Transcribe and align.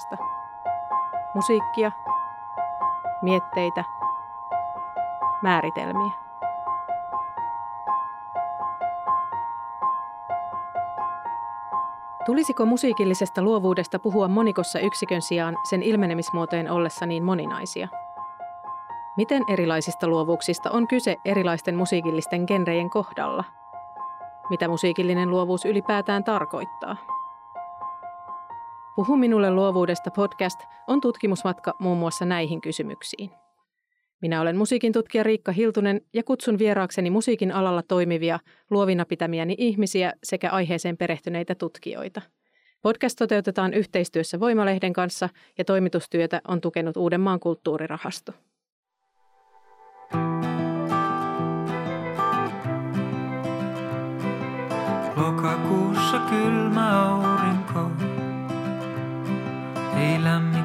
Luovuudesta. 0.00 0.16
Musiikkia, 1.34 1.92
mietteitä, 3.22 3.84
määritelmiä. 5.42 6.10
Tulisiko 12.26 12.66
musiikillisesta 12.66 13.42
luovuudesta 13.42 13.98
puhua 13.98 14.28
monikossa 14.28 14.78
yksikön 14.78 15.22
sijaan 15.22 15.56
sen 15.70 15.82
ilmenemismuotojen 15.82 16.70
ollessa 16.70 17.06
niin 17.06 17.24
moninaisia? 17.24 17.88
Miten 19.16 19.42
erilaisista 19.52 20.08
luovuuksista 20.08 20.70
on 20.70 20.88
kyse 20.88 21.16
erilaisten 21.24 21.76
musiikillisten 21.76 22.44
genrejen 22.46 22.90
kohdalla? 22.90 23.44
Mitä 24.50 24.68
musiikillinen 24.68 25.30
luovuus 25.30 25.64
ylipäätään 25.64 26.24
tarkoittaa? 26.24 26.96
Puhu 29.00 29.16
minulle 29.16 29.50
luovuudesta 29.50 30.10
podcast 30.10 30.60
on 30.86 31.00
tutkimusmatka 31.00 31.74
muun 31.78 31.98
muassa 31.98 32.24
näihin 32.24 32.60
kysymyksiin. 32.60 33.30
Minä 34.22 34.40
olen 34.40 34.56
musiikin 34.56 34.92
tutkija 34.92 35.24
Riikka 35.24 35.52
Hiltunen 35.52 36.00
ja 36.14 36.22
kutsun 36.24 36.58
vieraakseni 36.58 37.10
musiikin 37.10 37.52
alalla 37.52 37.82
toimivia, 37.82 38.38
luovina 38.70 39.04
pitämiäni 39.04 39.54
ihmisiä 39.58 40.12
sekä 40.24 40.50
aiheeseen 40.50 40.96
perehtyneitä 40.96 41.54
tutkijoita. 41.54 42.22
Podcast 42.82 43.18
toteutetaan 43.18 43.74
yhteistyössä 43.74 44.40
Voimalehden 44.40 44.92
kanssa 44.92 45.28
ja 45.58 45.64
toimitustyötä 45.64 46.40
on 46.48 46.60
tukenut 46.60 46.96
Uudenmaan 46.96 47.40
kulttuurirahasto. 47.40 48.32
Lokakuussa 55.16 55.99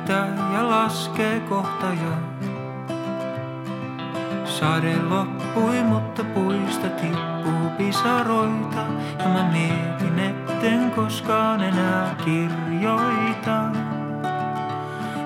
lämmitä 0.09 0.53
ja 0.53 0.69
laskee 0.69 1.39
kohta 1.39 1.85
jo. 1.85 2.13
Sade 4.45 4.95
loppui, 5.09 5.83
mutta 5.83 6.23
puista 6.23 6.89
tippuu 6.89 7.69
pisaroita. 7.77 8.85
Ja 9.19 9.25
mä 9.25 9.51
mietin, 9.51 10.19
etten 10.19 10.91
koskaan 10.91 11.63
enää 11.63 12.15
kirjoita. 12.25 13.61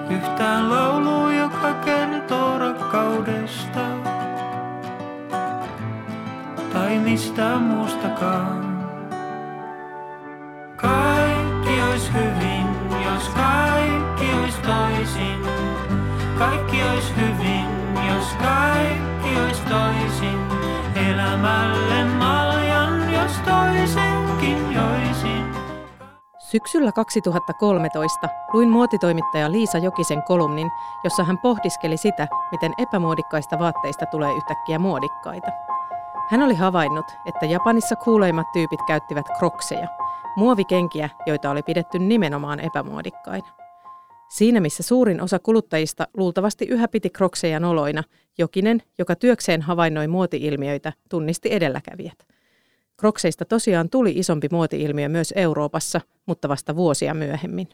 Yhtään 0.10 0.70
laulu, 0.70 1.30
joka 1.30 1.74
kertoo 1.74 2.60
rakkaudesta. 2.60 3.80
Tai 6.74 6.98
mistä 6.98 7.58
muustakaan. 7.60 8.80
Kaikki 10.76 11.82
ois 11.92 12.12
hyvin, 12.14 12.68
jos 13.06 13.30
ois 13.36 13.49
toisin. 14.70 15.40
Kaikki 16.38 16.84
ois 16.84 17.14
hyvin, 17.16 17.66
jos 18.08 18.28
kaikki 18.34 19.42
olisi 19.46 19.62
toisin. 19.62 20.40
Elämälle 21.10 22.04
maljan, 22.04 23.14
jos 23.14 23.32
toisenkin 23.32 24.74
joisin. 24.74 25.46
Syksyllä 26.38 26.92
2013 26.92 28.30
luin 28.54 28.70
muotitoimittaja 28.70 29.52
Liisa 29.52 29.78
Jokisen 29.78 30.24
kolumnin, 30.24 30.68
jossa 31.04 31.24
hän 31.24 31.38
pohdiskeli 31.38 31.98
sitä, 31.98 32.28
miten 32.52 32.74
epämuodikkaista 32.78 33.60
vaatteista 33.60 34.06
tulee 34.06 34.34
yhtäkkiä 34.34 34.80
muodikkaita. 34.80 35.52
Hän 36.30 36.42
oli 36.42 36.56
havainnut, 36.56 37.06
että 37.26 37.46
Japanissa 37.46 37.96
kuuleimmat 37.96 38.52
tyypit 38.54 38.80
käyttivät 38.88 39.26
krokseja, 39.38 39.88
muovikenkiä, 40.36 41.10
joita 41.26 41.50
oli 41.50 41.64
pidetty 41.64 42.00
nimenomaan 42.00 42.60
epämuodikkaina. 42.60 43.59
Siinä 44.30 44.60
missä 44.60 44.84
suurin 44.84 45.22
osa 45.22 45.40
kuluttajista 45.40 46.08
luultavasti 46.18 46.66
yhä 46.66 46.88
piti 46.88 47.10
krokseja 47.10 47.60
noloina, 47.60 48.04
Jokinen, 48.38 48.82
joka 48.98 49.16
työkseen 49.16 49.62
havainnoi 49.62 50.08
muotiilmiöitä, 50.08 50.94
tunnisti 51.10 51.54
edelläkävijät. 51.54 52.28
Krokseista 52.98 53.46
tosiaan 53.46 53.90
tuli 53.90 54.12
isompi 54.12 54.48
muotiilmiö 54.52 55.10
myös 55.10 55.34
Euroopassa, 55.36 56.02
mutta 56.26 56.50
vasta 56.50 56.76
vuosia 56.76 57.14
myöhemmin. 57.14 57.68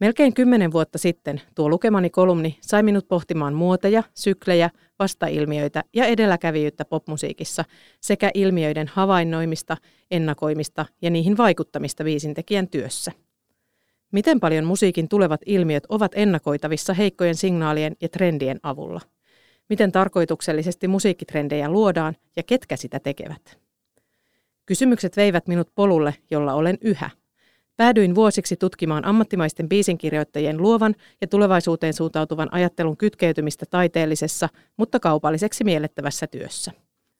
Melkein 0.00 0.34
kymmenen 0.34 0.72
vuotta 0.72 0.98
sitten 0.98 1.40
tuo 1.54 1.68
lukemani 1.68 2.10
kolumni 2.10 2.58
sai 2.60 2.82
minut 2.82 3.08
pohtimaan 3.08 3.54
muoteja, 3.54 4.02
syklejä, 4.14 4.70
vastailmiöitä 4.98 5.84
ja 5.94 6.04
edelläkävijyyttä 6.04 6.84
popmusiikissa 6.84 7.64
sekä 8.00 8.30
ilmiöiden 8.34 8.88
havainnoimista, 8.88 9.76
ennakoimista 10.10 10.86
ja 11.02 11.10
niihin 11.10 11.36
vaikuttamista 11.36 12.04
viisintekijän 12.04 12.68
työssä. 12.68 13.12
Miten 14.14 14.40
paljon 14.40 14.64
musiikin 14.64 15.08
tulevat 15.08 15.40
ilmiöt 15.46 15.86
ovat 15.88 16.12
ennakoitavissa 16.14 16.94
heikkojen 16.94 17.34
signaalien 17.34 17.96
ja 18.00 18.08
trendien 18.08 18.60
avulla? 18.62 19.00
Miten 19.68 19.92
tarkoituksellisesti 19.92 20.88
musiikkitrendejä 20.88 21.68
luodaan 21.68 22.16
ja 22.36 22.42
ketkä 22.42 22.76
sitä 22.76 23.00
tekevät? 23.00 23.58
Kysymykset 24.66 25.16
veivät 25.16 25.46
minut 25.46 25.70
polulle, 25.74 26.14
jolla 26.30 26.54
olen 26.54 26.78
yhä. 26.80 27.10
Päädyin 27.76 28.14
vuosiksi 28.14 28.56
tutkimaan 28.56 29.04
ammattimaisten 29.04 29.68
biisinkirjoittajien 29.68 30.62
luovan 30.62 30.94
ja 31.20 31.26
tulevaisuuteen 31.26 31.94
suuntautuvan 31.94 32.48
ajattelun 32.52 32.96
kytkeytymistä 32.96 33.66
taiteellisessa, 33.70 34.48
mutta 34.76 35.00
kaupalliseksi 35.00 35.64
miellettävässä 35.64 36.26
työssä. 36.26 36.72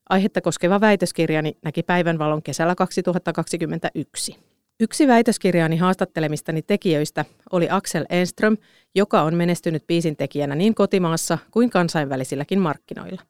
Aihetta 0.09 0.41
koskeva 0.41 0.81
väitöskirjani 0.81 1.57
näki 1.63 1.83
päivänvalon 1.83 2.43
kesällä 2.43 2.75
2021. 2.75 4.54
Yksi 4.81 5.09
väitöskirjaani 5.09 5.77
haastattelemistani 5.77 6.63
tekijöistä 6.63 7.25
oli 7.53 7.69
Axel 7.71 8.05
Enström, 8.09 8.57
joka 8.95 9.23
on 9.23 9.35
menestynyt 9.35 9.87
biisintekijänä 9.87 10.55
niin 10.55 10.75
kotimaassa 10.75 11.39
kuin 11.51 11.71
kansainvälisilläkin 11.71 12.61
markkinoilla. 12.61 13.23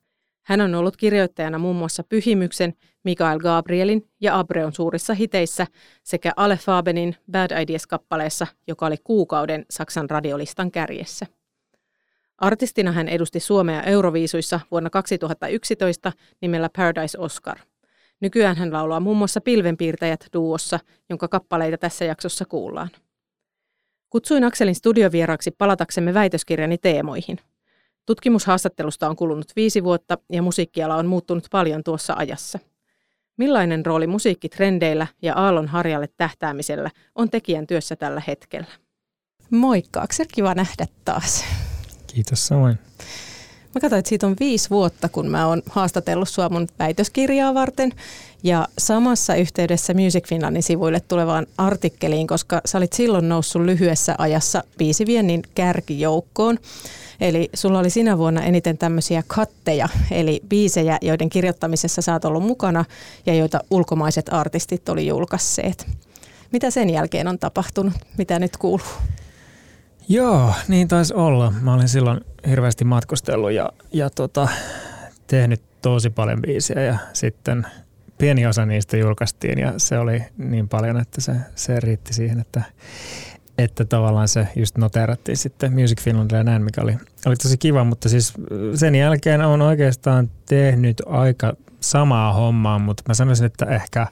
Hän 0.46 0.60
on 0.60 0.74
ollut 0.74 0.96
kirjoittajana 0.96 1.58
muun 1.58 1.76
muassa 1.76 2.04
Pyhimyksen, 2.04 2.74
Mikael 3.04 3.38
Gabrielin 3.38 4.08
ja 4.20 4.38
Abreon 4.38 4.72
suurissa 4.72 5.14
hiteissä 5.14 5.66
sekä 6.02 6.32
Ale 6.36 6.56
Fabenin 6.56 7.16
Bad 7.30 7.62
Ideas-kappaleessa, 7.62 8.46
joka 8.66 8.86
oli 8.86 8.96
kuukauden 9.04 9.64
Saksan 9.70 10.10
radiolistan 10.10 10.70
kärjessä. 10.70 11.26
Artistina 12.38 12.92
hän 12.92 13.08
edusti 13.08 13.40
Suomea 13.40 13.82
Euroviisuissa 13.82 14.60
vuonna 14.70 14.90
2011 14.90 16.12
nimellä 16.40 16.70
Paradise 16.76 17.18
Oscar– 17.18 17.58
Nykyään 18.20 18.56
hän 18.56 18.72
laulaa 18.72 19.00
muun 19.00 19.16
muassa 19.16 19.40
Pilvenpiirtäjät 19.40 20.26
duossa, 20.32 20.80
jonka 21.10 21.28
kappaleita 21.28 21.78
tässä 21.78 22.04
jaksossa 22.04 22.44
kuullaan. 22.44 22.90
Kutsuin 24.10 24.44
Akselin 24.44 24.74
studiovieraaksi 24.74 25.50
palataksemme 25.50 26.14
väitöskirjani 26.14 26.78
teemoihin. 26.78 27.38
Tutkimushaastattelusta 28.06 29.08
on 29.08 29.16
kulunut 29.16 29.52
viisi 29.56 29.84
vuotta 29.84 30.18
ja 30.32 30.42
musiikkiala 30.42 30.96
on 30.96 31.06
muuttunut 31.06 31.46
paljon 31.50 31.84
tuossa 31.84 32.14
ajassa. 32.16 32.58
Millainen 33.36 33.86
rooli 33.86 34.06
musiikkitrendeillä 34.06 35.06
ja 35.22 35.34
aallon 35.34 35.68
harjalle 35.68 36.08
tähtäämisellä 36.16 36.90
on 37.14 37.30
tekijän 37.30 37.66
työssä 37.66 37.96
tällä 37.96 38.22
hetkellä? 38.26 38.66
Moikka 39.50 40.00
Aksel, 40.00 40.26
kiva 40.34 40.54
nähdä 40.54 40.86
taas. 41.04 41.44
Kiitos 42.06 42.46
samoin. 42.46 42.78
Mä 43.74 43.80
katsoin, 43.80 43.98
että 43.98 44.08
siitä 44.08 44.26
on 44.26 44.36
viisi 44.40 44.70
vuotta, 44.70 45.08
kun 45.08 45.30
mä 45.30 45.46
oon 45.46 45.62
haastatellut 45.70 46.28
sua 46.28 46.48
mun 46.48 46.68
väitöskirjaa 46.78 47.54
varten. 47.54 47.92
Ja 48.42 48.68
samassa 48.78 49.34
yhteydessä 49.34 49.94
Music 49.94 50.28
Finlandin 50.28 50.62
sivuille 50.62 51.00
tulevaan 51.00 51.46
artikkeliin, 51.58 52.26
koska 52.26 52.60
sä 52.64 52.78
olit 52.78 52.92
silloin 52.92 53.28
noussut 53.28 53.62
lyhyessä 53.62 54.14
ajassa 54.18 54.64
biisiviennin 54.78 55.42
kärkijoukkoon. 55.54 56.58
Eli 57.20 57.50
sulla 57.54 57.78
oli 57.78 57.90
sinä 57.90 58.18
vuonna 58.18 58.42
eniten 58.42 58.78
tämmöisiä 58.78 59.22
katteja, 59.26 59.88
eli 60.10 60.40
biisejä, 60.48 60.98
joiden 61.02 61.28
kirjoittamisessa 61.28 62.02
sä 62.02 62.12
oot 62.12 62.24
ollut 62.24 62.42
mukana 62.42 62.84
ja 63.26 63.34
joita 63.34 63.60
ulkomaiset 63.70 64.32
artistit 64.32 64.88
oli 64.88 65.06
julkaisseet. 65.06 65.86
Mitä 66.52 66.70
sen 66.70 66.90
jälkeen 66.90 67.28
on 67.28 67.38
tapahtunut? 67.38 67.94
Mitä 68.18 68.38
nyt 68.38 68.56
kuuluu? 68.56 68.86
Joo, 70.08 70.52
niin 70.68 70.88
taisi 70.88 71.14
olla. 71.14 71.52
Mä 71.60 71.74
olin 71.74 71.88
silloin 71.88 72.20
hirveästi 72.48 72.84
matkustellut 72.84 73.52
ja, 73.52 73.70
ja 73.92 74.10
tota, 74.10 74.48
tehnyt 75.26 75.62
tosi 75.82 76.10
paljon 76.10 76.42
biisiä 76.42 76.82
ja 76.82 76.98
sitten 77.12 77.66
pieni 78.18 78.46
osa 78.46 78.66
niistä 78.66 78.96
julkaistiin 78.96 79.58
ja 79.58 79.72
se 79.76 79.98
oli 79.98 80.24
niin 80.38 80.68
paljon, 80.68 81.00
että 81.00 81.20
se, 81.20 81.32
se 81.54 81.80
riitti 81.80 82.14
siihen, 82.14 82.40
että, 82.40 82.62
että 83.58 83.84
tavallaan 83.84 84.28
se 84.28 84.48
just 84.56 84.78
noterattiin 84.78 85.36
sitten 85.36 85.72
Music 85.72 86.00
Finlandilla 86.00 86.38
ja 86.38 86.44
näin, 86.44 86.62
mikä 86.62 86.82
oli, 86.82 86.96
oli 87.26 87.36
tosi 87.36 87.58
kiva, 87.58 87.84
mutta 87.84 88.08
siis 88.08 88.32
sen 88.74 88.94
jälkeen 88.94 89.40
on 89.40 89.62
oikeastaan 89.62 90.30
tehnyt 90.46 91.02
aika 91.06 91.52
samaa 91.80 92.32
hommaa, 92.32 92.78
mutta 92.78 93.02
mä 93.08 93.14
sanoisin, 93.14 93.46
että 93.46 93.66
ehkä 93.66 94.06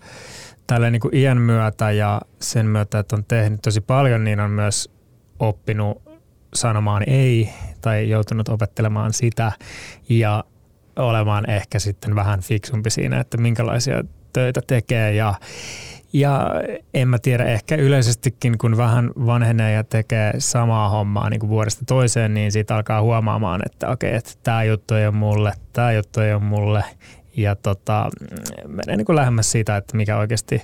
tällä 0.67 0.91
niin 0.91 1.03
iän 1.13 1.39
myötä 1.39 1.91
ja 1.91 2.21
sen 2.41 2.67
myötä, 2.67 2.99
että 2.99 3.17
on 3.17 3.25
tehnyt 3.29 3.63
tosi 3.63 3.81
paljon, 3.81 4.25
niin 4.25 4.41
on 4.41 4.51
myös 4.51 4.91
oppinut 5.43 6.03
sanomaan 6.55 7.03
ei 7.07 7.49
tai 7.81 8.09
joutunut 8.09 8.49
opettelemaan 8.49 9.13
sitä 9.13 9.53
ja 10.09 10.45
olemaan 10.97 11.51
ehkä 11.51 11.79
sitten 11.79 12.15
vähän 12.15 12.41
fiksumpi 12.41 12.91
siinä, 12.91 13.21
että 13.21 13.37
minkälaisia 13.39 14.03
töitä 14.33 14.61
tekee 14.67 15.15
ja 15.15 15.35
ja 16.13 16.51
en 16.95 17.09
mä 17.09 17.19
tiedä, 17.19 17.45
ehkä 17.45 17.77
yleisestikin 17.77 18.59
kun 18.59 18.77
vähän 18.77 19.11
vanhenee 19.27 19.73
ja 19.73 19.85
tekee 19.85 20.33
samaa 20.39 20.89
hommaa 20.89 21.31
niin 21.31 21.41
kuin 21.41 21.51
vuodesta 21.51 21.85
toiseen, 21.85 22.35
niin 22.35 22.53
siitä 22.53 22.77
alkaa 22.77 23.03
huomaamaan, 23.03 23.61
että 23.67 23.89
okei, 23.89 24.15
että 24.15 24.31
tämä 24.43 24.65
juttu 24.65 24.95
ei 24.95 25.07
ole 25.07 25.15
mulle, 25.15 25.53
tämä 25.73 25.93
juttu 25.93 26.21
ei 26.21 26.33
ole 26.33 26.43
mulle. 26.43 26.85
Ja 27.37 27.57
tota, 27.57 28.11
menee 28.67 28.97
niin 28.97 29.05
kuin 29.05 29.17
lähemmäs 29.17 29.53
siitä, 29.53 29.77
että 29.77 29.97
mikä 29.97 30.19
oikeasti 30.19 30.63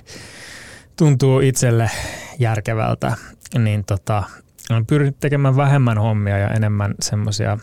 tuntuu 0.95 1.39
itselle 1.39 1.91
järkevältä, 2.39 3.15
niin 3.57 3.83
tota, 3.85 4.23
olen 4.69 4.85
pyrkinyt 4.85 5.19
tekemään 5.19 5.55
vähemmän 5.55 5.97
hommia 5.97 6.37
ja 6.37 6.49
enemmän 6.49 6.95
semmoisia, 7.01 7.57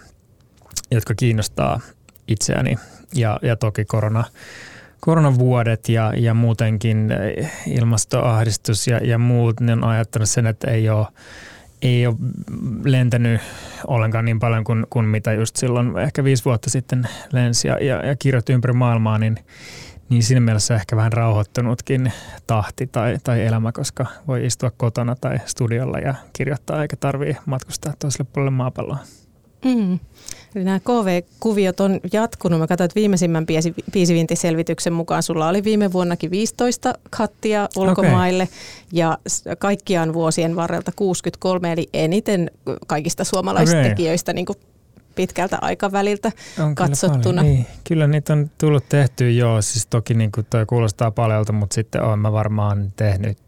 jotka 0.91 1.15
kiinnostaa 1.15 1.81
itseäni. 2.29 2.79
Ja, 3.15 3.39
ja 3.43 3.57
toki 3.57 3.85
korona, 3.85 4.25
koronavuodet 5.01 5.89
ja, 5.89 6.13
ja 6.17 6.35
muutenkin 6.35 7.09
ilmastoahdistus 7.67 8.87
ja, 8.87 8.99
ja 8.99 9.19
muut, 9.19 9.61
ne 9.61 9.73
on 9.73 9.85
ajattanut 9.85 10.31
sen, 10.31 10.47
että 10.47 10.71
ei 10.71 10.89
ole, 10.89 11.07
ei 11.83 12.07
ole 12.07 12.17
lentänyt 12.85 13.41
ollenkaan 13.87 14.25
niin 14.25 14.39
paljon 14.39 14.65
kuin, 14.65 14.87
kuin 14.91 15.07
mitä 15.07 15.33
just 15.33 15.57
silloin 15.57 15.99
ehkä 15.99 16.25
viisi 16.25 16.45
vuotta 16.45 16.71
sitten 16.71 17.09
lensi 17.33 17.69
ja, 17.69 17.85
ja, 17.85 18.07
ja 18.07 18.17
kirjoitti 18.17 18.53
ympäri 18.53 18.73
maailmaa, 18.73 19.19
niin 19.19 19.39
niin 20.09 20.23
siinä 20.23 20.41
mielessä 20.41 20.75
ehkä 20.75 20.97
vähän 20.97 21.13
rauhoittunutkin 21.13 22.13
tahti 22.47 22.87
tai, 22.87 23.19
tai 23.25 23.47
elämä, 23.47 23.73
koska 23.73 24.07
voi 24.29 24.47
istua 24.47 24.71
kotona 24.77 25.17
tai 25.21 25.39
studiolla 25.47 25.99
ja 25.99 26.15
kirjoittaa 26.33 26.83
eikä 26.83 26.97
tarvii 26.97 27.37
matkustaa 27.47 27.93
toiselle 27.99 28.31
puolelle 28.33 28.57
maapalloa. 28.57 28.99
Mm. 29.65 29.99
Eli 30.55 30.65
nämä 30.65 30.81
KV-kuviot 30.81 31.81
on 31.81 32.01
jatkunut. 32.13 32.59
Mä 32.59 32.67
katsoin, 32.67 32.85
että 32.87 32.95
viimeisimmän 32.95 33.47
biisivintiselvityksen 33.93 34.93
mukaan 34.93 35.23
sulla 35.23 35.49
oli 35.49 35.65
viime 35.65 35.93
vuonnakin 35.93 36.31
15 36.31 36.95
kattia 37.11 37.69
ulkomaille 37.77 38.43
okay. 38.43 38.57
ja 38.93 39.19
kaikkiaan 39.59 40.13
vuosien 40.15 40.57
varrelta 40.57 40.93
63, 40.97 41.73
eli 41.73 41.89
eniten 41.93 42.51
kaikista 42.87 43.25
suomalaisista 43.25 43.79
okay. 43.79 43.89
tekijöistä 43.91 44.33
niin 44.33 44.47
pitkältä 45.17 45.59
aikaväliltä 45.61 46.33
on 46.59 46.75
katsottuna. 46.75 47.23
Kyllä, 47.23 47.43
niin. 47.43 47.67
kyllä 47.85 48.07
niitä 48.07 48.33
on 48.33 48.51
tullut 48.59 48.89
tehtyä 48.89 49.31
joo, 49.31 49.63
siis 49.63 49.87
toki 49.87 50.15
niin 50.15 50.33
kuin 50.33 50.47
toi 50.51 50.67
kuulostaa 50.67 51.11
paljolta, 51.11 51.53
mutta 51.53 51.75
sitten 51.75 52.03
olen 52.03 52.19
mä 52.19 52.33
varmaan 52.33 52.93
tehnyt 52.97 53.39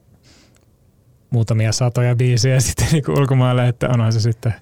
muutamia 1.31 1.73
satoja 1.73 2.17
biisejä 2.17 2.61
sitten 2.69 2.89
niin 2.93 3.11
ulkomaille, 3.11 3.69
että 3.69 3.89
onhan 3.89 4.13
se 4.13 4.21
sitten, 4.21 4.55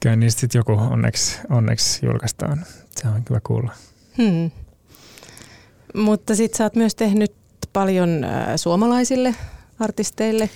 kyllä 0.00 0.16
niistä 0.16 0.40
sitten 0.40 0.58
joku 0.58 0.72
onneksi, 0.72 1.38
onneksi 1.50 2.06
julkaistaan. 2.06 2.64
Se 2.96 3.08
on 3.08 3.24
kyllä 3.24 3.40
kuulla. 3.46 3.72
Hmm. 4.18 4.50
Mutta 5.94 6.34
sitten 6.34 6.58
sä 6.58 6.64
oot 6.64 6.76
myös 6.76 6.94
tehnyt 6.94 7.32
paljon 7.72 8.24
äh, 8.24 8.46
suomalaisille 8.56 9.34
artisteille. 9.80 10.50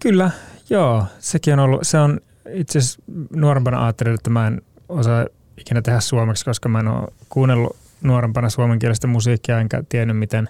Kyllä, 0.00 0.30
joo. 0.70 1.04
Sekin 1.18 1.52
on 1.52 1.60
ollut, 1.60 1.80
se 1.82 1.98
on 1.98 2.20
itse 2.52 2.78
asiassa 2.78 3.02
nuorempana 3.36 3.84
ajattelin, 3.84 4.14
että 4.14 4.30
mä 4.30 4.46
en 4.46 4.62
osaa 4.88 5.26
ikinä 5.56 5.82
tehdä 5.82 6.00
suomeksi, 6.00 6.44
koska 6.44 6.68
mä 6.68 6.80
en 6.80 6.88
ole 6.88 7.08
kuunnellut 7.28 7.76
nuorempana 8.02 8.50
suomenkielistä 8.50 9.06
musiikkia 9.06 9.60
enkä 9.60 9.82
tiennyt 9.88 10.18
miten, 10.18 10.48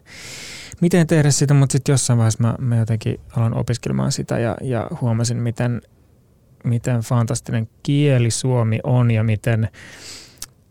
miten 0.81 1.06
tehdä 1.06 1.31
sitä, 1.31 1.55
mutta 1.55 1.73
sitten 1.73 1.93
jossain 1.93 2.19
vaiheessa 2.19 2.43
mä, 2.43 2.55
mä 2.58 2.76
jotenkin 2.76 3.20
aloin 3.37 3.55
opiskelemaan 3.55 4.12
sitä 4.12 4.38
ja, 4.38 4.56
ja 4.61 4.88
huomasin, 5.00 5.37
miten, 5.37 5.82
miten 6.64 7.00
fantastinen 7.00 7.69
kieli 7.82 8.31
suomi 8.31 8.79
on 8.85 9.11
ja 9.11 9.25
miten, 9.25 9.69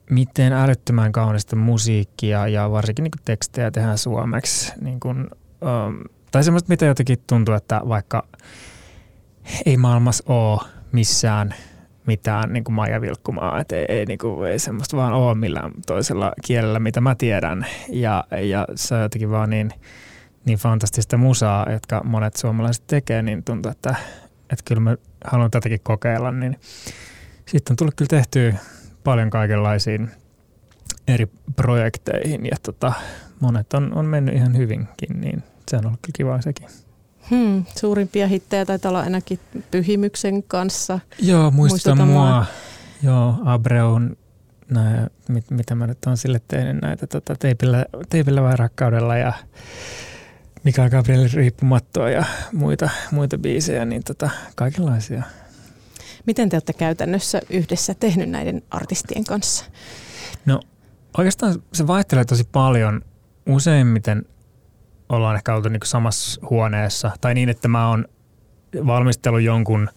miten 0.10 0.54
älyttömän 0.54 1.12
kaunista 1.12 1.56
musiikkia 1.56 2.48
ja 2.48 2.72
varsinkin 2.72 3.04
niin 3.04 3.12
tekstejä 3.26 3.72
tehdään 3.72 3.98
suomeksi. 3.98 4.74
Niin 4.82 5.00
kun, 5.00 5.30
um, 5.62 6.04
tai 6.32 6.44
semmoista, 6.44 6.70
mitä 6.70 6.86
jotenkin 6.86 7.24
tuntuu, 7.28 7.56
että 7.56 7.82
vaikka 7.88 8.28
ei 9.66 9.78
maailmassa 9.78 10.24
ole 10.28 10.62
missään 10.94 11.54
mitään 12.08 12.54
niin 12.54 12.64
kuin 12.64 12.76
Maija 12.76 13.02
Vilkkumaa, 13.02 13.60
että 13.60 13.76
ei, 13.76 13.86
ei, 13.90 14.06
niin 14.06 14.18
kuin, 14.18 14.52
ei 14.52 14.60
semmoista 14.60 14.98
vaan 14.98 15.14
ole 15.14 15.36
millään 15.36 15.72
toisella 15.88 16.34
kielellä, 16.46 16.80
mitä 16.80 17.02
mä 17.02 17.16
tiedän. 17.16 17.66
Ja, 17.90 18.24
ja 18.42 18.68
se 18.76 18.96
on 18.96 19.02
jotenkin 19.02 19.32
vaan 19.32 19.50
niin, 19.50 19.72
niin 20.46 20.58
fantastista 20.58 21.18
musaa, 21.18 21.72
jotka 21.72 22.02
monet 22.04 22.36
suomalaiset 22.36 22.84
tekee, 22.88 23.22
niin 23.22 23.44
tuntuu, 23.44 23.72
että, 23.72 23.96
että 24.50 24.64
kyllä 24.66 24.82
mä 24.82 24.96
haluan 25.26 25.52
tätäkin 25.52 25.80
kokeilla. 25.84 26.32
Niin 26.32 26.60
sitten 27.46 27.74
on 27.74 27.78
tullut 27.78 27.96
kyllä 27.96 28.10
tehtyä 28.10 28.56
paljon 29.04 29.30
kaikenlaisiin 29.30 30.12
eri 31.08 31.28
projekteihin 31.56 32.46
ja 32.46 32.58
tota, 32.64 32.94
monet 33.40 33.74
on, 33.74 33.94
on 33.94 34.06
mennyt 34.06 34.36
ihan 34.36 34.58
hyvinkin, 34.58 35.22
niin 35.22 35.44
se 35.68 35.78
on 35.78 35.86
ollut 35.86 36.00
kyllä 36.02 36.16
kiva 36.16 36.42
sekin. 36.42 36.83
Hmm, 37.34 37.66
suurimpia 37.80 38.28
hittejä 38.28 38.66
taitaa 38.66 38.90
olla 38.90 39.00
ainakin 39.00 39.40
Pyhimyksen 39.72 40.44
kanssa. 40.44 41.00
Joo, 41.20 41.52
muista 41.52 41.96
mua. 41.96 42.46
Joo, 43.04 43.36
Abreun, 43.46 44.18
näin, 44.70 45.10
mit, 45.30 45.52
mitä 45.52 45.76
mä 45.76 45.88
nyt 45.88 45.98
oon 46.08 46.18
sille 46.18 46.42
tehnyt 46.48 46.82
näitä 46.82 47.08
tota, 47.08 47.36
teipillä, 47.36 47.86
teipillä 48.10 48.42
vai 48.42 48.56
rakkaudella 48.58 49.18
ja 49.18 49.34
Mikael 50.64 50.90
Gabrielin 50.90 51.34
riippumattoa 51.34 52.10
ja 52.10 52.24
muita, 52.54 52.90
muita 53.12 53.38
biisejä, 53.38 53.86
niin 53.86 54.04
tota, 54.04 54.30
kaikenlaisia. 54.56 55.24
Miten 56.26 56.50
te 56.50 56.56
olette 56.56 56.74
käytännössä 56.74 57.42
yhdessä 57.50 57.94
tehnyt 57.94 58.30
näiden 58.30 58.62
artistien 58.70 59.24
kanssa? 59.24 59.66
No 60.46 60.60
oikeastaan 61.18 61.64
se 61.74 61.88
vaihtelee 61.88 62.26
tosi 62.26 62.44
paljon. 62.52 63.02
Useimmiten 63.50 64.26
ollaan 65.16 65.36
ehkä 65.36 65.56
oltu 65.56 65.70
niin 65.70 65.80
samassa 65.84 66.42
huoneessa. 66.50 67.12
Tai 67.22 67.34
niin, 67.34 67.50
että 67.50 67.68
mä 67.68 67.90
oon 67.90 68.06
valmistellut 68.88 69.42
jonkun 69.42 69.90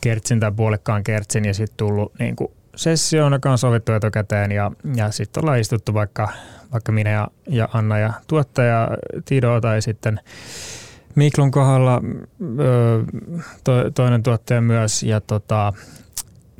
kertsin 0.00 0.40
tai 0.40 0.52
puolikkaan 0.52 1.04
kertsin 1.04 1.44
ja 1.44 1.54
sitten 1.54 1.76
tullut 1.76 2.12
niin 2.18 2.36
kuin 2.36 2.52
sessioon, 2.76 3.32
joka 3.32 3.50
on 3.50 3.58
sovittu 3.58 3.92
etukäteen 3.92 4.52
ja, 4.52 4.70
ja 4.96 5.10
sitten 5.10 5.42
ollaan 5.42 5.60
istuttu 5.60 5.94
vaikka, 5.94 6.28
vaikka 6.72 6.92
minä 6.92 7.10
ja, 7.10 7.28
ja 7.48 7.68
Anna 7.72 7.98
ja 7.98 8.12
tuottaja 8.26 8.88
Tido 9.24 9.60
tai 9.60 9.82
sitten 9.82 10.20
Miklun 11.14 11.50
kohdalla 11.50 12.00
ö, 12.58 13.04
to, 13.64 13.90
toinen 13.90 14.22
tuottaja 14.22 14.60
myös 14.60 15.02
ja 15.02 15.20
tota, 15.20 15.72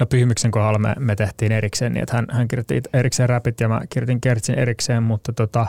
no 0.01 0.07
Pyhimyksen 0.07 0.51
kohdalla 0.51 0.79
me, 0.79 0.95
me 0.99 1.17
tehtiin 1.17 1.53
erikseen 1.53 1.93
niin, 1.93 2.03
että 2.03 2.17
hän, 2.17 2.27
hän 2.31 2.49
kirjoitti 2.49 2.83
erikseen 2.93 3.29
räpit 3.29 3.61
ja 3.61 3.69
mä 3.69 3.81
kirjoitin 3.89 4.21
kertsin 4.21 4.59
erikseen, 4.59 5.03
mutta 5.03 5.33
tota, 5.33 5.67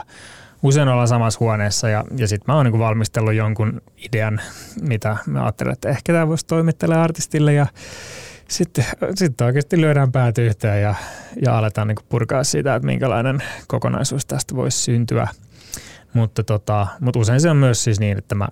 usein 0.64 0.88
ollaan 0.88 1.08
samassa 1.08 1.40
huoneessa 1.40 1.88
ja, 1.88 2.04
ja 2.16 2.28
sitten 2.28 2.52
mä 2.52 2.56
oon 2.56 2.66
niin 2.66 2.78
valmistellut 2.78 3.34
jonkun 3.34 3.80
idean, 4.08 4.40
mitä 4.82 5.16
mä 5.26 5.42
ajattelen, 5.42 5.72
että 5.72 5.88
ehkä 5.88 6.12
tämä 6.12 6.28
voisi 6.28 6.46
toimittele 6.46 6.96
artistille 6.96 7.52
ja 7.52 7.66
sitten, 8.48 8.84
sitten 9.14 9.44
oikeasti 9.44 9.80
lyödään 9.80 10.12
päät 10.12 10.38
yhteen 10.38 10.82
ja, 10.82 10.94
ja 11.42 11.58
aletaan 11.58 11.88
niin 11.88 11.96
purkaa 12.08 12.44
siitä, 12.44 12.74
että 12.74 12.86
minkälainen 12.86 13.42
kokonaisuus 13.66 14.26
tästä 14.26 14.56
voisi 14.56 14.78
syntyä. 14.78 15.28
Mutta, 16.12 16.44
tota, 16.44 16.86
mutta 17.00 17.20
usein 17.20 17.40
se 17.40 17.50
on 17.50 17.56
myös 17.56 17.84
siis 17.84 18.00
niin, 18.00 18.18
että 18.18 18.34
mä 18.34 18.48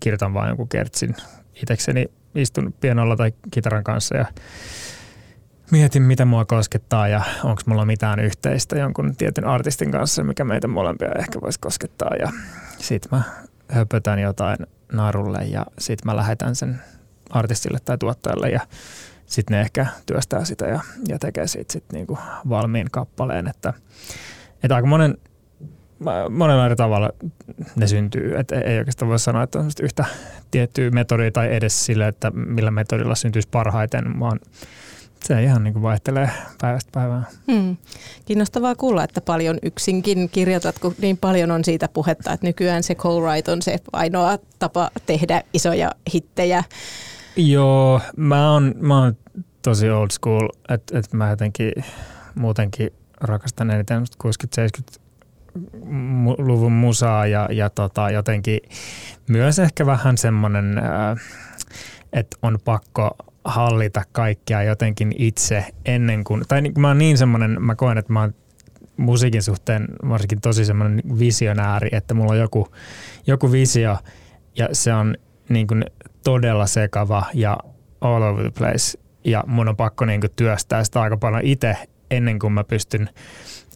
kirjoitan 0.00 0.34
vain 0.34 0.48
jonkun 0.48 0.68
kertsin 0.68 1.16
itsekseni 1.62 2.06
istun 2.34 2.74
pienolla 2.80 3.16
tai 3.16 3.32
kitaran 3.50 3.84
kanssa 3.84 4.16
ja 4.16 4.26
mietin, 5.70 6.02
mitä 6.02 6.24
mua 6.24 6.44
koskettaa 6.44 7.08
ja 7.08 7.22
onko 7.44 7.62
mulla 7.66 7.84
mitään 7.84 8.20
yhteistä 8.20 8.78
jonkun 8.78 9.16
tietyn 9.16 9.44
artistin 9.44 9.90
kanssa, 9.90 10.24
mikä 10.24 10.44
meitä 10.44 10.68
molempia 10.68 11.08
ehkä 11.18 11.40
voisi 11.40 11.60
koskettaa. 11.60 12.10
Ja 12.20 12.32
sit 12.78 13.08
mä 13.10 13.22
höpötän 13.68 14.18
jotain 14.18 14.58
narulle 14.92 15.44
ja 15.44 15.66
sit 15.78 16.04
mä 16.04 16.16
lähetän 16.16 16.56
sen 16.56 16.82
artistille 17.30 17.78
tai 17.84 17.98
tuottajalle 17.98 18.50
ja 18.50 18.60
sitten 19.26 19.54
ne 19.54 19.60
ehkä 19.60 19.86
työstää 20.06 20.44
sitä 20.44 20.66
ja, 20.66 20.80
ja 21.08 21.18
tekee 21.18 21.46
siitä 21.46 21.72
sit 21.72 21.84
niinku 21.92 22.18
valmiin 22.48 22.90
kappaleen. 22.90 23.48
Että, 23.48 23.72
että 24.62 24.74
aika 24.76 24.88
monen 24.88 25.18
monella 26.30 26.66
eri 26.66 26.76
tavalla 26.76 27.10
ne 27.76 27.86
syntyy. 27.86 28.38
Et 28.38 28.52
ei 28.52 28.78
oikeastaan 28.78 29.08
voi 29.08 29.18
sanoa, 29.18 29.42
että 29.42 29.58
on 29.58 29.70
yhtä 29.82 30.04
tiettyä 30.50 30.90
metodia 30.90 31.30
tai 31.30 31.54
edes 31.54 31.86
sille, 31.86 32.08
että 32.08 32.30
millä 32.30 32.70
metodilla 32.70 33.14
syntyisi 33.14 33.48
parhaiten, 33.48 34.20
vaan 34.20 34.40
se 35.24 35.42
ihan 35.42 35.64
niin 35.64 35.72
kuin 35.72 35.82
vaihtelee 35.82 36.30
päivästä 36.60 36.90
päivään. 36.92 37.26
Hmm. 37.52 37.76
Kiinnostavaa 38.24 38.74
kuulla, 38.74 39.04
että 39.04 39.20
paljon 39.20 39.58
yksinkin 39.62 40.28
kirjoitat, 40.28 40.78
kun 40.78 40.94
niin 41.00 41.16
paljon 41.16 41.50
on 41.50 41.64
siitä 41.64 41.88
puhetta, 41.88 42.32
että 42.32 42.46
nykyään 42.46 42.82
se 42.82 42.94
co-write 42.94 43.52
on 43.52 43.62
se 43.62 43.78
ainoa 43.92 44.38
tapa 44.58 44.90
tehdä 45.06 45.42
isoja 45.54 45.92
hittejä. 46.14 46.64
Joo, 47.36 48.00
mä 48.16 48.52
oon, 48.52 48.74
mä 48.80 49.02
oon 49.02 49.16
tosi 49.62 49.90
old 49.90 50.10
school, 50.10 50.48
että 50.68 50.98
et 50.98 51.12
mä 51.12 51.30
jotenkin 51.30 51.72
muutenkin 52.34 52.90
rakastan 53.20 53.70
eniten 53.70 54.04
60-70-luvun 54.24 56.72
musaa 56.72 57.26
ja, 57.26 57.48
ja 57.52 57.70
tota, 57.70 58.10
jotenkin 58.10 58.60
myös 59.28 59.58
ehkä 59.58 59.86
vähän 59.86 60.18
semmoinen, 60.18 60.80
että 62.12 62.36
on 62.42 62.58
pakko 62.64 63.16
hallita 63.48 64.02
kaikkia 64.12 64.62
jotenkin 64.62 65.12
itse 65.18 65.64
ennen 65.84 66.24
kuin, 66.24 66.44
tai 66.48 66.62
niin, 66.62 66.80
mä 66.80 66.88
oon 66.88 66.98
niin 66.98 67.18
semmoinen, 67.18 67.56
mä 67.62 67.74
koen, 67.74 67.98
että 67.98 68.12
mä 68.12 68.20
oon 68.20 68.34
musiikin 68.96 69.42
suhteen 69.42 69.88
varsinkin 70.08 70.40
tosi 70.40 70.64
semmoinen 70.64 71.02
visionääri, 71.18 71.88
että 71.92 72.14
mulla 72.14 72.32
on 72.32 72.38
joku, 72.38 72.68
joku 73.26 73.52
visio 73.52 73.98
ja 74.56 74.68
se 74.72 74.92
on 74.92 75.14
niin 75.48 75.66
kuin 75.66 75.84
todella 76.24 76.66
sekava 76.66 77.24
ja 77.34 77.58
all 78.00 78.22
over 78.22 78.42
the 78.42 78.52
place. 78.58 78.98
Ja 79.24 79.44
mun 79.46 79.68
on 79.68 79.76
pakko 79.76 80.04
niin 80.04 80.20
kuin 80.20 80.30
työstää 80.36 80.84
sitä 80.84 81.02
aika 81.02 81.16
paljon 81.16 81.42
itse 81.44 81.76
ennen 82.10 82.38
kuin 82.38 82.52
mä 82.52 82.64
pystyn 82.64 83.10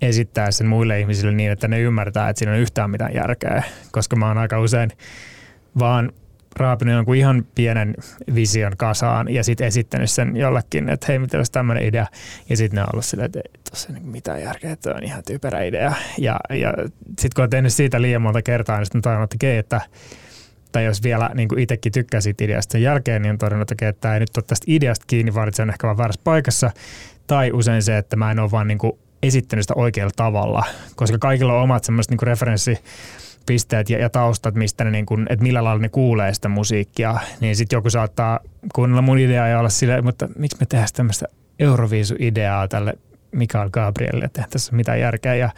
esittämään 0.03 0.53
sen 0.53 0.67
muille 0.67 1.01
ihmisille 1.01 1.33
niin, 1.33 1.53
että 1.53 1.69
ne 1.69 1.81
ymmärtää, 1.81 2.29
että 2.29 2.39
siinä 2.39 2.53
on 2.53 2.59
yhtään 2.59 2.91
mitään 2.91 3.15
järkeä, 3.15 3.63
koska 3.93 4.17
mä 4.17 4.29
oon 4.29 4.39
aika 4.39 4.61
usein 4.61 4.91
vaan 5.79 6.13
raapinut 6.57 6.95
jonkun 6.95 7.17
ihan 7.17 7.47
pienen 7.55 7.95
vision 8.35 8.73
kasaan 8.77 9.35
ja 9.35 9.45
sitten 9.45 9.67
esittänyt 9.67 10.11
sen 10.11 10.37
jollekin, 10.37 10.89
että 10.89 11.07
hei, 11.09 11.19
mitä 11.19 11.37
olisi 11.37 11.53
tämmöinen 11.53 11.85
idea. 11.85 12.07
Ja 12.49 12.57
sitten 12.57 12.77
ne 12.77 12.83
on 12.83 12.89
ollut 12.93 13.05
silleen, 13.05 13.27
että 13.27 13.39
ei 13.39 13.61
tuossa 13.71 13.93
niin 13.93 14.07
mitään 14.07 14.43
järkeä, 14.43 14.73
että 14.73 14.95
on 14.95 15.05
ihan 15.05 15.23
typerä 15.27 15.63
idea. 15.63 15.93
Ja, 16.19 16.41
ja 16.51 16.73
sitten 17.07 17.31
kun 17.35 17.45
on 17.45 17.51
tehnyt 17.51 17.73
siitä 17.73 18.03
liian 18.03 18.23
monta 18.23 18.43
kertaa, 18.43 18.79
niin 18.79 18.87
sitten 18.87 19.13
on 19.13 19.23
että, 19.23 19.59
että 19.59 19.81
tai 20.73 20.85
jos 20.85 21.03
vielä 21.03 21.31
niin 21.35 21.49
kuin 21.49 21.59
itsekin 21.59 21.93
siitä 22.19 22.45
ideasta 22.45 22.73
sen 22.73 22.83
jälkeen, 22.83 23.23
niin 23.23 23.31
on 23.31 23.39
todennut, 23.39 23.71
että 23.71 23.93
tämä 23.93 24.15
ei 24.15 24.21
nyt 24.21 24.37
ole 24.37 24.45
tästä 24.47 24.65
ideasta 24.69 25.05
kiinni, 25.07 25.35
vaan 25.35 25.55
se 25.55 25.63
on 25.63 25.71
ehkä 25.71 25.87
vaan 25.87 25.99
väärässä 25.99 26.21
paikassa. 26.25 26.71
Tai 27.27 27.51
usein 27.53 27.83
se, 27.83 27.99
että 27.99 28.17
mä 28.17 28.31
en 28.31 28.39
ole 28.39 28.51
vaan 28.51 28.69
niin 28.69 28.79
kuin 28.79 28.93
esittänyt 29.23 29.63
sitä 29.63 29.75
oikealla 29.77 30.13
tavalla, 30.17 30.65
koska 30.97 31.19
kaikilla 31.19 31.55
on 31.55 31.63
omat 31.63 31.85
semmoiset 31.85 32.11
niin 32.11 32.23
referenssi 32.23 32.79
pisteet 33.47 33.91
ja, 33.91 33.99
ja 33.99 34.11
taustat, 34.11 34.55
mistä 34.55 34.85
ne 34.85 34.91
niin 34.91 35.07
kuin, 35.07 35.27
että 35.31 35.43
millä 35.43 35.65
lailla 35.65 35.83
ne 35.83 35.89
kuulee 35.89 36.35
sitä 36.35 36.49
musiikkia, 36.49 37.17
niin 37.41 37.57
sitten 37.57 37.77
joku 37.77 37.91
saattaa 37.91 38.41
kuunnella 38.75 39.03
mun 39.03 39.19
ideaa 39.19 39.49
ja 39.49 39.59
olla 39.59 39.69
silleen, 39.69 40.05
mutta 40.05 40.29
miksi 40.39 40.57
me 40.61 40.67
tehdään 40.67 40.89
tämmöistä 40.95 41.27
Euroviisu-ideaa 41.59 42.69
tälle 42.69 42.95
Mikael 43.33 43.71
Gabrielille, 43.71 44.25
että 44.25 44.45
tässä 44.51 44.77
mitään 44.77 45.01
järkeä. 45.01 45.35
Ja 45.35 45.51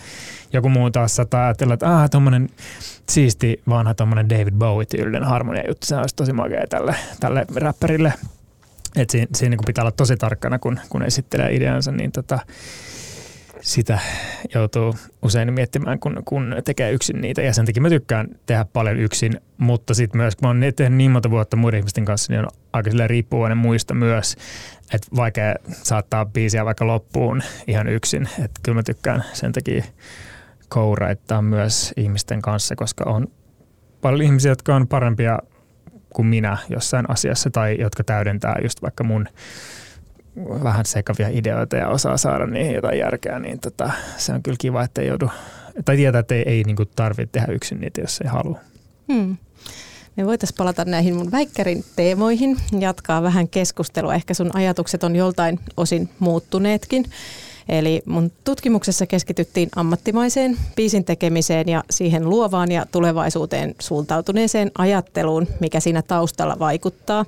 joku 0.52 0.68
muu 0.68 0.90
taas 0.90 1.16
saattaa 1.16 1.44
ajatella, 1.44 1.74
että 1.74 2.02
ah, 2.02 2.10
tuommoinen 2.10 2.48
siisti 3.10 3.62
vanha 3.68 3.94
tuommoinen 3.94 4.28
David 4.28 4.54
Bowie-tyylinen 4.54 5.24
harmonia 5.24 5.68
juttu, 5.68 5.86
se 5.86 5.96
olisi 5.96 6.16
tosi 6.16 6.32
makea 6.32 6.66
tälle, 6.70 6.94
tälle 7.20 7.46
räppärille. 7.54 8.12
Että 8.96 9.12
siinä, 9.12 9.26
siinä 9.34 9.56
pitää 9.66 9.82
olla 9.82 9.92
tosi 9.92 10.16
tarkkana, 10.16 10.58
kun, 10.58 10.80
kun 10.88 11.02
esittelee 11.02 11.54
ideansa, 11.54 11.92
niin 11.92 12.12
tota, 12.12 12.38
sitä 13.64 13.98
joutuu 14.54 14.94
usein 15.22 15.52
miettimään, 15.52 15.98
kun, 15.98 16.22
kun 16.24 16.56
tekee 16.64 16.92
yksin 16.92 17.20
niitä. 17.20 17.42
Ja 17.42 17.52
sen 17.52 17.66
takia 17.66 17.82
mä 17.82 17.88
tykkään 17.88 18.28
tehdä 18.46 18.64
paljon 18.64 18.98
yksin, 18.98 19.40
mutta 19.58 19.94
sitten 19.94 20.20
myös 20.20 20.36
kun 20.36 20.46
mä 20.46 20.48
oon 20.48 20.74
tehnyt 20.76 20.96
niin 20.96 21.10
monta 21.10 21.30
vuotta 21.30 21.56
muiden 21.56 21.78
ihmisten 21.78 22.04
kanssa, 22.04 22.32
niin 22.32 22.40
on 22.40 22.48
aika 22.72 22.90
riippuvainen 23.06 23.58
muista 23.58 23.94
myös, 23.94 24.36
että 24.94 25.08
vaikea 25.16 25.54
saattaa 25.70 26.26
biisiä 26.26 26.64
vaikka 26.64 26.86
loppuun 26.86 27.42
ihan 27.66 27.88
yksin. 27.88 28.28
Että 28.44 28.60
kyllä 28.62 28.76
mä 28.76 28.82
tykkään 28.82 29.24
sen 29.32 29.52
takia 29.52 29.84
kouraittaa 30.68 31.42
myös 31.42 31.92
ihmisten 31.96 32.42
kanssa, 32.42 32.76
koska 32.76 33.04
on 33.06 33.26
paljon 34.00 34.22
ihmisiä, 34.22 34.50
jotka 34.50 34.76
on 34.76 34.88
parempia 34.88 35.38
kuin 36.10 36.26
minä 36.26 36.56
jossain 36.68 37.10
asiassa 37.10 37.50
tai 37.50 37.76
jotka 37.80 38.04
täydentää 38.04 38.56
just 38.62 38.82
vaikka 38.82 39.04
mun 39.04 39.28
vähän 40.36 40.86
sekavia 40.86 41.28
ideoita 41.28 41.76
ja 41.76 41.88
osaa 41.88 42.16
saada 42.16 42.46
niihin 42.46 42.74
jotain 42.74 42.98
järkeä, 42.98 43.38
niin 43.38 43.60
tota, 43.60 43.90
se 44.16 44.32
on 44.32 44.42
kyllä 44.42 44.56
kiva, 44.60 44.82
että 44.82 45.00
ei 45.00 45.06
joudu, 45.06 45.30
tai 45.84 45.96
tietää, 45.96 46.18
että 46.18 46.34
ei, 46.34 46.42
ei 46.46 46.64
niin 46.64 46.76
tarvitse 46.96 47.32
tehdä 47.32 47.52
yksin 47.52 47.80
niitä, 47.80 48.00
jos 48.00 48.20
ei 48.20 48.28
halua. 48.28 48.58
Hmm. 49.12 49.36
Me 50.16 50.26
voitaisiin 50.26 50.56
palata 50.56 50.84
näihin 50.84 51.16
mun 51.16 51.32
väikkärin 51.32 51.84
teemoihin, 51.96 52.56
jatkaa 52.78 53.22
vähän 53.22 53.48
keskustelua. 53.48 54.14
Ehkä 54.14 54.34
sun 54.34 54.50
ajatukset 54.56 55.04
on 55.04 55.16
joltain 55.16 55.60
osin 55.76 56.08
muuttuneetkin. 56.18 57.04
Eli 57.68 58.02
mun 58.06 58.32
tutkimuksessa 58.44 59.06
keskityttiin 59.06 59.68
ammattimaiseen 59.76 60.56
biisin 60.76 61.04
tekemiseen 61.04 61.68
ja 61.68 61.84
siihen 61.90 62.28
luovaan 62.30 62.72
ja 62.72 62.86
tulevaisuuteen 62.92 63.74
suuntautuneeseen 63.78 64.70
ajatteluun, 64.78 65.46
mikä 65.60 65.80
siinä 65.80 66.02
taustalla 66.02 66.56
vaikuttaa. 66.58 67.24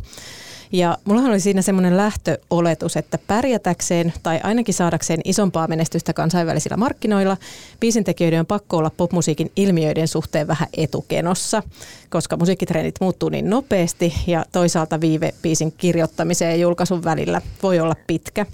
Ja 0.72 0.98
mullahan 1.04 1.30
oli 1.30 1.40
siinä 1.40 1.62
semmoinen 1.62 1.96
lähtöoletus, 1.96 2.96
että 2.96 3.18
pärjätäkseen 3.26 4.12
tai 4.22 4.40
ainakin 4.42 4.74
saadakseen 4.74 5.20
isompaa 5.24 5.68
menestystä 5.68 6.12
kansainvälisillä 6.12 6.76
markkinoilla, 6.76 7.36
biisintekijöiden 7.80 8.40
on 8.40 8.46
pakko 8.46 8.76
olla 8.76 8.90
popmusiikin 8.96 9.52
ilmiöiden 9.56 10.08
suhteen 10.08 10.46
vähän 10.46 10.68
etukenossa, 10.76 11.62
koska 12.10 12.36
musiikkitrendit 12.36 13.00
muuttuu 13.00 13.28
niin 13.28 13.50
nopeasti 13.50 14.14
ja 14.26 14.44
toisaalta 14.52 15.00
viive 15.00 15.34
biisin 15.42 15.72
kirjoittamiseen 15.72 16.50
ja 16.50 16.56
julkaisun 16.56 17.04
välillä 17.04 17.42
voi 17.62 17.80
olla 17.80 17.96
pitkä. 18.06 18.46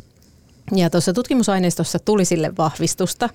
Ja 0.74 0.90
tuossa 0.90 1.12
tutkimusaineistossa 1.12 1.98
tuli 1.98 2.24
sille 2.24 2.56
vahvistusta. 2.58 3.28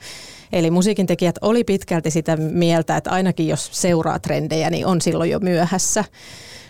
Eli 0.53 0.72
musiikintekijät 0.72 1.36
oli 1.41 1.63
pitkälti 1.63 2.12
sitä 2.12 2.38
mieltä, 2.38 2.98
että 2.98 3.12
ainakin 3.12 3.48
jos 3.48 3.69
seuraa 3.72 4.19
trendejä, 4.19 4.69
niin 4.69 4.86
on 4.86 5.01
silloin 5.01 5.29
jo 5.29 5.39
myöhässä. 5.39 6.03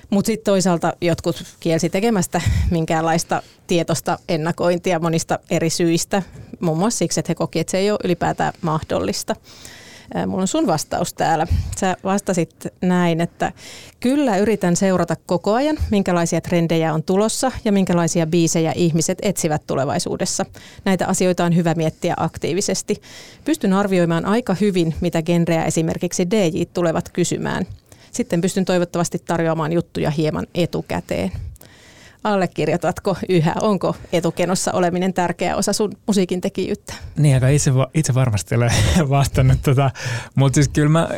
Mutta 0.10 0.28
sitten 0.28 0.52
toisaalta 0.52 0.94
jotkut 1.02 1.44
kielsi 1.60 1.90
tekemästä 1.90 2.42
minkäänlaista 2.72 3.44
tietoista 3.68 4.20
ennakointia 4.30 5.00
monista 5.00 5.40
eri 5.50 5.70
syistä, 5.70 6.22
muun 6.60 6.78
muassa 6.78 6.98
siksi, 6.98 7.20
että 7.20 7.30
he 7.30 7.36
koki, 7.36 7.60
että 7.60 7.72
se 7.72 7.78
ei 7.78 7.92
ole 7.92 8.00
ylipäätään 8.04 8.54
mahdollista. 8.62 9.36
Mulla 10.28 10.42
on 10.42 10.48
sun 10.48 10.68
vastaus 10.68 11.14
täällä. 11.14 11.48
Sä 11.80 11.98
vastasit 12.04 12.68
näin, 12.82 13.22
että 13.22 13.52
kyllä 14.00 14.38
yritän 14.38 14.76
seurata 14.76 15.16
koko 15.26 15.54
ajan, 15.54 15.78
minkälaisia 15.92 16.42
trendejä 16.42 16.94
on 16.94 17.04
tulossa 17.04 17.52
ja 17.66 17.72
minkälaisia 17.72 18.28
biisejä 18.28 18.72
ihmiset 18.76 19.18
etsivät 19.22 19.62
tulevaisuudessa. 19.68 20.46
Näitä 20.86 21.08
asioita 21.08 21.46
on 21.46 21.56
hyvä 21.56 21.74
miettiä 21.74 22.14
aktiivisesti. 22.18 23.02
Pystyn 23.46 23.74
arvioimaan 23.74 24.26
aika 24.26 24.56
hyvin, 24.62 24.96
mitä 25.02 25.22
genreä 25.22 25.66
esimerkiksi 25.66 26.32
DJ 26.32 26.64
tulevat 26.74 27.10
kysymään– 27.10 27.66
sitten 28.12 28.42
pystyn 28.42 28.66
toivottavasti 28.66 29.20
tarjoamaan 29.26 29.74
juttuja 29.74 30.10
hieman 30.10 30.48
etukäteen. 30.56 31.32
Allekirjoitatko 32.24 33.18
yhä? 33.30 33.54
Onko 33.62 33.96
etukenossa 34.14 34.72
oleminen 34.72 35.14
tärkeä 35.14 35.56
osa 35.56 35.74
sun 35.74 35.92
musiikin 36.08 36.42
tekijyyttä? 36.42 36.94
Niin, 37.18 37.36
aika 37.36 37.48
itse, 37.48 37.72
itse 37.94 38.14
varmasti 38.14 38.56
olen 38.56 38.72
vastannut 39.10 39.62
tota. 39.62 39.92
Mutta 40.36 40.56
siis 40.56 40.70
kyllä 40.70 40.90
mä, 40.90 41.10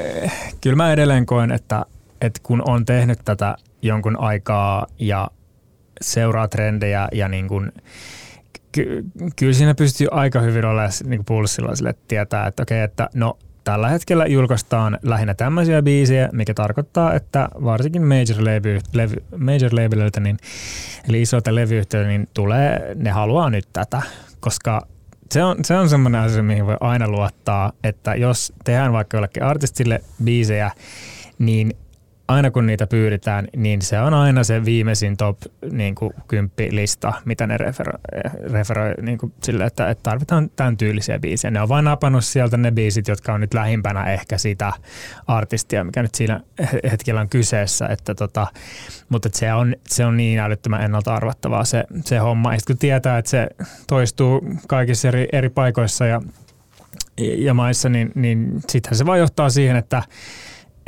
kyllä 0.61 0.75
mä 0.75 0.93
edelleen 0.93 1.25
koen, 1.25 1.51
että, 1.51 1.85
että 2.21 2.39
kun 2.43 2.69
on 2.69 2.85
tehnyt 2.85 3.19
tätä 3.25 3.55
jonkun 3.81 4.19
aikaa 4.19 4.87
ja 4.99 5.29
seuraa 6.01 6.47
trendejä 6.47 7.07
ja 7.11 7.27
niin 7.27 7.47
kuin, 7.47 7.71
ky- 8.71 9.03
kyllä 9.35 9.53
siinä 9.53 9.75
pystyy 9.75 10.07
aika 10.11 10.39
hyvin 10.39 10.65
olemaan 10.65 10.91
niin 11.05 11.25
pulssilla 11.25 11.75
sille, 11.75 11.95
tietää, 12.07 12.47
että 12.47 12.63
okei, 12.63 12.81
että 12.81 13.09
no 13.13 13.37
tällä 13.69 13.89
hetkellä 13.89 14.25
julkaistaan 14.25 14.99
lähinnä 15.03 15.33
tämmöisiä 15.33 15.81
biisejä, 15.81 16.29
mikä 16.31 16.53
tarkoittaa, 16.53 17.13
että 17.13 17.49
varsinkin 17.63 18.03
major, 18.03 18.45
levy, 18.45 18.79
levy, 18.93 19.15
major 19.37 19.71
niin, 20.19 20.37
eli 21.09 21.21
isoilta 21.21 21.55
levyyhtiöiltä, 21.55 22.09
niin 22.09 22.27
tulee, 22.33 22.95
ne 22.95 23.09
haluaa 23.09 23.49
nyt 23.49 23.67
tätä, 23.73 24.01
koska 24.39 24.87
se 25.31 25.43
on, 25.43 25.57
se 25.65 25.77
on 25.77 25.89
semmoinen 25.89 26.21
asia, 26.21 26.43
mihin 26.43 26.65
voi 26.65 26.77
aina 26.81 27.07
luottaa, 27.07 27.71
että 27.83 28.15
jos 28.15 28.53
tehdään 28.63 28.93
vaikka 28.93 29.17
jollekin 29.17 29.43
artistille 29.43 30.01
biisejä, 30.23 30.71
niin 31.39 31.73
aina 32.29 32.51
kun 32.51 32.65
niitä 32.65 32.87
pyydetään, 32.87 33.47
niin 33.55 33.81
se 33.81 33.99
on 33.99 34.13
aina 34.13 34.43
se 34.43 34.65
viimeisin 34.65 35.17
top 35.17 35.37
niin 35.71 35.95
kuin, 35.95 36.13
lista, 36.69 37.13
mitä 37.25 37.47
ne 37.47 37.57
referoi, 37.57 37.99
referoi 38.51 38.93
niin 39.01 39.17
kuin, 39.17 39.33
sille, 39.43 39.65
että, 39.65 39.89
että 39.89 40.03
tarvitaan 40.03 40.49
tämän 40.55 40.77
tyylisiä 40.77 41.19
biisejä. 41.19 41.51
Ne 41.51 41.61
on 41.61 41.69
vain 41.69 41.85
napannut 41.85 42.25
sieltä 42.25 42.57
ne 42.57 42.71
biisit, 42.71 43.07
jotka 43.07 43.33
on 43.33 43.41
nyt 43.41 43.53
lähimpänä 43.53 44.13
ehkä 44.13 44.37
sitä 44.37 44.73
artistia, 45.27 45.83
mikä 45.83 46.01
nyt 46.01 46.15
siinä 46.15 46.41
hetkellä 46.91 47.21
on 47.21 47.29
kyseessä. 47.29 47.87
Että 47.87 48.15
tota, 48.15 48.47
mutta 49.09 49.27
että 49.27 49.39
se, 49.39 49.53
on, 49.53 49.75
se 49.87 50.05
on 50.05 50.17
niin 50.17 50.39
älyttömän 50.39 50.81
ennalta 50.81 51.15
arvattavaa 51.15 51.65
se, 51.65 51.83
se 52.05 52.17
homma. 52.17 52.53
Ja 52.53 52.59
kun 52.67 52.77
tietää, 52.77 53.17
että 53.17 53.31
se 53.31 53.47
toistuu 53.87 54.41
kaikissa 54.67 55.07
eri, 55.07 55.27
eri 55.31 55.49
paikoissa 55.49 56.05
ja 56.05 56.21
ja 57.17 57.53
maissa, 57.53 57.89
niin, 57.89 58.11
niin 58.15 58.61
sittenhän 58.67 58.97
se 58.97 59.05
vaan 59.05 59.19
johtaa 59.19 59.49
siihen, 59.49 59.75
että, 59.75 60.03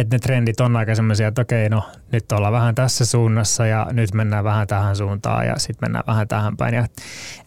että 0.02 0.16
ne 0.16 0.20
trendit 0.20 0.60
on 0.60 0.76
aika 0.76 0.96
semmoisia, 0.96 1.28
että 1.28 1.42
okei, 1.42 1.70
no 1.70 1.84
nyt 2.12 2.32
ollaan 2.32 2.54
vähän 2.54 2.76
tässä 2.76 3.06
suunnassa 3.06 3.66
ja 3.66 3.88
nyt 3.92 4.14
mennään 4.14 4.44
vähän 4.44 4.68
tähän 4.68 4.96
suuntaan 4.96 5.48
ja 5.48 5.60
sitten 5.60 5.88
mennään 5.90 6.04
vähän 6.08 6.28
tähän 6.28 6.58
päin. 6.58 6.74
Ja, 6.74 6.86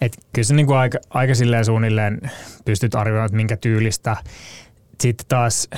et 0.01 0.13
kyllä 0.33 0.47
se 0.47 0.55
niin 0.55 0.67
kuin 0.67 0.77
aika, 0.77 0.99
aika 1.11 1.35
silleen 1.35 1.65
suunnilleen 1.65 2.21
pystyt 2.65 2.95
arvioimaan, 2.95 3.27
että 3.27 3.37
minkä 3.37 3.57
tyylistä. 3.57 4.17
Sitten 5.01 5.27
taas 5.29 5.69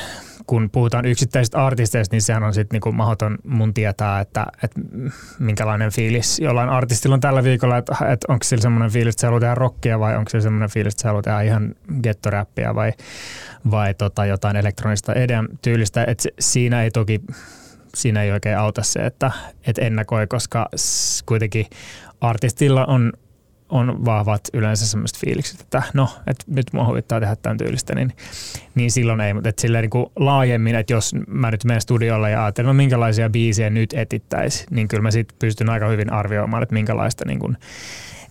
kun 0.46 0.70
puhutaan 0.70 1.04
yksittäisistä 1.04 1.66
artisteista, 1.66 2.14
niin 2.14 2.22
sehän 2.22 2.42
on 2.42 2.54
sitten 2.54 2.74
niinku 2.74 2.92
mahdoton 2.92 3.38
mun 3.44 3.74
tietää, 3.74 4.20
että, 4.20 4.46
että 4.62 4.80
minkälainen 5.38 5.92
fiilis 5.92 6.38
jollain 6.38 6.68
artistilla 6.68 7.14
on 7.14 7.20
tällä 7.20 7.44
viikolla, 7.44 7.76
että, 7.76 7.92
että 7.92 8.32
onko 8.32 8.44
sillä 8.44 8.62
semmoinen 8.62 8.90
fiilis, 8.90 9.12
että 9.12 9.20
se 9.20 9.26
haluaa 9.26 9.40
tehdä 9.40 9.54
rockia 9.54 10.00
vai 10.00 10.16
onko 10.16 10.28
sillä 10.28 10.42
semmoinen 10.42 10.70
fiilis, 10.70 10.94
että 10.94 11.02
se 11.02 11.08
haluaa 11.08 11.22
tehdä 11.22 11.40
ihan 11.40 11.74
gettoräppiä 12.02 12.74
vai, 12.74 12.92
vai 13.70 13.94
tota 13.94 14.26
jotain 14.26 14.56
elektronista 14.56 15.14
EDM 15.14 15.46
tyylistä. 15.62 16.04
Et 16.04 16.26
siinä 16.40 16.82
ei 16.82 16.90
toki 16.90 17.20
siinä 17.94 18.22
ei 18.22 18.32
oikein 18.32 18.58
auta 18.58 18.82
se, 18.82 19.06
että, 19.06 19.30
että 19.66 19.82
ennakoi, 19.82 20.26
koska 20.26 20.68
kuitenkin 21.26 21.66
artistilla 22.20 22.86
on 22.86 23.12
on 23.68 24.04
vahvat 24.04 24.40
yleensä 24.52 24.86
semmoiset 24.86 25.18
fiilikset, 25.18 25.60
että 25.60 25.82
no, 25.94 26.08
että 26.26 26.44
nyt 26.46 26.66
mua 26.72 26.86
huvittaa 26.86 27.20
tehdä 27.20 27.36
tämän 27.36 27.58
tyylistä, 27.58 27.94
niin, 27.94 28.12
niin 28.74 28.90
silloin 28.90 29.20
ei, 29.20 29.34
mutta 29.34 29.48
että 29.48 29.68
niin 29.68 29.90
laajemmin, 30.16 30.74
että 30.74 30.92
jos 30.92 31.14
mä 31.28 31.50
nyt 31.50 31.64
menen 31.64 31.80
studiolle 31.80 32.30
ja 32.30 32.44
ajattelen, 32.44 32.66
no 32.66 32.74
minkälaisia 32.74 33.30
biisejä 33.30 33.70
nyt 33.70 33.92
etittäisi, 33.92 34.66
niin 34.70 34.88
kyllä 34.88 35.02
mä 35.02 35.10
sitten 35.10 35.36
pystyn 35.38 35.70
aika 35.70 35.88
hyvin 35.88 36.12
arvioimaan, 36.12 36.62
että 36.62 36.72
minkälaista 36.72 37.24
niin 37.26 37.38
kuin 37.38 37.56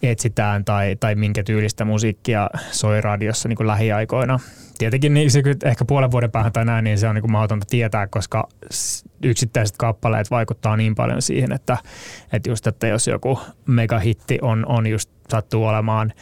etsitään 0.04 0.66
tai, 0.66 0.96
tai 1.00 1.16
minkä 1.16 1.44
tyylistä 1.44 1.86
musiikkia 1.86 2.50
soi 2.72 3.02
radiossa 3.02 3.50
niin 3.50 3.58
kuin 3.58 3.68
lähiaikoina. 3.68 4.40
Tietenkin 4.78 5.14
niin 5.14 5.32
se 5.32 5.44
ehkä 5.64 5.86
puolen 5.86 6.12
vuoden 6.12 6.32
päähän 6.32 6.54
tai 6.54 6.66
näin, 6.66 6.84
niin 6.84 6.98
se 6.98 7.08
on 7.08 7.16
niin 7.16 7.22
kuin 7.22 7.32
mahdotonta 7.32 7.66
tietää, 7.70 8.08
koska 8.08 8.50
yksittäiset 9.24 9.78
kappaleet 9.78 10.32
vaikuttaa 10.32 10.78
niin 10.78 10.96
paljon 10.96 11.22
siihen, 11.22 11.52
että, 11.52 11.78
että 12.34 12.50
just, 12.50 12.68
että 12.68 12.88
jos 12.88 13.08
joku 13.08 13.40
megahitti 13.68 14.40
on, 14.42 14.66
on 14.68 14.88
just 14.88 15.10
sattuu 15.30 15.66
olemaan 15.66 16.14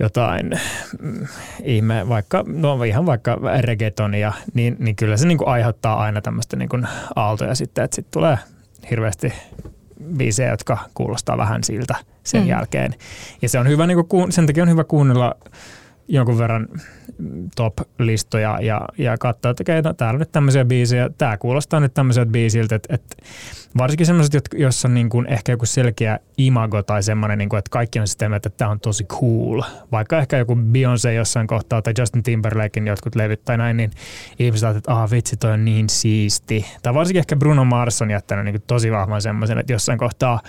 jotain 0.00 0.50
mm, 1.00 1.26
ihme, 1.62 2.08
vaikka, 2.08 2.44
no 2.46 2.82
ihan 2.82 3.06
vaikka 3.06 3.38
reggaetonia, 3.60 4.32
niin, 4.54 4.76
niin 4.78 4.96
kyllä 4.96 5.16
se 5.16 5.26
niin 5.26 5.38
kuin 5.38 5.48
aiheuttaa 5.48 5.98
aina 5.98 6.20
tämmöistä 6.20 6.56
niin 6.56 6.68
kuin 6.68 6.86
aaltoja 7.16 7.54
sitten, 7.54 7.84
että 7.84 7.94
sitten 7.94 8.12
tulee 8.12 8.38
hirveästi 8.90 9.32
biisejä, 10.16 10.50
jotka 10.50 10.78
kuulostaa 10.94 11.38
vähän 11.38 11.64
siltä 11.64 11.94
sen 12.24 12.42
mm. 12.42 12.48
jälkeen. 12.48 12.94
Ja 13.42 13.48
se 13.48 13.58
on 13.58 13.68
hyvä, 13.68 13.86
niin 13.86 14.06
kuin, 14.08 14.32
sen 14.32 14.46
takia 14.46 14.62
on 14.62 14.70
hyvä 14.70 14.84
kuunnella 14.84 15.34
jonkun 16.08 16.38
verran 16.38 16.68
top-listoja 17.56 18.58
ja, 18.60 18.80
ja 18.98 19.18
katsoa, 19.18 19.50
että 19.50 19.62
okay, 19.62 19.82
no, 19.82 19.92
täällä 19.92 20.16
on 20.16 20.20
nyt 20.20 20.32
tämmöisiä 20.32 20.64
biisejä, 20.64 21.10
tämä 21.18 21.36
kuulostaa 21.36 21.80
nyt 21.80 21.94
tämmöiseltä 21.94 22.30
biisiltä, 22.30 22.74
että, 22.74 22.94
että 22.94 23.16
varsinkin 23.78 24.06
semmoiset, 24.06 24.42
joissa 24.54 24.88
on 24.88 24.94
niin 24.94 25.08
kuin 25.08 25.26
ehkä 25.26 25.52
joku 25.52 25.66
selkeä 25.66 26.18
imago 26.38 26.82
tai 26.82 27.02
semmoinen, 27.02 27.38
niin 27.38 27.48
kuin, 27.48 27.58
että 27.58 27.70
kaikki 27.70 28.00
on 28.00 28.08
sitä 28.08 28.30
että 28.36 28.50
tämä 28.50 28.70
on 28.70 28.80
tosi 28.80 29.04
cool. 29.04 29.62
Vaikka 29.92 30.18
ehkä 30.18 30.38
joku 30.38 30.54
Beyoncé 30.54 31.10
jossain 31.10 31.46
kohtaa 31.46 31.82
tai 31.82 31.92
Justin 31.98 32.22
Timberlakein 32.22 32.86
jotkut 32.86 33.14
levyt 33.14 33.44
tai 33.44 33.58
näin, 33.58 33.76
niin 33.76 33.90
ihmiset 34.38 34.64
ajattelee, 34.64 34.78
että 34.78 35.02
ah 35.02 35.10
vitsi, 35.10 35.36
toi 35.36 35.52
on 35.52 35.64
niin 35.64 35.88
siisti. 35.88 36.66
Tai 36.82 36.94
varsinkin 36.94 37.18
ehkä 37.18 37.36
Bruno 37.36 37.64
Mars 37.64 38.02
on 38.02 38.10
jättänyt 38.10 38.44
niin 38.44 38.54
kuin 38.54 38.64
tosi 38.66 38.92
vahvan 38.92 39.22
semmoisen, 39.22 39.58
että 39.58 39.72
jossain 39.72 39.98
kohtaa 39.98 40.40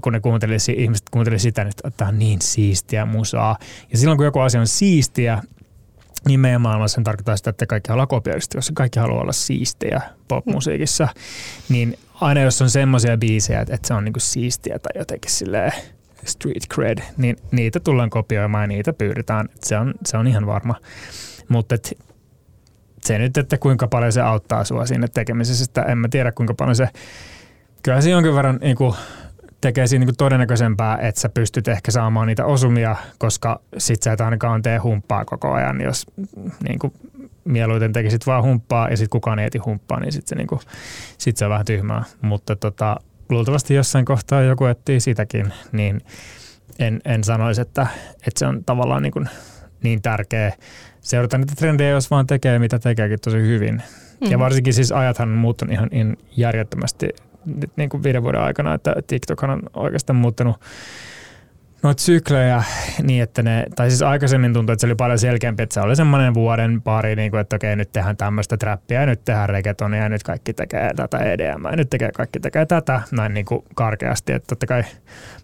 kun 0.00 0.12
ne 0.12 0.20
kuunteli, 0.20 0.56
ihmiset 0.76 1.10
kuunteli 1.10 1.38
sitä, 1.38 1.62
että 1.62 1.90
tämä 1.96 2.08
on 2.08 2.18
niin 2.18 2.42
siistiä 2.42 3.06
musaa. 3.06 3.56
Ja 3.92 3.98
silloin 3.98 4.16
kun 4.16 4.24
joku 4.24 4.40
asia 4.40 4.60
on 4.60 4.66
siistiä, 4.66 5.42
niin 6.26 6.40
meidän 6.40 6.60
maailmassa 6.60 6.94
sen 6.94 7.04
tarkoittaa 7.04 7.36
sitä, 7.36 7.50
että 7.50 7.66
kaikki 7.66 7.88
haluaa 7.88 8.06
kopioida 8.06 8.40
jos 8.54 8.72
kaikki 8.74 8.98
haluaa 8.98 9.20
olla 9.20 9.32
siistejä 9.32 10.00
popmusiikissa, 10.28 11.08
niin 11.68 11.98
aina 12.20 12.40
jos 12.40 12.62
on 12.62 12.70
semmoisia 12.70 13.16
biisejä, 13.16 13.60
että, 13.60 13.74
että 13.74 13.88
se 13.88 13.94
on 13.94 14.04
niinku 14.04 14.20
siistiä 14.20 14.78
tai 14.78 15.00
jotenkin 15.00 15.30
silleen 15.30 15.72
street 16.24 16.62
cred, 16.74 16.98
niin 17.16 17.36
niitä 17.50 17.80
tullaan 17.80 18.10
kopioimaan 18.10 18.62
ja 18.62 18.66
niitä 18.66 18.92
pyydetään. 18.92 19.48
Se 19.62 19.78
on, 19.78 19.94
se 20.04 20.16
on 20.16 20.26
ihan 20.26 20.46
varma. 20.46 20.74
Mutta 21.48 21.76
se 23.04 23.18
nyt, 23.18 23.36
että 23.36 23.58
kuinka 23.58 23.88
paljon 23.88 24.12
se 24.12 24.20
auttaa 24.20 24.64
sua 24.64 24.86
siinä 24.86 25.08
tekemisessä, 25.08 25.64
että 25.64 25.82
en 25.82 25.98
mä 25.98 26.08
tiedä 26.08 26.32
kuinka 26.32 26.54
paljon 26.54 26.76
se, 26.76 26.88
kyllä 27.82 28.00
se 28.00 28.10
jonkin 28.10 28.34
verran 28.34 28.58
niin 28.62 28.76
kuin, 28.76 28.94
tekee 29.60 29.86
siinä 29.86 30.04
niin 30.04 30.16
todennäköisempää, 30.16 30.98
että 30.98 31.20
sä 31.20 31.28
pystyt 31.28 31.68
ehkä 31.68 31.90
saamaan 31.90 32.26
niitä 32.26 32.44
osumia, 32.44 32.96
koska 33.18 33.60
sit 33.78 34.02
sä 34.02 34.12
et 34.12 34.20
ainakaan 34.20 34.62
tee 34.62 34.78
humppaa 34.78 35.24
koko 35.24 35.52
ajan. 35.52 35.80
Jos 35.80 36.06
niin 36.68 36.78
kuin 36.78 36.92
mieluiten 37.44 37.92
tekisit 37.92 38.26
vaan 38.26 38.42
humppaa 38.42 38.88
ja 38.88 38.96
sitten 38.96 39.10
kukaan 39.10 39.38
ei 39.38 39.46
eti 39.46 39.58
humppaa, 39.58 40.00
niin 40.00 40.12
sitten 40.12 40.28
se, 40.28 40.34
niin 40.34 40.46
kuin, 40.46 40.60
sit 41.18 41.36
se 41.36 41.44
on 41.44 41.50
vähän 41.50 41.66
tyhmää. 41.66 42.04
Mutta 42.22 42.56
tota, 42.56 42.96
luultavasti 43.28 43.74
jossain 43.74 44.04
kohtaa 44.04 44.42
joku 44.42 44.64
etsii 44.64 45.00
sitäkin, 45.00 45.52
niin 45.72 46.00
en, 46.78 47.00
en 47.04 47.24
sanoisi, 47.24 47.60
että, 47.60 47.86
että 48.16 48.38
se 48.38 48.46
on 48.46 48.64
tavallaan 48.64 49.02
niin, 49.02 49.12
kuin 49.12 49.28
niin 49.82 50.02
tärkeä 50.02 50.52
seurata 51.00 51.38
niitä 51.38 51.54
trendejä, 51.56 51.90
jos 51.90 52.10
vaan 52.10 52.26
tekee 52.26 52.58
mitä 52.58 52.78
tekeekin 52.78 53.18
tosi 53.20 53.36
hyvin. 53.36 53.74
Mm-hmm. 53.74 54.30
Ja 54.30 54.38
varsinkin 54.38 54.74
siis 54.74 54.92
ajathan 54.92 55.28
on 55.28 55.38
muuttunut 55.38 55.72
ihan, 55.72 55.88
ihan 55.92 56.16
järjettömästi 56.36 57.08
nyt 57.46 57.70
niin 57.76 57.88
kuin 57.88 58.02
viiden 58.02 58.22
vuoden 58.22 58.40
aikana, 58.40 58.74
että 58.74 58.94
TikTok 59.06 59.42
on 59.42 59.62
oikeastaan 59.74 60.16
muuttanut 60.16 60.56
noita 61.82 62.02
syklejä 62.02 62.62
niin, 63.02 63.22
että 63.22 63.42
ne, 63.42 63.66
tai 63.76 63.90
siis 63.90 64.02
aikaisemmin 64.02 64.52
tuntui, 64.52 64.72
että 64.72 64.80
se 64.80 64.86
oli 64.86 64.94
paljon 64.94 65.18
selkeämpi, 65.18 65.62
että 65.62 65.74
se 65.74 65.80
oli 65.80 65.96
semmoinen 65.96 66.34
vuoden 66.34 66.82
pari, 66.82 67.16
niin 67.16 67.30
kuin, 67.30 67.40
että 67.40 67.56
okei, 67.56 67.76
nyt 67.76 67.92
tehdään 67.92 68.16
tämmöistä 68.16 68.56
trappia 68.56 69.06
nyt 69.06 69.24
tehdään 69.24 69.48
reggaetonia 69.48 70.08
nyt 70.08 70.22
kaikki 70.22 70.52
tekee 70.52 70.94
tätä 70.96 71.18
EDM 71.18 71.64
ja 71.70 71.76
nyt 71.76 71.90
tekee, 71.90 72.10
kaikki 72.12 72.40
tekee 72.40 72.66
tätä, 72.66 73.00
näin 73.12 73.34
niin 73.34 73.46
kuin 73.46 73.64
karkeasti, 73.74 74.32
että 74.32 74.46
totta 74.46 74.66
kai 74.66 74.82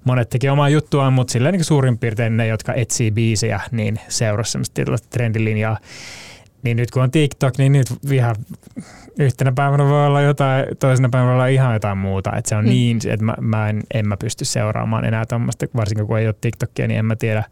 monet 0.04 0.30
teki 0.30 0.48
omaa 0.48 0.68
juttuaan, 0.68 1.12
mutta 1.12 1.32
silleen 1.32 1.52
niin 1.52 1.64
suurin 1.64 1.98
piirtein 1.98 2.36
ne, 2.36 2.46
jotka 2.46 2.74
etsii 2.74 3.10
biisejä, 3.10 3.60
niin 3.70 4.00
seurasi 4.08 4.52
semmoista 4.52 5.08
trendilinjaa. 5.10 5.76
Niin 6.62 6.76
nyt 6.76 6.90
kun 6.90 7.02
on 7.02 7.10
TikTok, 7.10 7.58
niin 7.58 7.72
nyt 7.72 7.86
ihan 8.10 8.36
yhtenä 9.18 9.52
päivänä 9.52 9.84
voi 9.84 10.06
olla 10.06 10.20
jotain, 10.20 10.64
toisena 10.78 11.08
päivänä 11.08 11.28
voi 11.28 11.34
olla 11.34 11.46
ihan 11.46 11.74
jotain 11.74 11.98
muuta. 11.98 12.36
Että 12.36 12.48
se 12.48 12.56
on 12.56 12.64
mm. 12.64 12.68
niin, 12.68 12.98
että 13.08 13.24
mä, 13.24 13.34
mä 13.40 13.68
en, 13.68 13.82
en 13.94 14.08
mä 14.08 14.16
pysty 14.16 14.44
seuraamaan 14.44 15.04
enää 15.04 15.26
tuommoista, 15.26 15.66
varsinkin 15.76 16.06
kun 16.06 16.18
ei 16.18 16.26
ole 16.26 16.34
TikTokia, 16.40 16.88
niin 16.88 16.98
en 16.98 17.04
mä 17.04 17.16
tiedä, 17.16 17.44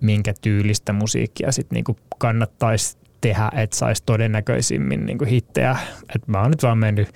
minkä 0.00 0.34
tyylistä 0.40 0.92
musiikkia 0.92 1.52
sitten 1.52 1.76
niinku 1.76 1.96
kannattaisi 2.18 2.98
tehdä, 3.20 3.50
että 3.56 3.76
saisi 3.76 4.02
todennäköisimmin 4.06 5.06
niinku 5.06 5.24
hittejä. 5.24 5.76
Et 6.14 6.28
mä 6.28 6.40
oon 6.40 6.50
nyt 6.50 6.62
vaan 6.62 6.78
mennyt 6.78 7.08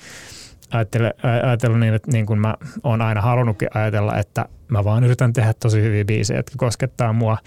ajatellut 1.43 1.81
niin, 1.81 1.95
että 1.95 2.13
niin 2.13 2.27
kuin 2.27 2.39
mä 2.39 2.55
oon 2.85 3.03
aina 3.03 3.21
halunnutkin 3.21 3.69
ajatella, 3.75 4.19
että 4.19 4.49
mä 4.69 4.85
vaan 4.85 5.05
yritän 5.05 5.33
tehdä 5.33 5.55
tosi 5.55 5.83
hyviä 5.83 6.05
biisejä, 6.05 6.39
jotka 6.39 6.55
koskettaa 6.57 7.13
mua, 7.13 7.39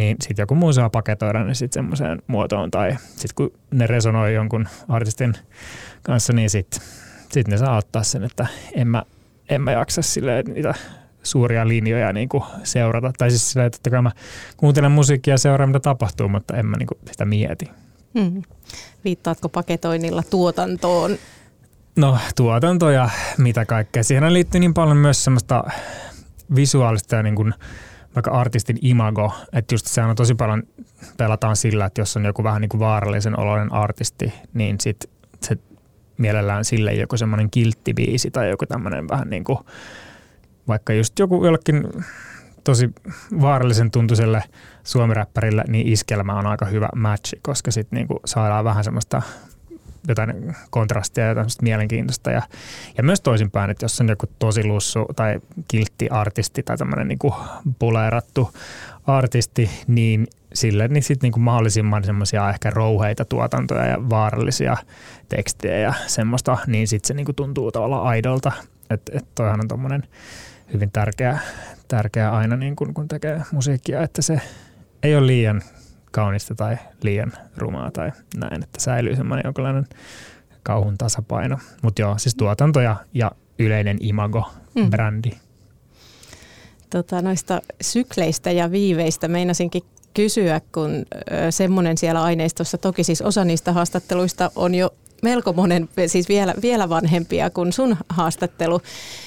niin 0.00 0.16
sitten 0.20 0.42
joku 0.42 0.54
muu 0.54 0.72
saa 0.72 0.90
paketoida 0.90 1.44
ne 1.44 1.54
sitten 1.54 1.82
semmoiseen 1.82 2.22
muotoon 2.26 2.70
tai 2.70 2.96
sitten 3.10 3.34
kun 3.34 3.52
ne 3.70 3.86
resonoi 3.86 4.34
jonkun 4.34 4.68
artistin 4.88 5.34
kanssa, 6.02 6.32
niin 6.32 6.50
sitten 6.50 6.80
sit 7.32 7.48
ne 7.48 7.58
saa 7.58 7.76
ottaa 7.76 8.02
sen, 8.02 8.24
että 8.24 8.46
en 8.74 8.88
mä, 8.88 9.02
en 9.48 9.62
mä 9.62 9.72
jaksa 9.72 10.02
sille 10.02 10.42
niitä 10.42 10.74
suuria 11.22 11.68
linjoja 11.68 12.12
niin 12.12 12.28
kuin 12.28 12.44
seurata. 12.62 13.12
Tai 13.18 13.30
siis 13.30 13.52
sillä, 13.52 13.66
että 13.66 14.02
mä 14.02 14.10
kuuntelen 14.56 14.92
musiikkia 14.92 15.34
ja 15.34 15.38
seuraan, 15.38 15.68
mitä 15.68 15.80
tapahtuu, 15.80 16.28
mutta 16.28 16.56
en 16.56 16.66
mä 16.66 16.76
niin 16.76 16.86
kuin 16.86 16.98
sitä 17.12 17.24
mieti. 17.24 17.70
Hmm. 18.18 18.42
Viittaatko 19.04 19.48
paketoinnilla 19.48 20.22
tuotantoon? 20.30 21.16
No 21.96 22.18
tuotanto 22.36 22.90
ja 22.90 23.10
mitä 23.38 23.64
kaikkea. 23.64 24.02
Siihen 24.02 24.32
liittyy 24.32 24.60
niin 24.60 24.74
paljon 24.74 24.96
myös 24.96 25.24
semmoista 25.24 25.64
visuaalista 26.54 27.16
ja 27.16 27.22
niin 27.22 27.34
kuin 27.34 27.54
vaikka 28.14 28.30
artistin 28.30 28.78
imago, 28.82 29.32
että 29.52 29.74
just 29.74 29.86
sehän 29.86 30.10
on 30.10 30.16
tosi 30.16 30.34
paljon 30.34 30.62
pelataan 31.16 31.56
sillä, 31.56 31.84
että 31.84 32.00
jos 32.00 32.16
on 32.16 32.24
joku 32.24 32.44
vähän 32.44 32.60
niin 32.60 32.68
kuin 32.68 32.80
vaarallisen 32.80 33.40
oloinen 33.40 33.72
artisti, 33.72 34.32
niin 34.54 34.76
sit 34.80 35.10
se 35.42 35.56
mielellään 36.18 36.64
sille 36.64 36.94
joku 36.94 37.16
semmoinen 37.16 37.50
kilttibiisi 37.50 38.30
tai 38.30 38.50
joku 38.50 38.66
tämmöinen 38.66 39.08
vähän 39.08 39.30
niin 39.30 39.44
kuin, 39.44 39.58
vaikka 40.68 40.92
just 40.92 41.18
joku 41.18 41.44
jollekin 41.44 41.88
tosi 42.64 42.90
vaarallisen 43.40 43.90
tuntuiselle 43.90 44.44
suomiräppärille, 44.84 45.64
niin 45.68 45.88
iskelmä 45.88 46.34
on 46.34 46.46
aika 46.46 46.66
hyvä 46.66 46.88
matchi, 46.96 47.40
koska 47.42 47.70
sitten 47.70 47.96
niinku 47.96 48.20
saadaan 48.24 48.64
vähän 48.64 48.84
semmoista 48.84 49.22
jotain 50.08 50.56
kontrastia 50.70 51.26
ja 51.26 51.34
tämmöistä 51.34 51.62
mielenkiintoista. 51.62 52.30
Ja, 52.30 52.42
ja 52.96 53.02
myös 53.02 53.20
toisinpäin, 53.20 53.70
että 53.70 53.84
jos 53.84 54.00
on 54.00 54.08
joku 54.08 54.26
tosi 54.38 54.64
lussu 54.64 55.06
tai 55.16 55.40
kiltti 55.68 56.08
artisti 56.08 56.62
tai 56.62 56.76
tämmöinen 56.76 57.08
niin 57.08 57.18
kuin 57.18 57.34
puleerattu 57.78 58.50
artisti, 59.06 59.70
niin 59.86 60.26
sille 60.54 60.88
niin 60.88 61.02
sitten 61.02 61.26
niin 61.26 61.32
kuin 61.32 61.42
mahdollisimman 61.42 62.04
semmoisia 62.04 62.50
ehkä 62.50 62.70
rouheita 62.70 63.24
tuotantoja 63.24 63.86
ja 63.86 64.10
vaarallisia 64.10 64.76
tekstejä 65.28 65.78
ja 65.78 65.94
semmoista, 66.06 66.58
niin 66.66 66.88
sitten 66.88 67.08
se 67.08 67.14
niin 67.14 67.26
kuin 67.26 67.36
tuntuu 67.36 67.72
tavallaan 67.72 68.06
aidolta. 68.06 68.52
Että 68.90 69.12
et 69.18 69.24
toihan 69.34 69.60
on 69.60 69.68
tommonen 69.68 70.02
hyvin 70.72 70.90
tärkeä, 70.90 71.38
tärkeä 71.88 72.30
aina 72.30 72.56
niin 72.56 72.76
kun, 72.76 72.94
kun 72.94 73.08
tekee 73.08 73.42
musiikkia, 73.52 74.02
että 74.02 74.22
se 74.22 74.40
ei 75.02 75.16
ole 75.16 75.26
liian 75.26 75.62
kaunista 76.10 76.54
tai 76.54 76.76
liian 77.02 77.32
rumaa 77.56 77.90
tai 77.90 78.10
näin, 78.36 78.62
että 78.62 78.80
säilyy 78.80 79.16
semmoinen 79.16 79.42
jonkinlainen 79.44 79.86
kauhun 80.62 80.98
tasapaino. 80.98 81.58
Mutta 81.82 82.02
joo, 82.02 82.18
siis 82.18 82.34
tuotanto 82.34 82.80
ja, 82.80 82.96
ja 83.14 83.30
yleinen 83.58 83.98
imago, 84.00 84.50
mm. 84.74 84.90
brändi. 84.90 85.30
Tota, 86.90 87.22
noista 87.22 87.62
sykleistä 87.80 88.50
ja 88.50 88.70
viiveistä 88.70 89.28
meinasinkin 89.28 89.82
kysyä, 90.14 90.60
kun 90.72 90.90
semmoinen 91.50 91.98
siellä 91.98 92.22
aineistossa, 92.22 92.78
toki 92.78 93.04
siis 93.04 93.22
osa 93.22 93.44
niistä 93.44 93.72
haastatteluista 93.72 94.50
on 94.56 94.74
jo 94.74 94.94
melko 95.22 95.52
monen, 95.52 95.88
siis 96.06 96.28
vielä, 96.28 96.54
vielä 96.62 96.88
vanhempia 96.88 97.50
kuin 97.50 97.72
sun 97.72 97.96
haastattelu, 98.08 98.80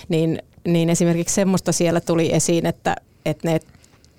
niin, 0.09 0.39
niin 0.67 0.89
esimerkiksi 0.89 1.35
semmoista 1.35 1.71
siellä 1.71 2.01
tuli 2.01 2.33
esiin, 2.33 2.65
että, 2.65 2.95
että 3.25 3.49
ne 3.49 3.59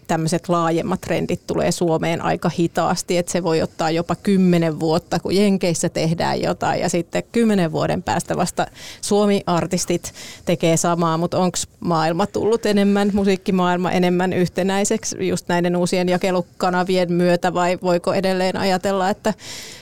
tämmöiset 0.07 0.49
laajemmat 0.49 1.01
trendit 1.01 1.47
tulee 1.47 1.73
Suomeen 1.73 2.23
aika 2.23 2.51
hitaasti, 2.59 3.19
että 3.19 3.33
se 3.33 3.43
voi 3.43 3.63
ottaa 3.63 3.91
jopa 3.91 4.15
kymmenen 4.15 4.81
vuotta, 4.81 5.21
kun 5.21 5.37
Jenkeissä 5.37 5.89
tehdään 5.89 6.43
jotain 6.43 6.81
ja 6.81 6.89
sitten 6.89 7.23
kymmenen 7.33 7.73
vuoden 7.73 8.03
päästä 8.03 8.37
vasta 8.37 8.67
Suomi-artistit 9.01 10.13
tekee 10.45 10.77
samaa, 10.77 11.19
mutta 11.19 11.39
onko 11.39 11.59
maailma 11.81 12.27
tullut 12.27 12.67
enemmän, 12.67 13.11
musiikkimaailma 13.13 13.91
enemmän 13.91 14.33
yhtenäiseksi 14.33 15.29
just 15.29 15.49
näiden 15.49 15.77
uusien 15.77 16.09
jakelukanavien 16.09 17.13
myötä 17.13 17.55
vai 17.55 17.79
voiko 17.83 18.15
edelleen 18.15 18.57
ajatella, 18.57 19.11
että 19.11 19.35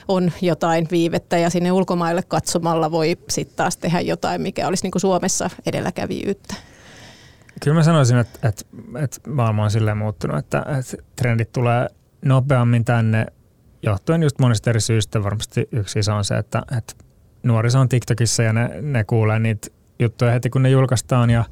on 0.09 0.33
jotain 0.43 0.89
viivettä 0.91 1.39
ja 1.39 1.51
sinne 1.51 1.73
ulkomaille 1.73 2.23
katsomalla 2.23 2.91
voi 2.91 3.17
sitten 3.29 3.57
taas 3.57 3.77
tehdä 3.77 4.01
jotain, 4.01 4.43
mikä 4.43 4.69
olisi 4.69 4.83
niin 4.83 4.91
kuin 4.91 5.01
Suomessa 5.01 5.51
edelläkävijyyttä? 5.67 6.72
Kyllä 7.61 7.75
mä 7.75 7.83
sanoisin, 7.83 8.19
että, 8.19 8.49
että, 8.49 8.65
että 9.05 9.31
maailma 9.31 9.65
on 9.65 9.71
silleen 9.71 9.97
muuttunut, 9.97 10.39
että, 10.39 10.65
että 10.79 10.97
trendit 11.17 11.53
tulee 11.53 11.87
nopeammin 12.25 12.85
tänne 12.85 13.27
johtuen 13.83 14.23
just 14.23 14.39
monista 14.39 14.71
eri 14.71 14.81
syistä. 14.81 15.23
Varmasti 15.23 15.69
yksi 15.73 15.99
iso 15.99 16.17
on 16.17 16.25
se, 16.25 16.39
että, 16.39 16.63
että 16.79 16.95
nuoriso 17.43 17.81
on 17.81 17.89
TikTokissa 17.89 18.43
ja 18.43 18.53
ne, 18.53 18.69
ne 18.83 19.05
kuulee 19.05 19.39
niitä 19.39 19.69
juttuja 19.99 20.31
heti 20.31 20.51
kun 20.51 20.63
ne 20.63 20.71
julkaistaan 20.71 21.31
ja, 21.31 21.45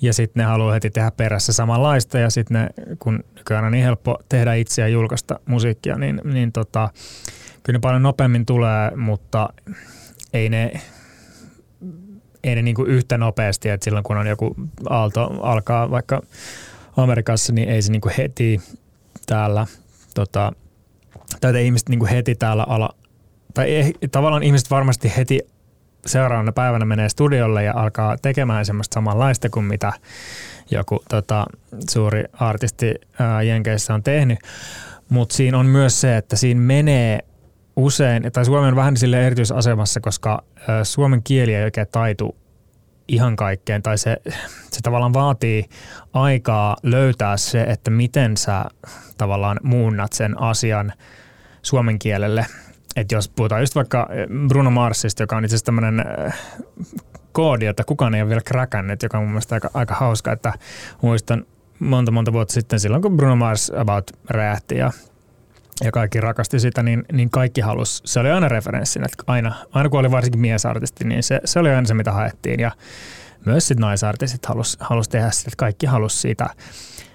ja 0.00 0.12
sitten 0.12 0.40
ne 0.40 0.44
haluaa 0.44 0.72
heti 0.72 0.90
tehdä 0.90 1.10
perässä 1.10 1.52
samanlaista 1.52 2.18
ja 2.18 2.30
sitten 2.30 2.54
ne, 2.62 2.96
kun 2.98 3.24
nykyään 3.36 3.64
on 3.64 3.72
niin 3.72 3.84
helppo 3.84 4.18
tehdä 4.28 4.54
itse 4.54 4.82
ja 4.82 4.88
julkaista 4.88 5.40
musiikkia, 5.46 5.96
niin, 5.98 6.20
niin 6.24 6.52
tota, 6.52 6.88
kyllä 7.62 7.76
ne 7.76 7.80
paljon 7.80 8.02
nopeammin 8.02 8.46
tulee, 8.46 8.90
mutta 8.96 9.48
ei 10.32 10.48
ne, 10.48 10.72
ei 12.46 12.54
ne 12.54 12.62
niin 12.62 12.74
kuin 12.74 12.90
yhtä 12.90 13.18
nopeasti, 13.18 13.68
että 13.68 13.84
silloin 13.84 14.04
kun 14.04 14.16
on 14.16 14.26
joku 14.26 14.54
aalto 14.90 15.30
alkaa 15.42 15.90
vaikka 15.90 16.22
Amerikassa, 16.96 17.52
niin 17.52 17.68
ei 17.68 17.82
se 17.82 17.92
niin 17.92 18.00
kuin 18.00 18.14
heti 18.18 18.60
täällä, 19.26 19.66
tota, 20.14 20.52
tai 21.40 21.64
ihmiset 21.64 21.88
niin 21.88 21.98
kuin 21.98 22.10
heti 22.10 22.34
täällä 22.34 22.64
ala, 22.68 22.90
tai 23.54 23.74
ei, 23.74 23.94
tavallaan 24.12 24.42
ihmiset 24.42 24.70
varmasti 24.70 25.12
heti 25.16 25.40
seuraavana 26.06 26.52
päivänä 26.52 26.84
menee 26.84 27.08
studiolle 27.08 27.64
ja 27.64 27.72
alkaa 27.76 28.16
tekemään 28.22 28.66
semmoista 28.66 28.94
samanlaista 28.94 29.50
kuin 29.50 29.64
mitä 29.64 29.92
joku 30.70 31.02
tota, 31.08 31.46
suuri 31.90 32.24
artisti 32.32 32.94
ää, 33.18 33.42
Jenkeissä 33.42 33.94
on 33.94 34.02
tehnyt. 34.02 34.38
Mutta 35.08 35.34
siinä 35.34 35.58
on 35.58 35.66
myös 35.66 36.00
se, 36.00 36.16
että 36.16 36.36
siinä 36.36 36.60
menee 36.60 37.18
usein, 37.76 38.32
tai 38.32 38.44
Suomi 38.44 38.68
on 38.68 38.76
vähän 38.76 38.96
sille 38.96 39.26
erityisasemassa, 39.26 40.00
koska 40.00 40.42
suomen 40.82 41.22
kieli 41.22 41.54
ei 41.54 41.64
oikein 41.64 41.86
taitu 41.92 42.36
ihan 43.08 43.36
kaikkeen, 43.36 43.82
tai 43.82 43.98
se, 43.98 44.16
se 44.70 44.80
tavallaan 44.82 45.12
vaatii 45.12 45.64
aikaa 46.12 46.76
löytää 46.82 47.36
se, 47.36 47.62
että 47.62 47.90
miten 47.90 48.36
sä 48.36 48.64
tavallaan 49.18 49.60
muunnat 49.62 50.12
sen 50.12 50.40
asian 50.40 50.92
suomen 51.62 51.98
kielelle. 51.98 52.46
Että 52.96 53.14
jos 53.14 53.28
puhutaan 53.28 53.62
just 53.62 53.74
vaikka 53.74 54.08
Bruno 54.48 54.70
Marsista, 54.70 55.22
joka 55.22 55.36
on 55.36 55.44
itse 55.44 55.54
asiassa 55.54 55.66
tämmöinen 55.66 56.04
koodi, 57.32 57.64
jota 57.64 57.84
kukaan 57.84 58.14
ei 58.14 58.22
ole 58.22 58.28
vielä 58.28 58.40
kräkännyt, 58.44 59.02
joka 59.02 59.18
on 59.18 59.24
mun 59.24 59.30
mielestä 59.30 59.54
aika, 59.54 59.70
aika 59.74 59.94
hauska, 59.94 60.32
että 60.32 60.52
muistan 61.02 61.44
monta 61.78 62.12
monta 62.12 62.32
vuotta 62.32 62.54
sitten 62.54 62.80
silloin, 62.80 63.02
kun 63.02 63.16
Bruno 63.16 63.36
Mars 63.36 63.72
about 63.76 64.10
räjähti 64.30 64.76
ja 64.76 64.90
ja 65.84 65.92
kaikki 65.92 66.20
rakasti 66.20 66.60
sitä, 66.60 66.82
niin, 66.82 67.04
niin 67.12 67.30
kaikki 67.30 67.60
halus, 67.60 68.02
se 68.04 68.20
oli 68.20 68.30
aina 68.30 68.48
referenssinä, 68.48 69.06
että 69.12 69.24
aina, 69.26 69.54
aina 69.70 69.88
kun 69.88 70.00
oli 70.00 70.10
varsinkin 70.10 70.40
miesartisti, 70.40 71.04
niin 71.04 71.22
se, 71.22 71.40
se 71.44 71.58
oli 71.58 71.70
aina 71.70 71.86
se, 71.86 71.94
mitä 71.94 72.12
haettiin. 72.12 72.60
Ja 72.60 72.70
myös 73.44 73.68
sitten 73.68 73.82
naisartistit 73.82 74.46
halus, 74.46 74.76
halus 74.80 75.08
tehdä 75.08 75.30
sitä, 75.30 75.48
että 75.48 75.56
kaikki 75.56 75.86
halus 75.86 76.22
siitä, 76.22 76.46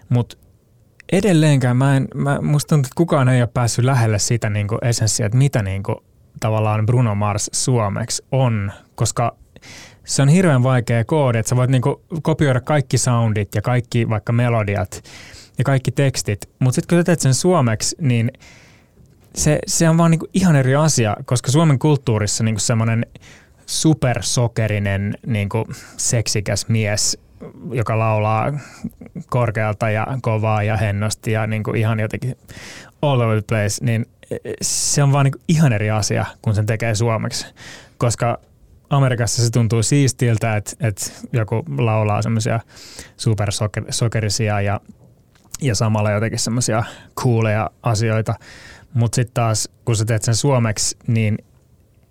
mutta 0.09 0.37
edelleenkään 1.11 1.77
mä 1.77 1.97
en, 1.97 2.07
mä, 2.15 2.41
musta 2.41 2.69
tuntuu, 2.69 2.87
että 2.87 2.95
kukaan 2.95 3.29
ei 3.29 3.41
ole 3.41 3.49
päässyt 3.53 3.85
lähelle 3.85 4.19
sitä 4.19 4.49
niin 4.49 4.67
essenssiä, 4.81 5.25
että 5.25 5.37
mitä 5.37 5.63
niin 5.63 5.83
kuin, 5.83 5.97
tavallaan 6.39 6.85
Bruno 6.85 7.15
Mars 7.15 7.49
suomeksi 7.53 8.23
on, 8.31 8.71
koska 8.95 9.35
se 10.05 10.21
on 10.21 10.29
hirveän 10.29 10.63
vaikea 10.63 11.05
koodi, 11.05 11.37
että 11.37 11.49
sä 11.49 11.55
voit 11.55 11.69
niin 11.69 11.81
kuin, 11.81 11.95
kopioida 12.21 12.61
kaikki 12.61 12.97
soundit 12.97 13.55
ja 13.55 13.61
kaikki 13.61 14.09
vaikka 14.09 14.33
melodiat 14.33 15.03
ja 15.57 15.63
kaikki 15.63 15.91
tekstit, 15.91 16.49
mutta 16.59 16.75
sitten 16.75 16.95
kun 16.95 16.99
sä 16.99 17.03
teet 17.03 17.19
sen 17.19 17.33
suomeksi, 17.33 17.95
niin 17.99 18.31
se, 19.35 19.59
se 19.67 19.89
on 19.89 19.97
vaan 19.97 20.11
niinku 20.11 20.27
ihan 20.33 20.55
eri 20.55 20.75
asia, 20.75 21.17
koska 21.25 21.51
Suomen 21.51 21.79
kulttuurissa 21.79 22.43
niinku 22.43 22.59
semmoinen 22.59 23.05
supersokerinen 23.65 25.17
niinku 25.27 25.67
seksikäs 25.97 26.67
mies, 26.67 27.17
joka 27.71 27.99
laulaa 27.99 28.59
korkealta 29.29 29.89
ja 29.89 30.07
kovaa 30.21 30.63
ja 30.63 30.77
hennosti 30.77 31.31
ja 31.31 31.47
niinku 31.47 31.71
ihan 31.71 31.99
jotenkin 31.99 32.37
all 33.01 33.19
over 33.19 33.41
the 33.41 33.45
place, 33.47 33.85
niin 33.85 34.05
se 34.61 35.03
on 35.03 35.11
vaan 35.11 35.25
niinku 35.25 35.39
ihan 35.47 35.73
eri 35.73 35.91
asia, 35.91 36.25
kun 36.41 36.55
sen 36.55 36.65
tekee 36.65 36.95
suomeksi. 36.95 37.45
Koska 37.97 38.39
Amerikassa 38.89 39.43
se 39.43 39.49
tuntuu 39.49 39.83
siistiltä, 39.83 40.55
että, 40.55 40.71
että 40.79 41.11
joku 41.33 41.63
laulaa 41.77 42.21
semmoisia 42.21 42.59
supersokerisia 43.17 44.61
ja 44.61 44.79
ja 45.61 45.75
samalla 45.75 46.11
jotenkin 46.11 46.39
semmoisia 46.39 46.83
cooleja 47.19 47.69
asioita. 47.83 48.35
Mutta 48.93 49.15
sitten 49.15 49.33
taas, 49.33 49.69
kun 49.85 49.95
sä 49.95 50.05
teet 50.05 50.23
sen 50.23 50.35
suomeksi, 50.35 50.97
niin 51.07 51.37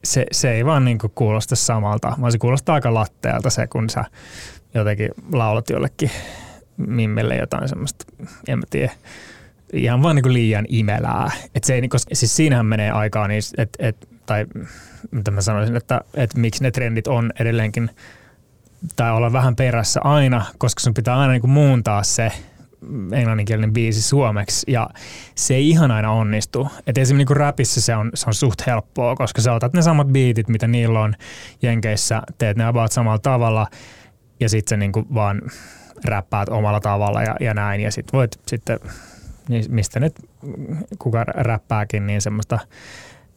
se, 0.05 0.27
se 0.33 0.53
ei 0.53 0.65
vaan 0.65 0.85
niinku 0.85 1.13
kuulosta 1.15 1.57
samalta, 1.57 2.17
vaan 2.21 2.33
se 2.33 2.39
kuulostaa 2.39 2.75
aika 2.75 2.95
latteelta 2.95 3.51
se, 3.51 3.67
kun 3.67 3.91
sä 3.91 4.05
jotenkin 4.75 5.11
laulat 5.33 5.71
jollekin 5.71 6.11
mimmelle 6.77 7.37
jotain 7.37 7.69
semmoista, 7.69 8.05
en 8.49 8.59
mä 8.59 8.65
tiedä, 8.71 8.93
ihan 9.73 10.03
vaan 10.03 10.17
niinku 10.17 10.33
liian 10.33 10.67
imelää. 10.69 11.31
Et 11.55 11.65
se 11.65 11.75
ei, 11.75 11.81
niinku, 11.81 11.97
siis 12.13 12.37
siinähän 12.37 12.67
menee 12.67 12.91
aikaa, 12.91 13.29
niin, 13.29 13.43
et, 13.59 13.71
et, 13.79 14.09
tai 14.27 14.47
mitä 15.11 15.31
mä 15.31 15.41
sanoisin, 15.41 15.77
että 15.77 16.01
et 16.15 16.35
miksi 16.35 16.63
ne 16.63 16.71
trendit 16.71 17.07
on 17.07 17.33
edelleenkin, 17.41 17.91
tai 18.97 19.13
olla 19.13 19.33
vähän 19.33 19.57
perässä 19.57 20.01
aina, 20.05 20.45
koska 20.59 20.81
sun 20.81 20.95
pitää 20.95 21.19
aina 21.19 21.33
niinku 21.33 21.47
muuntaa 21.47 22.03
se– 22.03 22.33
englanninkielinen 23.13 23.73
biisi 23.73 24.03
suomeksi 24.03 24.73
ja 24.73 24.91
se 25.35 25.55
ei 25.55 25.69
ihan 25.69 25.91
aina 25.91 26.13
onnistu. 26.13 26.69
Et 26.87 26.99
esimerkiksi 26.99 27.35
niin 27.35 27.41
rapissa 27.41 27.81
se 27.81 27.97
on, 27.97 28.11
se 28.15 28.25
on 28.27 28.35
suht 28.35 28.67
helppoa, 28.67 29.17
koska 29.17 29.43
sä 29.43 29.53
otat 29.53 29.73
ne 29.73 29.83
samat 29.83 30.09
biitit, 30.09 30.49
mitä 30.49 30.67
niillä 30.67 31.01
on 31.01 31.15
Jenkeissä, 31.63 32.23
teet 32.39 32.57
ne 32.57 32.65
about 32.65 32.93
samalla 32.93 33.19
tavalla 33.19 33.67
ja 34.41 34.49
sitten 34.49 34.71
sä 34.71 34.77
niin 34.77 34.93
vaan 35.15 35.43
räppäät 36.05 36.49
omalla 36.49 36.81
tavalla 36.81 37.23
ja, 37.23 37.37
ja 37.41 37.55
näin 37.55 37.81
ja 37.81 37.93
sitten 37.93 38.19
voit 38.19 38.41
sitten, 38.47 38.79
niin 39.49 39.65
mistä 39.69 40.01
nyt 40.01 40.15
kuka 40.99 41.25
räppääkin, 41.25 42.07
niin 42.07 42.21
semmoista 42.21 42.59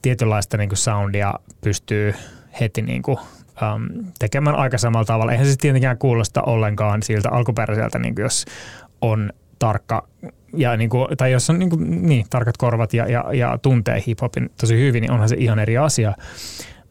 tietynlaista 0.02 0.58
niin 0.58 0.70
soundia 0.74 1.34
pystyy 1.62 2.14
heti 2.60 2.82
niin 2.82 3.02
kuin, 3.02 3.18
um, 3.62 4.12
tekemään 4.20 4.56
aika 4.56 4.78
samalla 4.78 5.06
tavalla. 5.06 5.32
Eihän 5.32 5.48
se 5.48 5.56
tietenkään 5.58 5.98
kuulosta 5.98 6.42
ollenkaan 6.42 7.04
siltä 7.04 7.30
alkuperäiseltä, 7.32 8.00
niin 8.00 8.16
kuin 8.16 8.24
jos 8.24 8.46
on 9.04 9.34
tarkka, 9.60 10.08
ja 10.54 10.78
niin 10.78 10.90
kuin, 10.90 11.18
tai 11.18 11.32
jos 11.32 11.50
on 11.50 11.60
niin, 11.60 11.70
kuin, 11.70 12.08
niin, 12.08 12.26
tarkat 12.30 12.58
korvat 12.58 12.94
ja, 12.94 13.08
ja, 13.12 13.34
ja 13.34 13.58
tuntee 13.62 14.04
hiphopin 14.08 14.50
tosi 14.60 14.80
hyvin, 14.80 15.02
niin 15.02 15.12
onhan 15.12 15.30
se 15.30 15.36
ihan 15.40 15.60
eri 15.60 15.78
asia. 15.78 16.14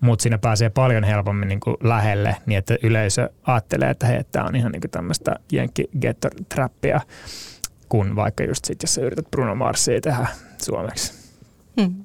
Mutta 0.01 0.23
siinä 0.23 0.39
pääsee 0.39 0.71
paljon 0.71 1.05
helpommin 1.05 1.49
niin 1.49 1.61
kuin 1.61 1.77
lähelle, 1.83 2.37
niin 2.47 2.59
että 2.59 2.77
yleisö 2.83 3.31
ajattelee, 3.43 3.91
että 3.91 4.07
hei, 4.07 4.25
tämä 4.25 4.47
on 4.47 4.57
ihan 4.57 4.73
niin 4.73 4.91
tämmöistä 4.91 5.37
jenkki 5.53 5.91
trappia 6.49 7.01
kun 7.93 8.17
vaikka 8.17 8.45
just 8.45 8.65
sit, 8.65 8.83
jos 8.83 8.95
sä 8.95 9.01
yrität 9.01 9.31
Bruno 9.31 9.55
Marsia 9.55 10.01
tehdä 10.01 10.27
suomeksi. 10.63 11.13
Hmm. 11.81 12.05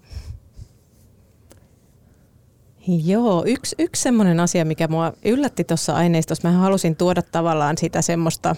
Joo, 2.88 3.44
yksi, 3.46 3.76
yksi 3.80 4.02
semmoinen 4.02 4.40
asia, 4.40 4.66
mikä 4.66 4.88
mua 4.88 5.14
yllätti 5.26 5.64
tuossa 5.64 5.96
aineistossa, 5.96 6.48
mä 6.48 6.58
halusin 6.58 6.96
tuoda 6.96 7.22
tavallaan 7.22 7.78
sitä 7.78 8.02
semmoista 8.02 8.56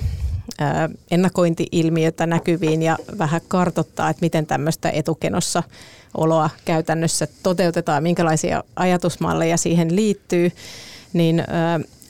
ennakointiilmiötä 1.11 2.25
näkyviin 2.25 2.81
ja 2.81 2.97
vähän 3.17 3.41
kartottaa, 3.47 4.09
että 4.09 4.21
miten 4.21 4.45
tämmöistä 4.45 4.89
etukenossa 4.89 5.63
oloa 6.17 6.49
käytännössä 6.65 7.27
toteutetaan, 7.43 8.03
minkälaisia 8.03 8.63
ajatusmalleja 8.75 9.57
siihen 9.57 9.95
liittyy, 9.95 10.51
niin 11.13 11.43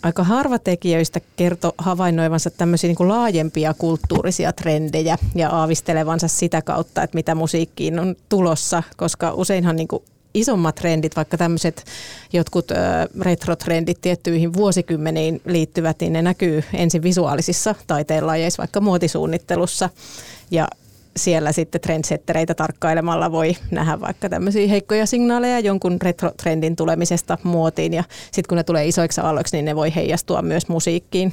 aika 0.03 0.23
harva 0.23 0.59
tekijöistä 0.59 1.21
kertoi 1.35 1.71
havainnoivansa 1.77 2.49
tämmöisiä 2.49 2.87
niin 2.87 2.95
kuin 2.95 3.09
laajempia 3.09 3.73
kulttuurisia 3.73 4.53
trendejä 4.53 5.17
ja 5.35 5.49
aavistelevansa 5.49 6.27
sitä 6.27 6.61
kautta, 6.61 7.03
että 7.03 7.15
mitä 7.15 7.35
musiikkiin 7.35 7.99
on 7.99 8.15
tulossa, 8.29 8.83
koska 8.97 9.33
useinhan 9.33 9.75
niin 9.75 9.87
kuin 9.87 10.03
isommat 10.33 10.75
trendit, 10.75 11.15
vaikka 11.15 11.37
tämmöiset 11.37 11.85
jotkut 12.33 12.71
retrotrendit 13.21 14.01
tiettyihin 14.01 14.53
vuosikymmeniin 14.53 15.41
liittyvät, 15.45 15.99
niin 15.99 16.13
ne 16.13 16.21
näkyy 16.21 16.63
ensin 16.73 17.03
visuaalisissa 17.03 17.75
taiteenlajeissa, 17.87 18.61
vaikka 18.61 18.81
muotisuunnittelussa. 18.81 19.89
Ja 20.51 20.67
siellä 21.17 21.51
sitten 21.51 21.81
trendsettereitä 21.81 22.53
tarkkailemalla 22.53 23.31
voi 23.31 23.55
nähdä 23.71 24.01
vaikka 24.01 24.29
tämmöisiä 24.29 24.67
heikkoja 24.67 25.05
signaaleja 25.05 25.59
jonkun 25.59 25.97
retrotrendin 26.01 26.75
tulemisesta 26.75 27.37
muotiin 27.43 27.93
ja 27.93 28.03
sitten 28.23 28.49
kun 28.49 28.57
ne 28.57 28.63
tulee 28.63 28.87
isoiksi 28.87 29.21
aloiksi, 29.21 29.57
niin 29.57 29.65
ne 29.65 29.75
voi 29.75 29.95
heijastua 29.95 30.41
myös 30.41 30.67
musiikkiin. 30.67 31.31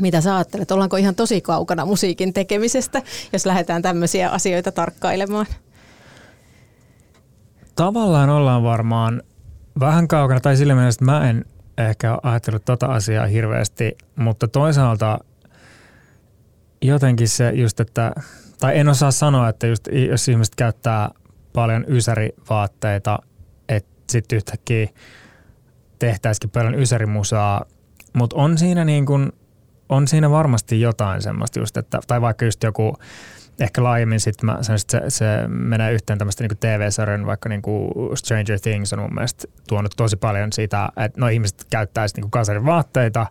Mitä 0.00 0.20
sä 0.20 0.36
ajattelet? 0.36 0.70
Ollaanko 0.70 0.96
ihan 0.96 1.14
tosi 1.14 1.40
kaukana 1.40 1.86
musiikin 1.86 2.32
tekemisestä, 2.32 3.02
jos 3.32 3.46
lähdetään 3.46 3.82
tämmöisiä 3.82 4.30
asioita 4.30 4.72
tarkkailemaan? 4.72 5.46
Tavallaan 7.78 8.30
ollaan 8.30 8.62
varmaan 8.62 9.22
vähän 9.80 10.08
kaukana, 10.08 10.40
tai 10.40 10.56
sillä 10.56 10.74
mielessä, 10.74 10.98
että 11.04 11.12
mä 11.12 11.30
en 11.30 11.44
ehkä 11.78 12.18
ajatellut 12.22 12.64
tota 12.64 12.86
asiaa 12.86 13.26
hirveästi, 13.26 13.96
mutta 14.16 14.48
toisaalta 14.48 15.18
jotenkin 16.82 17.28
se 17.28 17.50
just, 17.50 17.80
että 17.80 18.12
tai 18.60 18.78
en 18.78 18.88
osaa 18.88 19.10
sanoa, 19.10 19.48
että 19.48 19.66
just, 19.66 19.88
jos 20.10 20.28
ihmiset 20.28 20.54
käyttää 20.54 21.10
paljon 21.52 21.84
ysärivaatteita, 21.88 23.18
että 23.68 23.90
sitten 24.10 24.36
yhtäkkiä 24.36 24.88
tehtäisikin 25.98 26.50
paljon 26.50 26.74
ysärimusaa, 26.74 27.64
mutta 28.12 28.36
on 28.36 28.58
siinä 28.58 28.84
niin 28.84 29.06
kuin, 29.06 29.32
on 29.88 30.08
siinä 30.08 30.30
varmasti 30.30 30.80
jotain 30.80 31.22
semmoista 31.22 31.58
just, 31.58 31.76
että, 31.76 32.00
tai 32.06 32.20
vaikka 32.20 32.44
just 32.44 32.62
joku, 32.62 32.96
ehkä 33.60 33.84
laajemmin 33.84 34.20
sitten 34.20 34.46
mä 34.46 34.58
sanoisin, 34.60 34.96
että 34.96 35.10
se, 35.10 35.18
se 35.18 35.48
menee 35.48 35.92
yhteen 35.92 36.18
tämmöistä 36.18 36.44
niin 36.44 36.58
TV-sarjan, 36.58 37.26
vaikka 37.26 37.48
niin 37.48 37.62
kuin 37.62 37.90
Stranger 38.14 38.60
Things 38.60 38.92
on 38.92 38.98
mun 38.98 39.14
mielestä 39.14 39.48
tuonut 39.68 39.92
tosi 39.96 40.16
paljon 40.16 40.52
sitä, 40.52 40.88
että 40.96 41.20
no 41.20 41.28
ihmiset 41.28 41.66
käyttäisi 41.70 42.20
niin 42.20 42.30
kasarin 42.30 42.66
vaatteita, 42.66 43.26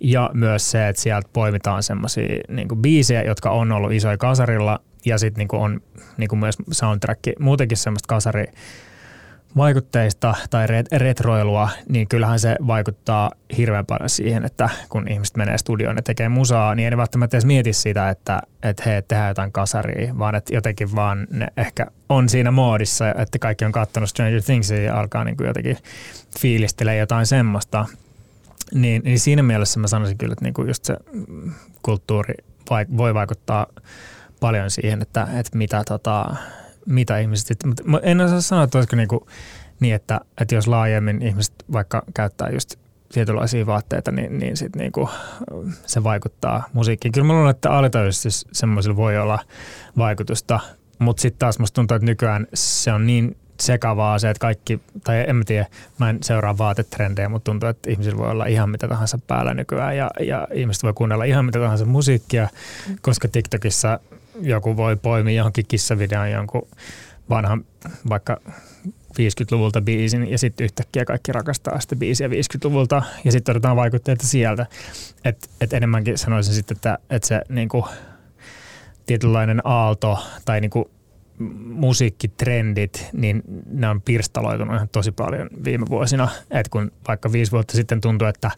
ja 0.00 0.30
myös 0.34 0.70
se, 0.70 0.88
että 0.88 1.02
sieltä 1.02 1.28
poimitaan 1.32 1.82
semmoisia 1.82 2.38
niin 2.48 2.68
biisejä, 2.68 3.22
jotka 3.22 3.50
on 3.50 3.72
ollut 3.72 3.92
isoja 3.92 4.16
kasarilla 4.16 4.80
ja 5.04 5.18
sitten 5.18 5.46
niin 5.52 5.60
on 5.60 5.80
niin 6.16 6.38
myös 6.38 6.56
soundtrack, 6.70 7.20
muutenkin 7.38 7.76
semmoista 7.76 8.08
kasari 8.08 8.44
vaikutteista 9.56 10.34
tai 10.50 10.66
retroilua, 10.92 11.68
niin 11.88 12.08
kyllähän 12.08 12.40
se 12.40 12.56
vaikuttaa 12.66 13.30
hirveän 13.56 13.86
paljon 13.86 14.10
siihen, 14.10 14.44
että 14.44 14.70
kun 14.88 15.08
ihmiset 15.08 15.36
menee 15.36 15.58
studioon 15.58 15.96
ja 15.96 16.02
tekee 16.02 16.28
musaa, 16.28 16.74
niin 16.74 16.88
ei 16.90 16.96
välttämättä 16.96 17.36
edes 17.36 17.44
mieti 17.44 17.72
sitä, 17.72 18.10
että, 18.10 18.42
että 18.62 18.82
he 18.86 19.02
tehdään 19.08 19.28
jotain 19.28 19.52
kasaria, 19.52 20.18
vaan 20.18 20.34
että 20.34 20.54
jotenkin 20.54 20.94
vaan 20.94 21.26
ne 21.30 21.46
ehkä 21.56 21.86
on 22.08 22.28
siinä 22.28 22.50
moodissa, 22.50 23.08
että 23.08 23.38
kaikki 23.38 23.64
on 23.64 23.72
katsonut 23.72 24.08
Stranger 24.08 24.42
Things 24.42 24.70
ja 24.70 24.98
alkaa 24.98 25.24
niin 25.24 25.36
kuin 25.36 25.46
jotenkin 25.46 25.78
fiilistelee 26.40 26.96
jotain 26.96 27.26
semmoista. 27.26 27.86
Niin, 28.74 29.02
niin 29.04 29.20
siinä 29.20 29.42
mielessä 29.42 29.80
mä 29.80 29.88
sanoisin 29.88 30.18
kyllä, 30.18 30.32
että 30.32 30.44
niinku 30.44 30.64
just 30.64 30.84
se 30.84 30.96
kulttuuri 31.82 32.34
voi 32.96 33.14
vaikuttaa 33.14 33.66
paljon 34.40 34.70
siihen, 34.70 35.02
että, 35.02 35.28
että 35.38 35.58
mitä, 35.58 35.82
tota, 35.88 36.36
mitä 36.86 37.18
ihmiset, 37.18 37.58
mutta 37.64 38.00
en 38.02 38.20
osaa 38.20 38.40
sanoa, 38.40 38.64
että 38.64 38.78
olisiko 38.78 38.96
niinku 38.96 39.26
niin, 39.80 39.94
että, 39.94 40.20
että 40.40 40.54
jos 40.54 40.66
laajemmin 40.66 41.22
ihmiset 41.22 41.54
vaikka 41.72 42.02
käyttää 42.14 42.50
just 42.50 42.74
tietynlaisia 43.12 43.66
vaatteita, 43.66 44.12
niin, 44.12 44.38
niin 44.38 44.56
sit 44.56 44.76
niinku 44.76 45.10
se 45.86 46.04
vaikuttaa 46.04 46.64
musiikkiin. 46.72 47.12
Kyllä 47.12 47.26
mä 47.26 47.32
luulen, 47.32 47.50
että 47.50 47.70
alitajuisesti 47.70 48.48
semmoisilla 48.52 48.96
voi 48.96 49.18
olla 49.18 49.38
vaikutusta, 49.98 50.60
mutta 50.98 51.20
sitten 51.20 51.38
taas 51.38 51.58
musta 51.58 51.74
tuntuu, 51.74 51.94
että 51.94 52.06
nykyään 52.06 52.46
se 52.54 52.92
on 52.92 53.06
niin 53.06 53.36
sekavaa 53.60 54.18
se, 54.18 54.30
että 54.30 54.40
kaikki, 54.40 54.80
tai 55.04 55.24
en 55.28 55.36
mä 55.36 55.44
tiedä, 55.44 55.66
mä 55.98 56.10
en 56.10 56.18
seuraa 56.22 56.58
vaatetrendejä, 56.58 57.28
mutta 57.28 57.44
tuntuu, 57.44 57.68
että 57.68 57.90
ihmisillä 57.90 58.18
voi 58.18 58.30
olla 58.30 58.46
ihan 58.46 58.70
mitä 58.70 58.88
tahansa 58.88 59.18
päällä 59.26 59.54
nykyään 59.54 59.96
ja, 59.96 60.10
ja 60.20 60.48
ihmiset 60.52 60.82
voi 60.82 60.92
kuunnella 60.92 61.24
ihan 61.24 61.44
mitä 61.44 61.58
tahansa 61.58 61.84
musiikkia, 61.84 62.48
koska 63.00 63.28
TikTokissa 63.28 64.00
joku 64.42 64.76
voi 64.76 64.96
poimia 64.96 65.34
johonkin 65.34 65.64
kissavideon 65.68 66.30
jonkun 66.30 66.68
vanhan 67.30 67.64
vaikka 68.08 68.40
50-luvulta 69.20 69.80
biisin 69.80 70.30
ja 70.30 70.38
sitten 70.38 70.64
yhtäkkiä 70.64 71.04
kaikki 71.04 71.32
rakastaa 71.32 71.80
sitä 71.80 71.96
biisiä 71.96 72.28
50-luvulta 72.28 73.02
ja 73.24 73.32
sitten 73.32 73.52
otetaan 73.52 73.76
vaikutteita 73.76 74.26
sieltä. 74.26 74.66
Et, 75.24 75.50
et 75.60 75.72
enemmänkin 75.72 76.18
sanoisin 76.18 76.54
sitten, 76.54 76.76
että, 76.76 76.98
että 77.10 77.28
se 77.28 77.40
niinku, 77.48 77.86
tietynlainen 79.06 79.60
aalto 79.64 80.18
tai 80.44 80.60
niinku 80.60 80.90
musiikkitrendit, 81.64 83.08
niin 83.12 83.42
ne 83.66 83.88
on 83.88 84.02
pirstaloitunut 84.02 84.74
ihan 84.74 84.88
tosi 84.88 85.12
paljon 85.12 85.48
viime 85.64 85.86
vuosina. 85.90 86.28
Et 86.50 86.68
kun 86.68 86.92
vaikka 87.08 87.32
viisi 87.32 87.52
vuotta 87.52 87.76
sitten 87.76 88.00
tuntui, 88.00 88.28
että 88.28 88.50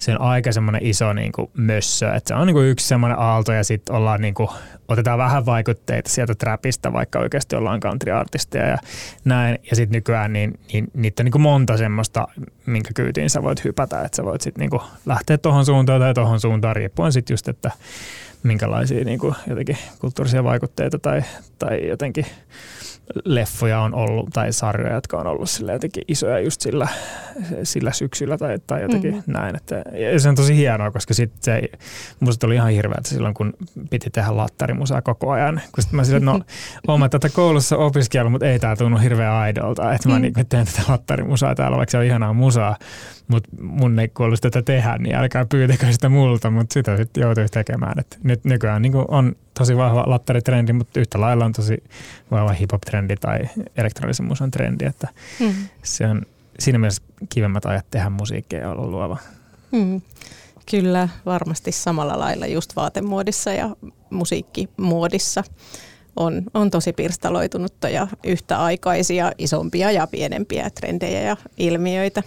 se 0.00 0.12
on 0.12 0.20
aika 0.20 0.52
semmoinen 0.52 0.86
iso 0.86 1.12
niin 1.12 1.32
kuin 1.32 1.50
mössö, 1.54 2.14
että 2.14 2.28
se 2.28 2.34
on 2.34 2.46
niin 2.46 2.54
kuin 2.54 2.66
yksi 2.66 2.88
semmoinen 2.88 3.18
aalto 3.18 3.52
ja 3.52 3.64
sitten 3.64 3.94
ollaan 3.94 4.20
niin 4.20 4.34
kuin, 4.34 4.48
otetaan 4.88 5.18
vähän 5.18 5.46
vaikutteita 5.46 6.10
sieltä 6.10 6.34
trapista, 6.34 6.92
vaikka 6.92 7.18
oikeasti 7.18 7.56
ollaan 7.56 7.80
country-artisteja 7.80 8.66
ja 8.66 8.78
näin. 9.24 9.58
Ja 9.70 9.76
sitten 9.76 9.96
nykyään 9.96 10.32
niin, 10.32 10.60
niin, 10.72 10.90
niitä 10.94 11.22
on 11.22 11.24
niin 11.24 11.32
kuin 11.32 11.42
monta 11.42 11.76
semmoista, 11.76 12.28
minkä 12.66 12.90
kyytiin 12.94 13.30
sä 13.30 13.42
voit 13.42 13.64
hypätä, 13.64 14.00
että 14.00 14.16
sä 14.16 14.24
voit 14.24 14.40
sitten 14.40 14.60
niin 14.60 14.70
kuin 14.70 14.82
lähteä 15.06 15.38
tuohon 15.38 15.66
suuntaan 15.66 16.00
tai 16.00 16.14
tuohon 16.14 16.40
suuntaan 16.40 16.76
riippuen 16.76 17.12
sitten 17.12 17.34
just, 17.34 17.48
että 17.48 17.70
minkälaisia 18.42 19.04
niin 19.04 19.18
kuin 19.18 19.34
jotenkin 19.46 19.78
kulttuurisia 19.98 20.44
vaikutteita 20.44 20.98
tai, 20.98 21.22
tai 21.58 21.88
jotenkin 21.88 22.26
leffoja 23.24 23.80
on 23.80 23.94
ollut 23.94 24.30
tai 24.32 24.52
sarjoja, 24.52 24.94
jotka 24.94 25.18
on 25.18 25.26
ollut 25.26 25.50
sillä 25.50 25.72
jotenkin 25.72 26.02
isoja 26.08 26.40
just 26.40 26.60
sillä, 26.60 26.88
sillä 27.62 27.92
syksyllä 27.92 28.38
tai, 28.38 28.58
tai 28.66 28.82
jotenkin 28.82 29.14
mm-hmm. 29.14 29.32
näin. 29.32 29.56
Että, 29.56 29.82
ja 30.12 30.20
se 30.20 30.28
on 30.28 30.34
tosi 30.34 30.56
hienoa, 30.56 30.90
koska 30.90 31.14
sitten 31.14 31.42
se, 31.42 31.62
musta 32.20 32.46
oli 32.46 32.54
ihan 32.54 32.70
hirveä, 32.70 32.94
että 32.98 33.10
silloin 33.10 33.34
kun 33.34 33.52
piti 33.90 34.10
tehdä 34.10 34.36
lattarimusaa 34.36 35.02
koko 35.02 35.30
ajan, 35.30 35.60
kun 35.74 35.82
sitten 35.82 35.96
mä 35.96 36.04
sillä, 36.04 36.20
no 36.20 36.40
oon 36.88 37.10
tätä 37.10 37.28
koulussa 37.28 37.76
opiskellut, 37.76 38.32
mutta 38.32 38.46
ei 38.46 38.58
tää 38.58 38.76
tunnu 38.76 38.98
hirveän 38.98 39.32
aidolta, 39.32 39.92
että 39.92 40.08
mä 40.08 40.14
mm. 40.14 40.22
niin, 40.22 40.34
teen 40.48 40.66
tätä 40.66 40.82
lattarimusaa 40.88 41.54
täällä, 41.54 41.76
vaikka 41.76 41.90
se 41.90 41.98
on 41.98 42.04
ihanaa 42.04 42.32
musaa, 42.32 42.76
mutta 43.30 43.48
mun 43.60 43.98
ei 43.98 44.08
kuulu 44.08 44.36
tätä 44.36 44.62
tehdä, 44.62 44.98
niin 44.98 45.14
älkää 45.16 45.44
pyytäkö 45.44 45.92
sitä 45.92 46.08
multa, 46.08 46.50
mutta 46.50 46.74
sitä 46.74 46.96
sitten 46.96 47.20
joutuu 47.20 47.44
tekemään. 47.50 47.98
Et 47.98 48.18
nyt 48.22 48.44
nykyään 48.44 48.82
niin 48.82 48.92
on 49.08 49.36
tosi 49.58 49.76
vahva 49.76 50.04
lattaritrendi, 50.06 50.72
mutta 50.72 51.00
yhtä 51.00 51.20
lailla 51.20 51.44
on 51.44 51.52
tosi 51.52 51.82
vahva 52.30 52.52
hip-hop-trendi 52.52 53.16
tai 53.16 53.38
elektronisen 53.76 54.26
musan 54.26 54.50
trendi, 54.50 54.84
että 54.84 55.08
mm. 55.40 55.54
se 55.82 56.06
on 56.06 56.22
siinä 56.58 56.78
mielessä 56.78 57.02
kivemmät 57.28 57.66
ajat 57.66 57.86
tehdä 57.90 58.10
musiikkia 58.10 58.58
ja 58.58 58.70
olla 58.70 58.86
luova. 58.86 59.16
Mm. 59.72 60.00
Kyllä, 60.70 61.08
varmasti 61.26 61.72
samalla 61.72 62.18
lailla 62.18 62.46
just 62.46 62.76
vaatemuodissa 62.76 63.52
ja 63.52 63.76
musiikkimuodissa 64.10 65.44
on, 66.16 66.42
on 66.54 66.70
tosi 66.70 66.92
pirstaloitunutta 66.92 67.88
ja 67.88 68.06
yhtäaikaisia, 68.24 69.32
isompia 69.38 69.90
ja 69.90 70.06
pienempiä 70.06 70.70
trendejä 70.70 71.20
ja 71.20 71.36
ilmiöitä 71.56 72.22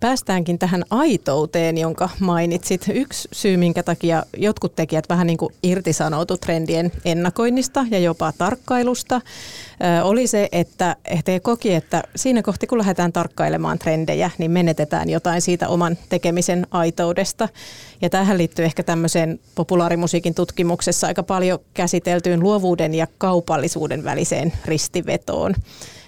päästäänkin 0.00 0.58
tähän 0.58 0.84
aitouteen, 0.90 1.78
jonka 1.78 2.08
mainitsit. 2.20 2.84
Yksi 2.94 3.28
syy, 3.32 3.56
minkä 3.56 3.82
takia 3.82 4.22
jotkut 4.36 4.76
tekijät 4.76 5.08
vähän 5.08 5.26
niin 5.26 5.36
kuin 5.36 5.54
irtisanoutu 5.62 6.36
trendien 6.36 6.92
ennakoinnista 7.04 7.86
ja 7.90 7.98
jopa 7.98 8.32
tarkkailusta, 8.38 9.20
oli 10.02 10.26
se, 10.26 10.48
että 10.52 10.96
he 11.28 11.40
koki, 11.40 11.74
että 11.74 12.02
siinä 12.16 12.42
kohti 12.42 12.66
kun 12.66 12.78
lähdetään 12.78 13.12
tarkkailemaan 13.12 13.78
trendejä, 13.78 14.30
niin 14.38 14.50
menetetään 14.50 15.10
jotain 15.10 15.42
siitä 15.42 15.68
oman 15.68 15.98
tekemisen 16.08 16.66
aitoudesta. 16.70 17.48
Ja 18.02 18.10
tähän 18.10 18.38
liittyy 18.38 18.64
ehkä 18.64 18.82
tämmöiseen 18.82 19.40
populaarimusiikin 19.54 20.34
tutkimuksessa 20.34 21.06
aika 21.06 21.22
paljon 21.22 21.58
käsiteltyyn 21.74 22.40
luovuuden 22.40 22.94
ja 22.94 23.06
kaupallisuuden 23.18 24.04
väliseen 24.04 24.52
ristivetoon. 24.64 25.54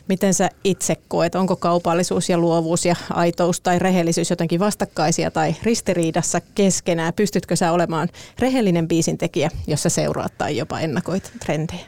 Miten 0.08 0.34
sä 0.34 0.48
itse 0.64 0.96
koet, 1.08 1.34
onko 1.34 1.56
kaupallisuus 1.56 2.28
ja 2.28 2.38
luovuus 2.38 2.84
ja 2.84 2.96
aitous 3.10 3.60
tai 3.60 3.78
rehellisyys 3.78 4.30
jotenkin 4.30 4.60
vastakkaisia 4.60 5.30
tai 5.30 5.54
ristiriidassa 5.62 6.40
keskenään? 6.54 7.12
Pystytkö 7.14 7.56
sä 7.56 7.72
olemaan 7.72 8.08
rehellinen 8.38 8.88
biisintekijä, 8.88 9.50
jos 9.66 9.82
sä 9.82 9.88
seuraat 9.88 10.38
tai 10.38 10.56
jopa 10.56 10.80
ennakoit 10.80 11.32
trendejä? 11.44 11.86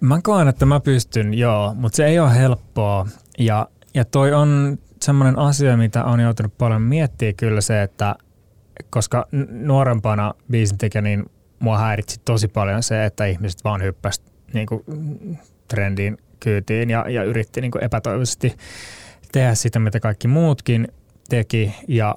Mä 0.00 0.20
koen, 0.22 0.48
että 0.48 0.66
mä 0.66 0.80
pystyn, 0.80 1.34
joo, 1.34 1.74
mutta 1.74 1.96
se 1.96 2.06
ei 2.06 2.18
ole 2.18 2.34
helppoa. 2.34 3.06
Ja, 3.38 3.68
ja 3.94 4.04
toi 4.04 4.32
on 4.32 4.78
semmoinen 5.02 5.38
asia, 5.38 5.76
mitä 5.76 6.04
on 6.04 6.20
joutunut 6.20 6.58
paljon 6.58 6.82
miettiä 6.82 7.32
kyllä 7.32 7.60
se, 7.60 7.82
että 7.82 8.16
koska 8.90 9.26
nuorempana 9.50 10.34
biisintekijä, 10.50 11.02
niin 11.02 11.24
mua 11.58 11.78
häiritsi 11.78 12.20
tosi 12.24 12.48
paljon 12.48 12.82
se, 12.82 13.04
että 13.04 13.26
ihmiset 13.26 13.64
vaan 13.64 13.82
hyppäsivät 13.82 14.32
niin 14.54 14.66
trendiin 15.68 16.18
kyytiin 16.42 16.90
ja, 16.90 17.04
ja 17.08 17.24
yritti 17.24 17.60
niin 17.60 17.70
kuin 17.70 17.84
epätoivoisesti 17.84 18.56
tehdä 19.32 19.54
sitä, 19.54 19.78
mitä 19.78 20.00
kaikki 20.00 20.28
muutkin 20.28 20.88
teki 21.28 21.74
ja 21.88 22.16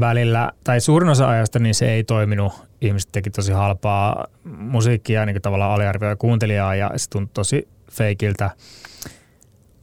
välillä, 0.00 0.52
tai 0.64 0.80
suurin 0.80 1.08
osa 1.08 1.28
ajasta 1.28 1.58
niin 1.58 1.74
se 1.74 1.92
ei 1.92 2.04
toiminut. 2.04 2.52
Ihmiset 2.80 3.12
teki 3.12 3.30
tosi 3.30 3.52
halpaa 3.52 4.26
musiikkia, 4.44 5.26
niin 5.26 5.34
kuin 5.34 5.42
tavallaan 5.42 5.72
aliarvioi 5.72 6.16
kuuntelijaa 6.16 6.74
ja 6.74 6.90
se 6.96 7.10
tuntui 7.10 7.32
tosi 7.34 7.68
feikiltä. 7.92 8.50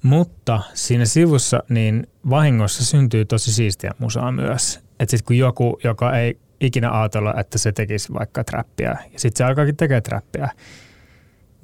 Mutta 0.03 0.61
siinä 0.73 1.05
sivussa 1.05 1.63
niin 1.69 2.07
vahingossa 2.29 2.85
syntyy 2.85 3.25
tosi 3.25 3.53
siistiä 3.53 3.91
musaa 3.99 4.31
myös. 4.31 4.79
Että 4.99 5.17
sitten 5.17 5.25
kun 5.25 5.37
joku, 5.37 5.79
joka 5.83 6.17
ei 6.17 6.37
ikinä 6.59 6.99
ajatella, 7.01 7.33
että 7.37 7.57
se 7.57 7.71
tekisi 7.71 8.13
vaikka 8.13 8.43
trappia, 8.43 8.89
ja 8.89 9.19
sitten 9.19 9.37
se 9.37 9.43
alkaakin 9.43 9.77
tekemään 9.77 10.03
trappia, 10.03 10.49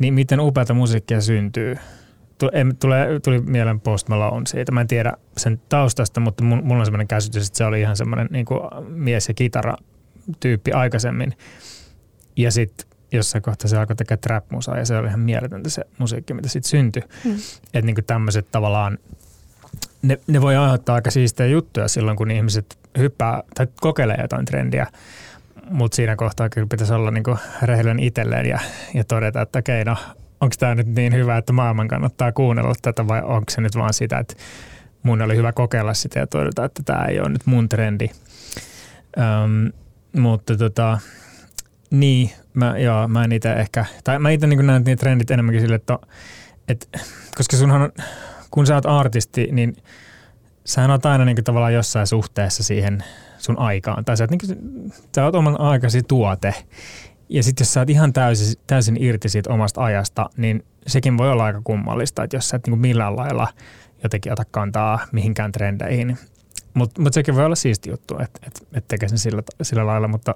niin 0.02 0.14
miten 0.14 0.40
upeata 0.40 0.74
musiikkia 0.74 1.22
syntyy. 1.22 1.78
Tule, 2.80 3.06
tuli 3.24 3.42
mieleen 3.42 3.80
Post 3.80 4.10
Malone 4.10 4.46
siitä. 4.46 4.72
Mä 4.72 4.82
en 4.82 4.88
tiedä 4.88 5.14
sen 5.38 5.62
taustasta, 5.70 6.20
mutta 6.20 6.44
mulla 6.44 6.80
on 6.80 6.86
semmoinen 6.86 7.08
käsitys, 7.08 7.48
että 7.48 7.58
se 7.58 7.66
oli 7.66 7.82
ihan 7.82 7.98
semmoinen 7.98 8.28
niin 8.32 8.46
mies- 8.88 9.28
ja 9.28 9.34
kitara-tyyppi 9.34 10.72
aikaisemmin. 10.72 11.34
Ja 12.36 12.52
sitten 12.52 12.88
jossain 13.12 13.42
kohtaa 13.42 13.70
se 13.70 13.78
alkoi 13.78 13.96
tekemään 13.96 14.22
trap-musaa 14.22 14.78
ja 14.78 14.86
se 14.86 14.98
oli 14.98 15.08
ihan 15.08 15.20
mieletöntä 15.20 15.70
se 15.70 15.84
musiikki, 15.98 16.34
mitä 16.34 16.50
sitten 16.50 16.70
syntyi. 16.70 17.04
Hmm. 17.24 17.36
Että 17.74 17.82
niin 17.82 18.06
tämmöiset 18.08 18.48
tavallaan, 18.52 18.98
ne, 20.02 20.20
ne 20.28 20.42
voi 20.42 20.56
aiheuttaa 20.56 20.96
aika 20.96 21.12
siistejä 21.12 21.48
juttuja 21.48 21.88
silloin, 21.88 22.18
kun 22.18 22.32
ihmiset 22.32 22.80
hyppää 22.98 23.44
tai 23.56 23.68
kokeilee 23.82 24.18
jotain 24.22 24.46
trendiä, 24.46 24.88
mutta 25.72 25.96
siinä 25.96 26.16
kohtaa 26.16 26.50
kyllä 26.50 26.68
pitäisi 26.68 26.94
olla 26.94 27.12
niin 27.12 27.24
rehellinen 27.62 28.00
itselleen 28.00 28.46
ja, 28.46 28.60
ja 28.94 29.04
todeta, 29.04 29.42
että 29.42 29.60
okei, 29.60 29.86
no 29.86 29.98
onko 30.42 30.56
tämä 30.60 30.76
nyt 30.76 30.88
niin 30.88 31.14
hyvä, 31.14 31.38
että 31.38 31.54
maailman 31.54 31.88
kannattaa 31.88 32.32
kuunnella 32.32 32.74
tätä 32.82 33.08
vai 33.08 33.22
onko 33.22 33.46
se 33.50 33.62
nyt 33.62 33.76
vaan 33.76 33.94
sitä, 33.94 34.18
että 34.18 34.34
mun 35.04 35.22
oli 35.22 35.36
hyvä 35.36 35.52
kokeilla 35.52 35.94
sitä 35.94 36.20
ja 36.20 36.28
todeta, 36.28 36.66
että 36.66 36.84
tämä 36.84 37.06
ei 37.06 37.20
ole 37.20 37.30
nyt 37.30 37.46
mun 37.46 37.70
trendi. 37.70 38.10
Öm, 39.18 39.72
mutta 40.22 40.58
tota, 40.58 41.00
niin, 41.92 42.32
mä, 42.54 42.78
joo, 42.78 43.08
mä 43.08 43.26
itse 43.36 43.54
ehkä, 43.54 43.86
tai 44.04 44.20
mä 44.20 44.30
itse 44.30 44.48
niin 44.48 44.68
näen 44.68 44.84
niitä 44.84 45.00
trendit 45.00 45.32
enemmänkin 45.32 45.62
sille, 45.62 45.76
että, 45.76 46.00
että 46.68 47.00
koska 47.38 47.58
sunhan, 47.58 47.92
kun 48.52 48.68
sä 48.68 48.76
oot 48.76 48.86
artisti, 48.86 49.50
niin 49.52 49.78
sähän 50.66 50.92
oot 50.92 51.06
aina 51.06 51.26
niin 51.26 51.44
tavallaan 51.44 51.74
jossain 51.74 52.08
suhteessa 52.08 52.64
siihen 52.64 53.04
sun 53.42 53.60
aikaan. 53.60 54.06
Tai 54.06 54.18
sä 54.18 54.24
oot, 54.24 54.32
niin 54.32 54.92
sä 55.16 55.26
oot 55.26 55.36
oman 55.36 55.60
aikasi 55.60 56.04
tuote. 56.04 56.54
Ja 57.30 57.44
sitten 57.44 57.62
jos 57.62 57.74
sä 57.74 57.80
oot 57.80 57.90
ihan 57.90 58.14
täysin, 58.14 58.62
täysin 58.68 59.04
irti 59.04 59.30
siitä 59.30 59.54
omasta 59.54 59.84
ajasta, 59.84 60.30
niin 60.38 60.66
sekin 60.88 61.18
voi 61.18 61.32
olla 61.32 61.46
aika 61.46 61.62
kummallista, 61.64 62.24
että 62.24 62.38
jos 62.38 62.50
sä 62.50 62.58
et 62.58 62.68
niin 62.68 62.80
millään 62.80 63.16
lailla 63.16 63.48
jotenkin 64.04 64.32
ota 64.32 64.44
kantaa 64.52 65.00
mihinkään 65.12 65.52
trendeihin. 65.52 66.18
Mutta 66.74 67.02
mut 67.02 67.14
sekin 67.14 67.36
voi 67.36 67.46
olla 67.46 67.56
siisti 67.56 67.90
juttu, 67.90 68.18
että 68.20 68.40
et, 68.48 68.68
et 68.74 68.88
tekee 68.88 69.10
sen 69.10 69.18
sillä, 69.18 69.44
sillä 69.62 69.86
lailla, 69.86 70.08
mutta 70.08 70.36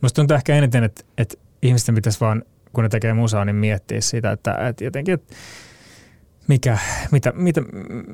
musta 0.00 0.16
tuntuu 0.16 0.36
ehkä 0.36 0.54
eniten, 0.54 0.84
että 0.84 1.04
et 1.18 1.38
ihmisten 1.62 1.94
pitäisi 1.94 2.20
vaan, 2.20 2.42
kun 2.72 2.84
ne 2.84 2.88
tekee 2.88 3.12
musaa, 3.12 3.44
niin 3.44 3.56
miettiä 3.56 4.00
sitä, 4.00 4.32
että 4.32 4.68
et 4.68 4.80
jotenkin, 4.80 5.14
että 5.14 5.34
mikä, 6.48 6.78
mitä, 7.10 7.32
mitä, 7.36 7.62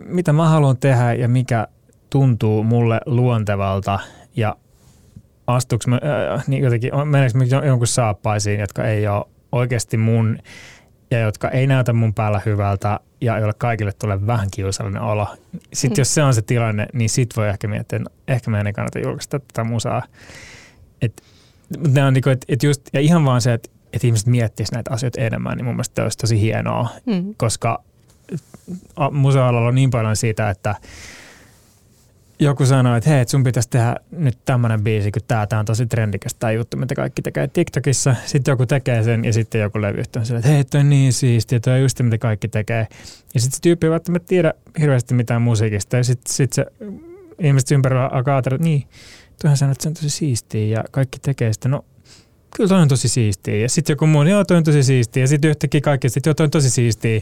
mitä 0.06 0.32
mä 0.32 0.48
haluan 0.48 0.76
tehdä 0.76 1.12
ja 1.12 1.28
mikä 1.28 1.68
tuntuu 2.10 2.62
mulle 2.62 3.00
luontevalta 3.06 3.98
ja 4.36 4.56
astuks 5.46 5.86
mä, 5.86 6.00
äh, 6.34 6.44
niin 6.46 6.62
jotenkin, 6.62 6.90
meneekö 7.04 7.38
mä 7.38 7.44
jonkun 7.44 7.86
saappaisiin, 7.86 8.60
jotka 8.60 8.84
ei 8.84 9.08
ole 9.08 9.24
oikeasti 9.52 9.96
mun 9.96 10.38
ja 11.10 11.18
jotka 11.20 11.48
ei 11.48 11.66
näytä 11.66 11.92
mun 11.92 12.14
päällä 12.14 12.40
hyvältä 12.46 13.00
ja 13.20 13.38
joille 13.38 13.54
kaikille 13.58 13.92
tulee 13.92 14.26
vähän 14.26 14.48
kiusallinen 14.50 15.02
olo. 15.02 15.28
Sitten 15.72 15.96
mm. 15.96 16.00
jos 16.00 16.14
se 16.14 16.22
on 16.22 16.34
se 16.34 16.42
tilanne, 16.42 16.86
niin 16.92 17.10
sit 17.10 17.36
voi 17.36 17.48
ehkä 17.48 17.68
miettiä, 17.68 17.96
että 17.96 18.10
no, 18.10 18.16
ehkä 18.28 18.50
meidän 18.50 18.66
ei 18.66 18.72
kannata 18.72 18.98
julkaista 18.98 19.38
tätä 19.38 19.64
musaa. 19.64 20.02
Et, 21.02 21.22
ne 21.88 22.04
on 22.04 22.14
niinku, 22.14 22.30
et, 22.30 22.44
et 22.48 22.62
just, 22.62 22.82
ja 22.92 23.00
ihan 23.00 23.24
vaan 23.24 23.40
se, 23.40 23.52
että 23.52 23.70
et 23.92 24.04
ihmiset 24.04 24.26
miettisivät 24.26 24.74
näitä 24.74 24.94
asioita 24.94 25.20
enemmän, 25.20 25.56
niin 25.56 25.64
mun 25.64 25.74
mielestä 25.74 26.02
olisi 26.02 26.18
tosi 26.18 26.40
hienoa, 26.40 26.88
mm. 27.06 27.34
koska 27.36 27.82
museoalalla 29.10 29.68
on 29.68 29.74
niin 29.74 29.90
paljon 29.90 30.16
siitä, 30.16 30.50
että 30.50 30.74
joku 32.44 32.66
sanoi, 32.66 32.98
että 32.98 33.10
hei, 33.10 33.28
sun 33.28 33.44
pitäisi 33.44 33.70
tehdä 33.70 33.96
nyt 34.10 34.38
tämmöinen 34.44 34.84
biisi, 34.84 35.12
kun 35.12 35.22
tää, 35.28 35.46
tää 35.46 35.58
on 35.58 35.64
tosi 35.64 35.86
trendikäs 35.86 36.34
tämä 36.34 36.50
juttu, 36.50 36.76
mitä 36.76 36.94
kaikki 36.94 37.22
tekee 37.22 37.48
TikTokissa. 37.48 38.16
Sitten 38.26 38.52
joku 38.52 38.66
tekee 38.66 39.02
sen 39.02 39.24
ja 39.24 39.32
sitten 39.32 39.60
joku 39.60 39.80
levyyhtiö 39.80 40.22
on 40.30 40.36
että 40.36 40.48
hei, 40.48 40.64
toi 40.64 40.80
on 40.80 40.90
niin 40.90 41.12
siistiä, 41.12 41.60
toi 41.60 41.72
on 41.72 41.80
just 41.80 42.02
mitä 42.02 42.18
kaikki 42.18 42.48
tekee. 42.48 42.86
Ja 43.34 43.40
sitten 43.40 43.56
se 43.56 43.62
tyyppi 43.62 43.86
ei 43.86 43.90
välttämättä 43.90 44.26
tiedä 44.28 44.54
hirveästi 44.80 45.14
mitään 45.14 45.42
musiikista 45.42 45.96
ja 45.96 46.04
sitten 46.04 46.34
sit 46.34 46.52
se 46.52 46.66
ihmiset 47.38 47.70
ympärillä 47.70 48.06
alkaa 48.06 48.36
ajatella, 48.36 48.54
että 48.54 48.64
niin, 48.64 48.84
tuohan 49.42 49.56
sanoo, 49.56 49.72
että 49.72 49.82
se 49.82 49.88
on 49.88 49.94
tosi 49.94 50.10
siistiä 50.10 50.78
ja 50.78 50.84
kaikki 50.90 51.18
tekee 51.18 51.52
sitä. 51.52 51.68
No 51.68 51.84
kyllä 52.56 52.68
toi 52.68 52.80
on 52.80 52.88
tosi 52.88 53.08
siistiä. 53.08 53.56
Ja 53.56 53.68
sitten 53.68 53.92
joku 53.92 54.06
muu, 54.06 54.22
joo 54.22 54.44
toi 54.44 54.56
on 54.56 54.64
tosi 54.64 54.82
siistiä. 54.82 55.22
Ja 55.22 55.28
sitten 55.28 55.50
yhtäkkiä 55.50 55.80
kaikki, 55.80 56.06
että 56.06 56.28
joo 56.28 56.34
toi 56.34 56.44
on 56.44 56.50
tosi 56.50 56.70
siistiä. 56.70 57.20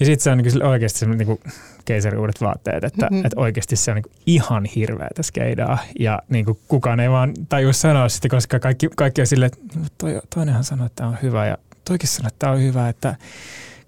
Ja 0.00 0.06
sitten 0.06 0.20
se 0.20 0.30
on 0.30 0.38
niin 0.38 0.62
oikeasti 0.62 0.98
se 0.98 1.06
niin 1.06 1.38
keisariuudet 1.84 2.40
vaatteet, 2.40 2.84
että, 2.84 3.06
mm-hmm. 3.06 3.26
että 3.26 3.40
oikeasti 3.40 3.76
se 3.76 3.90
on 3.90 3.94
niin 3.94 4.16
ihan 4.26 4.64
hirveätä 4.64 5.22
skeidaa. 5.22 5.78
Ja 5.98 6.22
niin 6.28 6.44
kuin 6.44 6.58
kukaan 6.68 7.00
ei 7.00 7.10
vaan 7.10 7.34
tajua 7.48 7.72
sanoa 7.72 8.08
sitä, 8.08 8.28
koska 8.28 8.58
kaikki, 8.58 8.88
kaikki 8.96 9.20
on 9.20 9.26
silleen, 9.26 9.50
että 9.52 9.78
niin, 9.78 9.88
toi, 9.98 10.20
toinenhan 10.34 10.64
sanoo, 10.64 10.86
että 10.86 10.96
tämä 10.96 11.08
on 11.08 11.18
hyvä 11.22 11.46
ja 11.46 11.58
toikin 11.84 12.08
sanoo, 12.08 12.28
että 12.28 12.38
tämä 12.38 12.52
on 12.52 12.62
hyvä. 12.62 12.88
Että, 12.88 13.16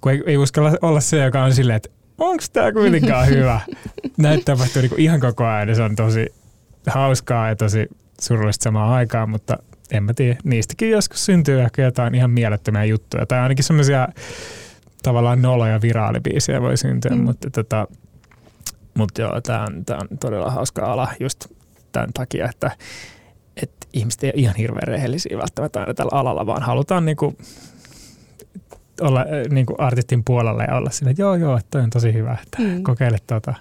kun 0.00 0.12
ei, 0.12 0.22
ei 0.26 0.36
uskalla 0.36 0.72
olla 0.82 1.00
se, 1.00 1.24
joka 1.24 1.44
on 1.44 1.54
silleen, 1.54 1.76
että 1.76 1.90
onko 2.18 2.44
tämä 2.52 2.72
kuitenkaan 2.72 3.28
hyvä. 3.28 3.60
Näitä 4.16 4.44
tapahtuu 4.44 4.82
niin 4.82 5.00
ihan 5.00 5.20
koko 5.20 5.44
ajan 5.44 5.68
ja 5.68 5.74
se 5.74 5.82
on 5.82 5.96
tosi 5.96 6.26
hauskaa 6.86 7.48
ja 7.48 7.56
tosi 7.56 7.88
surullista 8.20 8.64
samaan 8.64 8.92
aikaan, 8.92 9.30
mutta 9.30 9.58
en 9.90 10.02
mä 10.04 10.14
tiedä, 10.14 10.36
niistäkin 10.44 10.90
joskus 10.90 11.26
syntyy 11.26 11.60
ehkä 11.60 11.82
jotain 11.82 12.14
ihan 12.14 12.30
mielettömiä 12.30 12.84
juttuja. 12.84 13.26
Tai 13.26 13.38
ainakin 13.38 13.64
semmoisia 13.64 14.08
tavallaan 15.02 15.42
noloja 15.42 15.80
viraalibiisejä 15.80 16.62
voi 16.62 16.76
syntyä, 16.76 17.10
mm. 17.10 17.22
mutta 17.22 17.50
tota, 17.50 17.86
mutta 18.94 19.20
joo, 19.20 19.40
tämä 19.40 19.62
on, 19.62 19.84
tää 19.84 19.98
on 20.00 20.18
todella 20.18 20.50
hauska 20.50 20.92
ala 20.92 21.08
just 21.20 21.46
tämän 21.92 22.12
takia, 22.14 22.48
että 22.50 22.70
et 23.62 23.70
ihmiset 23.92 24.24
ei 24.24 24.30
ole 24.34 24.40
ihan 24.40 24.56
hirveän 24.56 24.88
rehellisiä 24.88 25.38
välttämättä 25.38 25.80
aina 25.80 25.94
tällä 25.94 26.18
alalla, 26.18 26.46
vaan 26.46 26.62
halutaan 26.62 27.04
niinku 27.04 27.36
olla 29.00 29.24
niinku 29.50 29.74
artistin 29.78 30.24
puolella 30.24 30.62
ja 30.62 30.76
olla 30.76 30.90
sille, 30.90 31.10
että 31.10 31.22
joo 31.22 31.34
joo, 31.34 31.60
toi 31.70 31.82
on 31.82 31.90
tosi 31.90 32.12
hyvä, 32.12 32.38
että 32.42 32.62
mm. 32.62 32.82
kokeile 32.82 33.18
tota. 33.26 33.54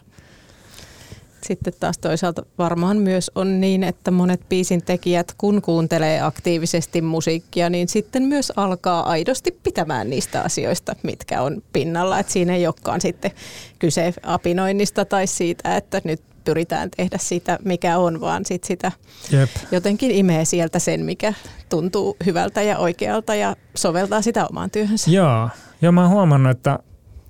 Sitten 1.44 1.74
taas 1.80 1.98
toisaalta 1.98 2.46
varmaan 2.58 2.98
myös 2.98 3.32
on 3.36 3.62
niin, 3.62 3.84
että 3.84 4.12
monet 4.12 4.50
biisin 4.50 4.84
tekijät, 4.84 5.34
kun 5.38 5.62
kuuntelee 5.62 6.22
aktiivisesti 6.22 7.02
musiikkia, 7.02 7.70
niin 7.70 7.88
sitten 7.88 8.24
myös 8.24 8.54
alkaa 8.56 9.10
aidosti 9.10 9.60
pitämään 9.64 10.10
niistä 10.10 10.42
asioista, 10.42 10.96
mitkä 11.04 11.42
on 11.42 11.64
pinnalla. 11.74 12.20
Että 12.20 12.34
siinä 12.34 12.56
ei 12.56 12.68
olekaan 12.68 13.02
sitten 13.02 13.32
kyse 13.80 14.14
apinoinnista 14.24 15.06
tai 15.06 15.28
siitä, 15.28 15.78
että 15.78 16.02
nyt 16.04 16.22
pyritään 16.44 16.90
tehdä 16.98 17.18
sitä, 17.18 17.60
mikä 17.66 17.98
on, 17.98 18.22
vaan 18.22 18.46
sit 18.46 18.64
sitä 18.64 18.92
Jep. 19.32 19.50
jotenkin 19.72 20.12
imee 20.12 20.46
sieltä 20.46 20.80
sen, 20.80 21.06
mikä 21.06 21.34
tuntuu 21.70 22.18
hyvältä 22.26 22.62
ja 22.62 22.78
oikealta 22.78 23.36
ja 23.36 23.56
soveltaa 23.76 24.22
sitä 24.22 24.48
omaan 24.48 24.72
työhönsä. 24.72 25.12
Joo, 25.12 25.50
ja 25.82 25.92
mä 25.92 26.02
oon 26.02 26.10
huomannut, 26.10 26.52
että 26.58 26.80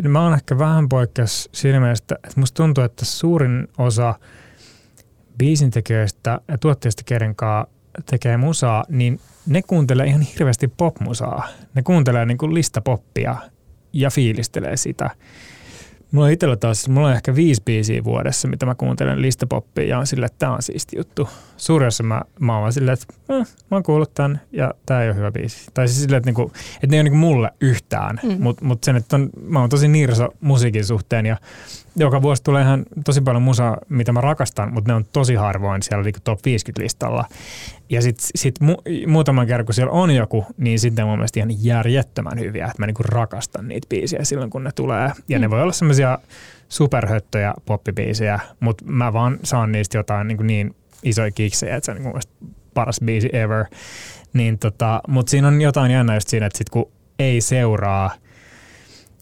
mä 0.07 0.23
oon 0.23 0.33
ehkä 0.33 0.57
vähän 0.57 0.89
poikkeus 0.89 1.49
siinä 1.51 1.79
mielessä, 1.79 2.03
että 2.03 2.39
musta 2.39 2.63
tuntuu, 2.63 2.83
että 2.83 3.05
suurin 3.05 3.67
osa 3.77 4.15
biisintekijöistä 5.37 6.39
ja 6.47 6.57
tuotteista, 6.57 7.03
kenen 7.05 7.35
tekee 8.05 8.37
musaa, 8.37 8.85
niin 8.89 9.19
ne 9.45 9.61
kuuntelee 9.61 10.05
ihan 10.05 10.21
hirveästi 10.21 10.67
popmusaa. 10.67 11.47
Ne 11.75 11.81
kuuntelee 11.81 12.25
niin 12.25 12.37
kuin 12.37 12.53
listapoppia 12.53 13.35
ja 13.93 14.09
fiilistelee 14.09 14.77
sitä. 14.77 15.09
Mulla 16.13 16.25
on 16.25 16.33
itsellä 16.33 16.55
taas, 16.55 16.89
mulla 16.89 17.07
on 17.07 17.13
ehkä 17.13 17.35
viisi 17.35 17.61
biisiä 17.65 18.03
vuodessa, 18.03 18.47
mitä 18.47 18.65
mä 18.65 18.75
kuuntelen 18.75 19.21
listapoppia 19.21 19.85
ja 19.85 19.99
on 19.99 20.07
sille, 20.07 20.25
että 20.25 20.39
tää 20.39 20.51
on 20.51 20.61
siisti 20.61 20.97
juttu. 20.97 21.29
Suurin 21.57 21.87
osa 21.87 22.03
mä, 22.03 22.21
mä 22.39 22.59
oon 22.59 22.73
silleen, 22.73 22.93
että 22.93 23.13
eh, 23.29 23.47
mä 23.71 23.77
oon 23.77 23.83
kuullut 23.83 24.13
tän 24.13 24.41
ja 24.51 24.73
tää 24.85 25.03
ei 25.03 25.09
ole 25.09 25.15
hyvä 25.15 25.31
biisi. 25.31 25.71
Tai 25.73 25.87
siis 25.87 26.01
silleen, 26.01 26.17
että, 26.17 26.27
niinku, 26.27 26.51
että 26.75 26.87
ne 26.87 26.95
ei 26.95 26.99
ole 26.99 27.03
niinku 27.03 27.17
mulle 27.17 27.51
yhtään, 27.61 28.19
mm. 28.23 28.35
mutta 28.39 28.65
mut 28.65 28.83
sen, 28.83 28.95
että 28.95 29.15
on, 29.15 29.29
mä 29.41 29.59
oon 29.59 29.69
tosi 29.69 29.87
niirso 29.87 30.29
musiikin 30.41 30.85
suhteen 30.85 31.25
ja 31.25 31.37
joka 31.95 32.21
vuosi 32.21 32.43
tulee 32.43 32.63
ihan 32.63 32.85
tosi 33.05 33.21
paljon 33.21 33.43
musaa, 33.43 33.77
mitä 33.89 34.11
mä 34.11 34.21
rakastan, 34.21 34.73
mutta 34.73 34.91
ne 34.91 34.95
on 34.95 35.05
tosi 35.13 35.35
harvoin 35.35 35.83
siellä 35.83 36.03
niinku 36.03 36.19
top 36.23 36.39
50 36.45 36.83
listalla. 36.83 37.25
Ja 37.89 38.01
sitten 38.01 38.27
sit 38.35 38.59
mu, 38.59 38.75
muutaman 39.07 39.47
kerran, 39.47 39.65
kun 39.65 39.75
siellä 39.75 39.91
on 39.91 40.11
joku, 40.11 40.45
niin 40.57 40.79
sitten 40.79 41.05
mun 41.05 41.17
mielestä 41.17 41.39
ihan 41.39 41.65
järjettömän 41.65 42.39
hyviä, 42.39 42.65
että 42.65 42.81
mä 42.81 42.85
niinku 42.85 43.03
rakastan 43.03 43.67
niitä 43.67 43.87
biisejä 43.89 44.23
silloin, 44.23 44.49
kun 44.49 44.63
ne 44.63 44.71
tulee. 44.75 45.11
Ja 45.29 45.37
mm. 45.37 45.41
ne 45.41 45.49
voi 45.49 45.61
olla 45.61 45.73
semmoisia 45.73 46.19
superhöttöjä 46.69 47.53
poppibiisejä, 47.65 48.39
mutta 48.59 48.85
mä 48.87 49.13
vaan 49.13 49.39
saan 49.43 49.71
niistä 49.71 49.97
jotain 49.97 50.27
niin, 50.27 50.47
niin 50.47 50.75
isoja 51.03 51.31
kiksejä, 51.31 51.75
että 51.75 51.85
se 51.85 51.91
on 51.91 51.97
niin 51.97 52.07
mun 52.07 52.21
paras 52.73 52.99
biisi 53.05 53.29
ever. 53.33 53.65
Niin 54.33 54.59
tota, 54.59 55.01
mutta 55.07 55.29
siinä 55.29 55.47
on 55.47 55.61
jotain 55.61 55.91
jännä 55.91 56.13
just 56.13 56.27
siinä, 56.27 56.45
että 56.45 56.57
sit 56.57 56.69
kun 56.69 56.91
ei 57.19 57.41
seuraa 57.41 58.11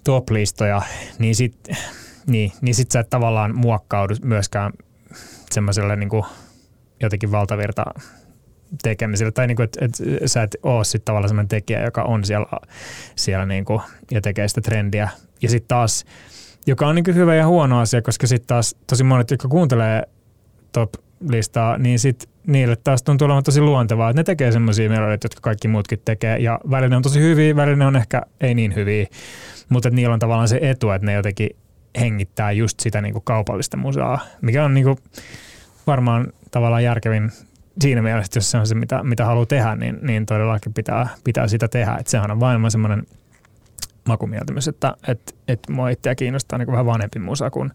top-listoja, 0.03 0.81
niin 1.19 1.35
sit, 1.35 1.55
niin, 2.27 2.51
niin 2.61 2.75
sit 2.75 2.91
sä 2.91 2.99
et 2.99 3.09
tavallaan 3.09 3.55
muokkaudu 3.55 4.13
myöskään 4.23 4.73
semmoiselle 5.51 5.95
niin 5.95 6.09
kuin 6.09 6.23
jotenkin 7.01 7.31
valtavirta 7.31 7.85
tekemiselle. 8.83 9.31
Tai 9.31 9.47
niin 9.47 9.55
kuin, 9.55 9.63
että, 9.63 9.85
että 9.85 10.03
sä 10.25 10.43
et 10.43 10.55
ole 10.63 10.83
sitten 10.83 11.05
tavallaan 11.05 11.29
semmoinen 11.29 11.47
tekijä, 11.47 11.83
joka 11.83 12.03
on 12.03 12.23
siellä, 12.23 12.45
siellä 13.15 13.45
niin 13.45 13.65
kuin, 13.65 13.81
ja 14.11 14.21
tekee 14.21 14.47
sitä 14.47 14.61
trendiä. 14.61 15.09
Ja 15.41 15.49
sitten 15.49 15.67
taas, 15.67 16.05
joka 16.67 16.87
on 16.87 16.95
niin 16.95 17.05
kuin 17.05 17.15
hyvä 17.15 17.35
ja 17.35 17.47
huono 17.47 17.79
asia, 17.79 18.01
koska 18.01 18.27
sitten 18.27 18.47
taas 18.47 18.75
tosi 18.87 19.03
monet, 19.03 19.31
jotka 19.31 19.47
kuuntelee 19.47 20.03
top-listaa, 20.71 21.77
niin 21.77 21.99
sitten 21.99 22.29
niille 22.47 22.75
taas 22.75 23.03
tuntuu 23.03 23.25
olevan 23.25 23.43
tosi 23.43 23.61
luontevaa, 23.61 24.09
että 24.09 24.19
ne 24.19 24.23
tekee 24.23 24.51
semmoisia 24.51 24.89
melodioita, 24.89 25.25
jotka 25.25 25.41
kaikki 25.41 25.67
muutkin 25.67 26.01
tekee. 26.05 26.37
Ja 26.37 26.59
välillä 26.69 26.97
on 26.97 27.03
tosi 27.03 27.19
hyviä, 27.19 27.55
välillä 27.55 27.87
on 27.87 27.95
ehkä 27.95 28.21
ei 28.41 28.53
niin 28.55 28.75
hyviä, 28.75 29.07
mutta 29.69 29.89
niillä 29.89 30.13
on 30.13 30.19
tavallaan 30.19 30.47
se 30.47 30.59
etu, 30.61 30.89
että 30.89 31.05
ne 31.05 31.13
jotenkin 31.13 31.49
hengittää 31.99 32.51
just 32.51 32.79
sitä 32.79 33.01
niin 33.01 33.13
kuin 33.13 33.23
kaupallista 33.25 33.77
musaa, 33.77 34.19
mikä 34.41 34.65
on 34.65 34.73
niin 34.73 34.83
kuin 34.83 34.97
varmaan 35.87 36.33
tavallaan 36.51 36.83
järkevin 36.83 37.31
siinä 37.81 38.01
mielessä, 38.01 38.25
että 38.25 38.37
jos 38.37 38.51
se 38.51 38.57
on 38.57 38.67
se, 38.67 38.75
mitä, 38.75 39.03
mitä 39.03 39.25
haluaa 39.25 39.45
tehdä, 39.45 39.75
niin, 39.75 39.99
niin 40.01 40.25
todellakin 40.25 40.73
pitää, 40.73 41.07
pitää 41.23 41.47
sitä 41.47 41.67
tehdä. 41.67 41.95
Että 41.99 42.11
sehän 42.11 42.31
on 42.31 42.39
vain 42.39 42.71
semmoinen 42.71 43.03
makumieltymys, 44.07 44.67
että 44.67 44.95
et, 45.07 45.35
et 45.47 45.59
mua 45.69 45.89
itseä 45.89 46.15
kiinnostaa 46.15 46.59
niin 46.59 46.71
vähän 46.71 46.85
vanhempi 46.85 47.19
musa 47.19 47.49
kuin, 47.49 47.71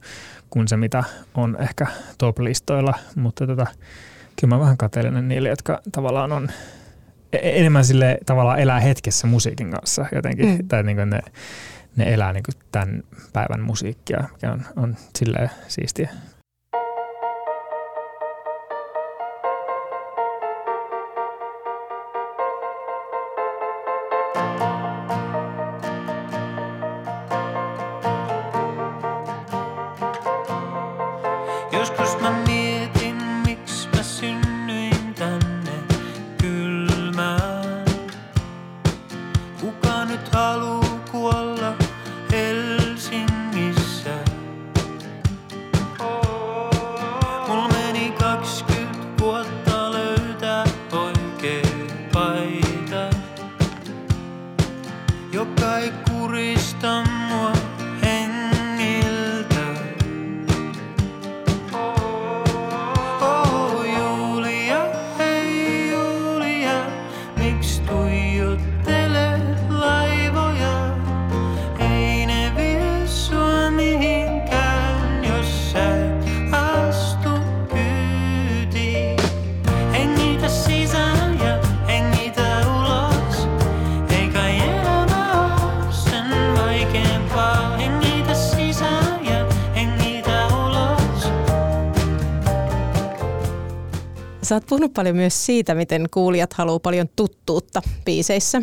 kuin 0.51 0.69
se, 0.69 0.77
mitä 0.77 1.05
on 1.35 1.57
ehkä 1.61 1.87
top-listoilla, 2.19 2.95
mutta 3.17 3.47
tota, 3.47 3.67
kyllä 4.41 4.55
mä 4.55 4.61
vähän 4.61 4.77
kateellinen 4.77 5.29
niille, 5.29 5.49
jotka 5.49 5.81
tavallaan 5.93 6.33
on 6.33 6.49
e-, 7.33 7.61
enemmän 7.61 7.85
sille 7.85 8.19
tavallaan 8.27 8.59
elää 8.59 8.81
hetkessä 8.81 9.27
musiikin 9.27 9.71
kanssa 9.71 10.07
jotenkin, 10.13 10.49
mm. 10.49 10.69
tai 10.69 10.83
niin 10.83 10.97
kuin 10.97 11.11
ne, 11.11 11.21
ne 11.97 12.15
elää 12.15 12.33
niin 12.33 12.45
tämän 12.73 13.03
päivän 13.33 13.61
musiikkia, 13.61 14.25
mikä 14.33 14.53
on, 14.53 14.63
on 14.77 14.97
silleen 15.19 15.51
siistiä. 15.69 16.11
Sä 94.47 94.55
oot 94.55 94.67
puhunut 94.67 94.95
paljon 94.95 95.17
myös 95.17 95.47
siitä, 95.47 95.75
miten 95.75 96.07
kuulijat 96.11 96.53
haluaa 96.53 96.79
paljon 96.79 97.09
tuttuutta 97.17 97.83
biiseissä. 98.05 98.63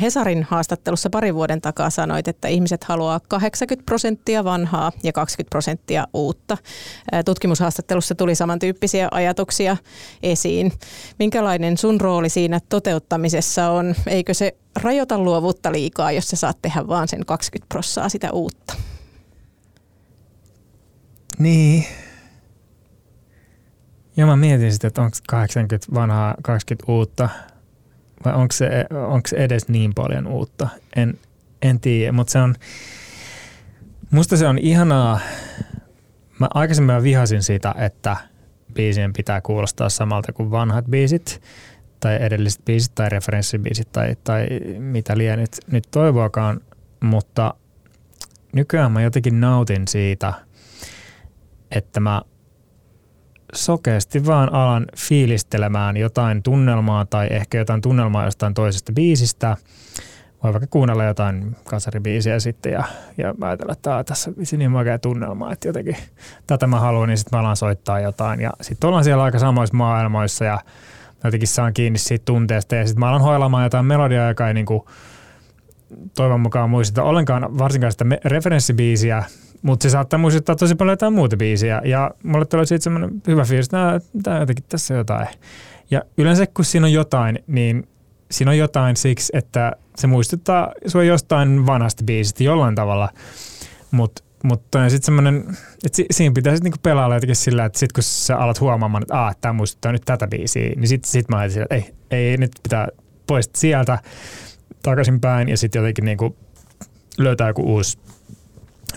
Hesarin 0.00 0.42
haastattelussa 0.42 1.10
pari 1.10 1.34
vuoden 1.34 1.60
takaa 1.60 1.90
sanoit, 1.90 2.28
että 2.28 2.48
ihmiset 2.48 2.84
haluaa 2.84 3.20
80 3.28 3.86
prosenttia 3.86 4.44
vanhaa 4.44 4.92
ja 5.02 5.12
20 5.12 5.50
prosenttia 5.50 6.06
uutta. 6.14 6.56
Tutkimushaastattelussa 7.24 8.14
tuli 8.14 8.34
samantyyppisiä 8.34 9.08
ajatuksia 9.10 9.76
esiin. 10.22 10.72
Minkälainen 11.18 11.78
sun 11.78 12.00
rooli 12.00 12.28
siinä 12.28 12.60
toteuttamisessa 12.68 13.70
on? 13.70 13.94
Eikö 14.06 14.34
se 14.34 14.56
rajoita 14.82 15.18
luovuutta 15.18 15.72
liikaa, 15.72 16.12
jos 16.12 16.28
sä 16.28 16.36
saat 16.36 16.62
tehdä 16.62 16.88
vaan 16.88 17.08
sen 17.08 17.26
20 17.26 17.68
prossaa 17.68 18.08
sitä 18.08 18.32
uutta? 18.32 18.74
Niin, 21.38 21.86
ja 24.16 24.26
mä 24.26 24.36
mietin 24.36 24.72
sitten, 24.72 24.88
että 24.88 25.02
onko 25.02 25.16
80 25.28 25.94
vanhaa, 25.94 26.34
20 26.42 26.92
uutta, 26.92 27.28
vai 28.24 28.34
onko 28.34 28.52
se, 28.52 28.86
onko 29.08 29.28
se 29.28 29.36
edes 29.36 29.68
niin 29.68 29.94
paljon 29.94 30.26
uutta. 30.26 30.68
En, 30.96 31.18
en 31.62 31.80
tiedä, 31.80 32.12
mutta 32.12 32.30
se 32.30 32.38
on, 32.38 32.54
musta 34.10 34.36
se 34.36 34.46
on 34.46 34.58
ihanaa. 34.58 35.20
Mä 36.38 36.48
aikaisemmin 36.54 37.02
vihasin 37.02 37.42
sitä, 37.42 37.74
että 37.78 38.16
biisien 38.74 39.12
pitää 39.12 39.40
kuulostaa 39.40 39.88
samalta 39.88 40.32
kuin 40.32 40.50
vanhat 40.50 40.84
biisit 40.84 41.42
tai 42.00 42.22
edelliset 42.22 42.64
biisit 42.64 42.94
tai 42.94 43.08
referenssibiisit 43.08 43.92
tai, 43.92 44.16
tai 44.24 44.46
mitä 44.78 45.18
liian 45.18 45.38
nyt, 45.38 45.56
nyt 45.70 45.84
toivoakaan, 45.90 46.60
mutta 47.00 47.54
nykyään 48.52 48.92
mä 48.92 49.02
jotenkin 49.02 49.40
nautin 49.40 49.88
siitä, 49.88 50.34
että 51.70 52.00
mä 52.00 52.22
sokeasti 53.56 54.26
vaan 54.26 54.54
alan 54.54 54.86
fiilistelemään 54.96 55.96
jotain 55.96 56.42
tunnelmaa 56.42 57.04
tai 57.04 57.28
ehkä 57.30 57.58
jotain 57.58 57.80
tunnelmaa 57.80 58.24
jostain 58.24 58.54
toisesta 58.54 58.92
biisistä. 58.92 59.56
Voi 60.42 60.52
vaikka 60.52 60.66
kuunnella 60.70 61.04
jotain 61.04 61.56
kasaribiisiä 61.64 62.40
sitten 62.40 62.72
ja, 62.72 62.84
ja 63.18 63.34
ajatella, 63.40 63.72
että 63.72 64.04
tässä 64.04 64.30
on 64.30 64.58
niin 64.58 64.70
makea 64.70 64.98
tunnelma, 64.98 65.52
että 65.52 65.68
jotenkin 65.68 65.96
tätä 66.46 66.66
mä 66.66 66.80
haluan, 66.80 67.08
niin 67.08 67.18
sitten 67.18 67.36
mä 67.36 67.40
alan 67.40 67.56
soittaa 67.56 68.00
jotain. 68.00 68.40
Ja 68.40 68.50
sitten 68.60 68.88
ollaan 68.88 69.04
siellä 69.04 69.22
aika 69.22 69.38
samoissa 69.38 69.76
maailmoissa 69.76 70.44
ja 70.44 70.60
jotenkin 71.24 71.48
saan 71.48 71.74
kiinni 71.74 71.98
siitä 71.98 72.24
tunteesta 72.24 72.76
ja 72.76 72.86
sitten 72.86 73.00
mä 73.00 73.08
alan 73.08 73.20
hoilamaan 73.20 73.64
jotain 73.64 73.86
melodiaa, 73.86 74.28
joka 74.28 74.48
ei 74.48 74.54
niinku 74.54 74.88
toivon 76.14 76.40
mukaan 76.40 76.70
muisteta 76.70 77.02
ollenkaan 77.02 77.58
varsinkaan 77.58 77.92
sitä 77.92 78.04
referenssibiisiä, 78.24 79.24
mutta 79.62 79.82
se 79.82 79.90
saattaa 79.90 80.18
muistuttaa 80.18 80.56
tosi 80.56 80.74
paljon 80.74 80.92
jotain 80.92 81.12
muuta 81.12 81.36
biisiä. 81.36 81.80
Ja 81.84 82.10
mulle 82.22 82.44
tulee 82.44 82.66
siitä 82.66 82.84
semmoinen 82.84 83.22
hyvä 83.26 83.44
fiilis, 83.44 83.66
että 83.66 84.00
tämä 84.22 84.38
jotenkin 84.38 84.64
tässä 84.68 84.94
jotain. 84.94 85.28
Ja 85.90 86.02
yleensä 86.18 86.46
kun 86.46 86.64
siinä 86.64 86.86
on 86.86 86.92
jotain, 86.92 87.38
niin 87.46 87.88
siinä 88.30 88.50
on 88.50 88.58
jotain 88.58 88.96
siksi, 88.96 89.32
että 89.36 89.72
se 89.96 90.06
muistuttaa 90.06 90.72
sua 90.86 91.04
jostain 91.04 91.66
vanhasta 91.66 92.04
biisistä 92.04 92.44
jollain 92.44 92.74
tavalla. 92.74 93.08
Mutta 93.90 94.26
mutta 94.42 94.88
sitten 94.88 95.04
semmoinen, 95.04 95.44
että 95.84 95.96
si, 95.96 96.06
siinä 96.10 96.32
pitää 96.32 96.52
sitten 96.52 96.64
niinku 96.64 96.78
pelailla 96.82 97.14
jotenkin 97.14 97.36
sillä, 97.36 97.64
että 97.64 97.78
sitten 97.78 97.94
kun 97.94 98.02
sä 98.02 98.36
alat 98.36 98.60
huomaamaan, 98.60 99.02
että 99.02 99.14
aah, 99.14 99.36
tämä 99.40 99.52
muistuttaa 99.52 99.92
nyt 99.92 100.02
tätä 100.04 100.26
biisiä, 100.26 100.72
niin 100.76 100.88
sitten 100.88 101.10
sit 101.10 101.28
mä 101.28 101.38
ajattelin, 101.38 101.66
että 101.70 101.74
ei, 102.10 102.30
ei, 102.30 102.36
nyt 102.36 102.50
pitää 102.62 102.88
pois 103.26 103.50
sieltä 103.56 103.98
takaisinpäin 104.82 105.48
ja 105.48 105.56
sitten 105.56 105.80
jotenkin 105.80 106.04
niinku 106.04 106.36
löytää 107.18 107.48
joku 107.48 107.62
uusi 107.62 107.98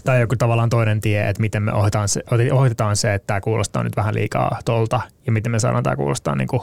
tai 0.04 0.22
joku 0.22 0.36
tavallaan 0.36 0.70
toinen 0.70 1.02
tie, 1.02 1.30
että 1.30 1.42
miten 1.42 1.64
me 1.64 1.74
ohjataan 1.74 2.10
se, 2.10 2.24
ohjataan 2.52 2.96
se 2.96 3.14
että 3.14 3.28
tämä 3.28 3.42
kuulostaa 3.42 3.84
nyt 3.84 3.96
vähän 3.96 4.16
liikaa 4.16 4.60
tolta 4.66 5.02
ja 5.26 5.32
miten 5.32 5.52
me 5.52 5.60
saadaan 5.60 5.84
tämä 5.84 5.96
kuulostaa 5.96 6.36
niin 6.36 6.48
kuin 6.48 6.62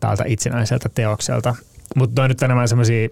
täältä 0.00 0.24
itsenäiseltä 0.26 0.88
teokselta. 0.88 1.54
Mutta 1.96 2.22
noin 2.22 2.28
nyt 2.28 2.42
enemmän 2.42 2.68
semmoisia, 2.68 3.08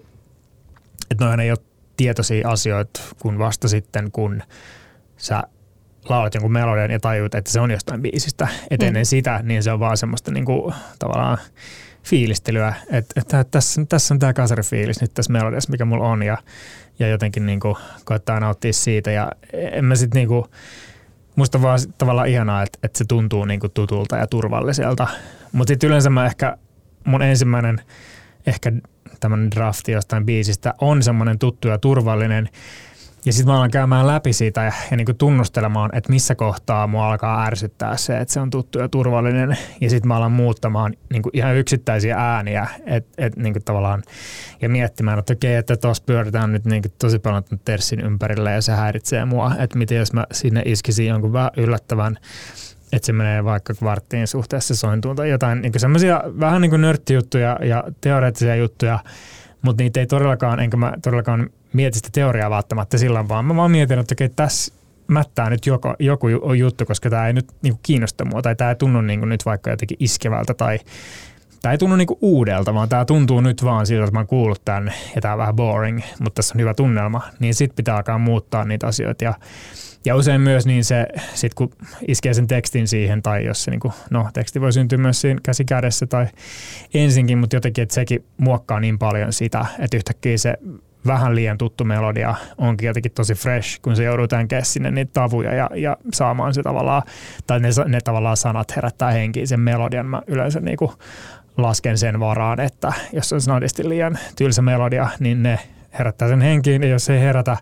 että 1.11 1.25
noin 1.25 1.39
ei 1.39 1.51
ole 1.51 1.59
tietoisia 1.97 2.49
asioita, 2.49 2.99
kun 3.19 3.37
vasta 3.37 3.67
sitten, 3.67 4.11
kun 4.11 4.43
sä 5.17 5.43
laulat 6.09 6.33
jonkun 6.33 6.51
melodian 6.51 6.91
ja 6.91 6.99
tajuut, 6.99 7.35
että 7.35 7.51
se 7.51 7.59
on 7.59 7.71
jostain 7.71 8.01
biisistä. 8.01 8.47
Et 8.71 8.81
mm. 8.81 8.87
ennen 8.87 9.05
sitä, 9.05 9.39
niin 9.43 9.63
se 9.63 9.71
on 9.71 9.79
vaan 9.79 9.97
semmoista 9.97 10.31
niin 10.31 10.45
kuin, 10.45 10.73
tavallaan 10.99 11.37
fiilistelyä, 12.03 12.73
että, 12.91 13.21
että 13.21 13.43
tässä, 13.43 13.85
tässä 13.89 14.13
on 14.13 14.19
tämä 14.19 14.33
kasarifiilis 14.33 15.01
nyt 15.01 15.13
tässä 15.13 15.33
melodiassa, 15.33 15.71
mikä 15.71 15.85
mulla 15.85 16.07
on 16.07 16.23
ja 16.23 16.37
ja 16.99 17.07
jotenkin 17.07 17.45
niin 17.45 17.59
kuin 17.59 17.75
koettaa 18.05 18.39
nauttia 18.39 18.73
siitä. 18.73 19.11
Ja 19.11 19.31
en 19.53 19.85
mä 19.85 19.95
sitten 19.95 20.19
niin 20.19 20.27
kuin, 20.27 20.45
musta 21.35 21.61
vaan 21.61 21.79
tavallaan 21.97 22.27
ihanaa, 22.27 22.63
että, 22.63 22.79
että 22.83 22.97
se 22.97 23.05
tuntuu 23.07 23.45
niin 23.45 23.59
kuin 23.59 23.71
tutulta 23.71 24.17
ja 24.17 24.27
turvalliselta. 24.27 25.07
Mutta 25.51 25.71
sitten 25.71 25.87
yleensä 25.87 26.09
mä 26.09 26.25
ehkä, 26.25 26.57
mun 27.03 27.21
ensimmäinen 27.21 27.81
ehkä 28.47 28.71
tämmöinen 29.19 29.51
drafti 29.51 29.91
jostain 29.91 30.25
biisistä 30.25 30.73
on 30.81 31.03
semmoinen 31.03 31.39
tuttu 31.39 31.67
ja 31.67 31.77
turvallinen. 31.77 32.49
Ja 33.25 33.33
sitten 33.33 33.53
mä 33.53 33.57
alan 33.57 33.71
käymään 33.71 34.07
läpi 34.07 34.33
siitä 34.33 34.63
ja, 34.63 34.71
ja 34.91 34.97
niin 34.97 35.17
tunnustelemaan, 35.17 35.89
että 35.93 36.09
missä 36.09 36.35
kohtaa 36.35 36.87
mua 36.87 37.07
alkaa 37.07 37.45
ärsyttää 37.45 37.97
se, 37.97 38.17
että 38.17 38.33
se 38.33 38.39
on 38.39 38.49
tuttu 38.49 38.79
ja 38.79 38.89
turvallinen. 38.89 39.57
Ja 39.81 39.89
sitten 39.89 40.07
mä 40.07 40.15
alan 40.15 40.31
muuttamaan 40.31 40.93
niin 41.09 41.23
ihan 41.33 41.55
yksittäisiä 41.55 42.17
ääniä 42.17 42.67
et, 42.85 43.07
et, 43.17 43.37
niin 43.37 43.55
tavallaan, 43.65 44.03
ja 44.61 44.69
miettimään, 44.69 45.19
että 45.19 45.33
okei, 45.33 45.55
että 45.55 45.77
tuossa 45.77 46.03
pyöritään 46.05 46.51
nyt 46.51 46.65
niin 46.65 46.83
tosi 46.99 47.19
paljon 47.19 47.43
terssin 47.65 47.99
ympärillä 47.99 48.51
ja 48.51 48.61
se 48.61 48.71
häiritsee 48.71 49.25
mua. 49.25 49.51
Että 49.59 49.77
miten 49.77 49.97
jos 49.97 50.13
mä 50.13 50.25
sinne 50.31 50.61
iskisin 50.65 51.07
jonkun 51.07 51.33
vähän 51.33 51.51
yllättävän 51.57 52.17
että 52.93 53.05
se 53.05 53.13
menee 53.13 53.43
vaikka 53.43 53.73
kvarttiin 53.73 54.27
suhteessa 54.27 54.75
sointuun 54.75 55.15
tai 55.15 55.29
jotain 55.29 55.61
niin 55.61 55.73
semmoisia 55.77 56.23
vähän 56.39 56.61
niin 56.61 56.81
nörttijuttuja 56.81 57.59
ja 57.63 57.83
teoreettisia 58.01 58.55
juttuja, 58.55 58.99
mutta 59.63 59.83
niitä 59.83 59.99
ei 59.99 60.07
todellakaan, 60.07 60.59
enkä 60.59 60.77
mä 60.77 60.93
todellakaan 61.01 61.49
mieti 61.73 61.97
sitä 61.97 62.09
teoriaa 62.11 62.49
välttämättä 62.49 62.97
sillä 62.97 63.27
vaan 63.27 63.45
mä 63.45 63.55
vaan 63.55 63.71
mietin, 63.71 63.99
että 63.99 64.13
okei, 64.15 64.29
tässä 64.29 64.73
mättää 65.07 65.49
nyt 65.49 65.65
joku, 65.65 65.87
joku 65.99 66.27
juttu, 66.53 66.85
koska 66.85 67.09
tämä 67.09 67.27
ei 67.27 67.33
nyt 67.33 67.47
niinku 67.61 67.79
kiinnosta 67.83 68.25
mua 68.25 68.41
tai 68.41 68.55
tämä 68.55 68.69
ei 68.69 68.75
tunnu 68.75 69.01
niinku 69.01 69.25
nyt 69.25 69.45
vaikka 69.45 69.69
jotenkin 69.69 69.97
iskevältä 69.99 70.53
tai 70.53 70.79
tämä 71.61 71.71
ei 71.71 71.77
tunnu 71.77 71.95
niinku 71.95 72.17
uudelta, 72.21 72.73
vaan 72.73 72.89
tämä 72.89 73.05
tuntuu 73.05 73.41
nyt 73.41 73.63
vaan 73.63 73.87
siltä, 73.87 74.03
että 74.03 74.15
mä 74.15 74.19
oon 74.19 74.27
kuullut 74.27 74.61
tämän 74.65 74.93
ja 75.15 75.21
tämä 75.21 75.33
on 75.33 75.37
vähän 75.37 75.55
boring, 75.55 76.01
mutta 76.19 76.35
tässä 76.35 76.53
on 76.55 76.61
hyvä 76.61 76.73
tunnelma, 76.73 77.21
niin 77.39 77.55
sitten 77.55 77.75
pitää 77.75 77.95
alkaa 77.95 78.17
muuttaa 78.17 78.63
niitä 78.63 78.87
asioita 78.87 79.23
ja 79.23 79.33
ja 80.05 80.15
usein 80.15 80.41
myös 80.41 80.65
niin 80.65 80.83
se, 80.83 81.07
sit 81.33 81.53
kun 81.53 81.69
iskee 82.07 82.33
sen 82.33 82.47
tekstin 82.47 82.87
siihen, 82.87 83.21
tai 83.21 83.45
jos 83.45 83.63
se, 83.63 83.71
niin 83.71 83.79
kuin, 83.79 83.93
no 84.09 84.29
teksti 84.33 84.61
voi 84.61 84.73
syntyä 84.73 84.97
myös 84.97 85.21
siinä 85.21 85.39
käsi 85.43 85.65
kädessä 85.65 86.05
tai 86.07 86.27
ensinkin, 86.93 87.37
mutta 87.37 87.55
jotenkin, 87.55 87.81
että 87.81 87.95
sekin 87.95 88.25
muokkaa 88.37 88.79
niin 88.79 88.99
paljon 88.99 89.33
sitä, 89.33 89.65
että 89.79 89.97
yhtäkkiä 89.97 90.37
se 90.37 90.57
vähän 91.07 91.35
liian 91.35 91.57
tuttu 91.57 91.83
melodia 91.83 92.35
onkin 92.57 92.87
jotenkin 92.87 93.11
tosi 93.11 93.33
fresh, 93.33 93.81
kun 93.81 93.95
se 93.95 94.03
joudutaan 94.03 94.47
sinne 94.63 94.91
niitä 94.91 95.11
tavuja 95.13 95.53
ja, 95.53 95.69
ja 95.75 95.97
saamaan 96.13 96.53
se 96.53 96.63
tavallaan, 96.63 97.03
tai 97.47 97.59
ne, 97.59 97.69
ne 97.87 98.01
tavallaan 98.01 98.37
sanat 98.37 98.75
herättää 98.75 99.11
henkiin 99.11 99.47
sen 99.47 99.59
melodian. 99.59 100.05
Mä 100.05 100.21
yleensä 100.27 100.59
niin 100.59 100.77
kuin 100.77 100.91
lasken 101.57 101.97
sen 101.97 102.19
varaan, 102.19 102.59
että 102.59 102.93
jos 103.13 103.33
on 103.33 103.41
snadisti 103.41 103.89
liian 103.89 104.17
tylsä 104.35 104.61
melodia, 104.61 105.09
niin 105.19 105.43
ne 105.43 105.59
herättää 105.99 106.27
sen 106.27 106.41
henkiin, 106.41 106.83
ja 106.83 106.89
jos 106.89 107.09
ei 107.09 107.19
herätä, 107.19 107.57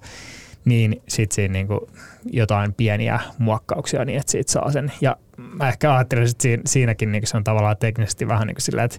niin 0.66 1.02
sitten 1.08 1.36
siinä 1.36 1.52
niinku 1.52 1.90
jotain 2.26 2.74
pieniä 2.74 3.20
muokkauksia 3.38 4.06
niin, 4.06 4.20
että 4.20 4.32
siitä 4.32 4.52
saa 4.52 4.72
sen. 4.72 4.92
Ja 5.02 5.18
mä 5.38 5.70
ehkä 5.70 5.96
ajattelin, 5.96 6.24
että 6.24 6.42
siinä, 6.42 6.64
siinäkin 6.66 7.12
niin 7.12 7.28
se 7.28 7.38
on 7.38 7.44
tavallaan 7.44 7.78
teknisesti 7.78 8.28
vähän 8.28 8.48
niin 8.48 8.56
kuin 8.56 8.62
sillä, 8.62 8.84
että 8.84 8.98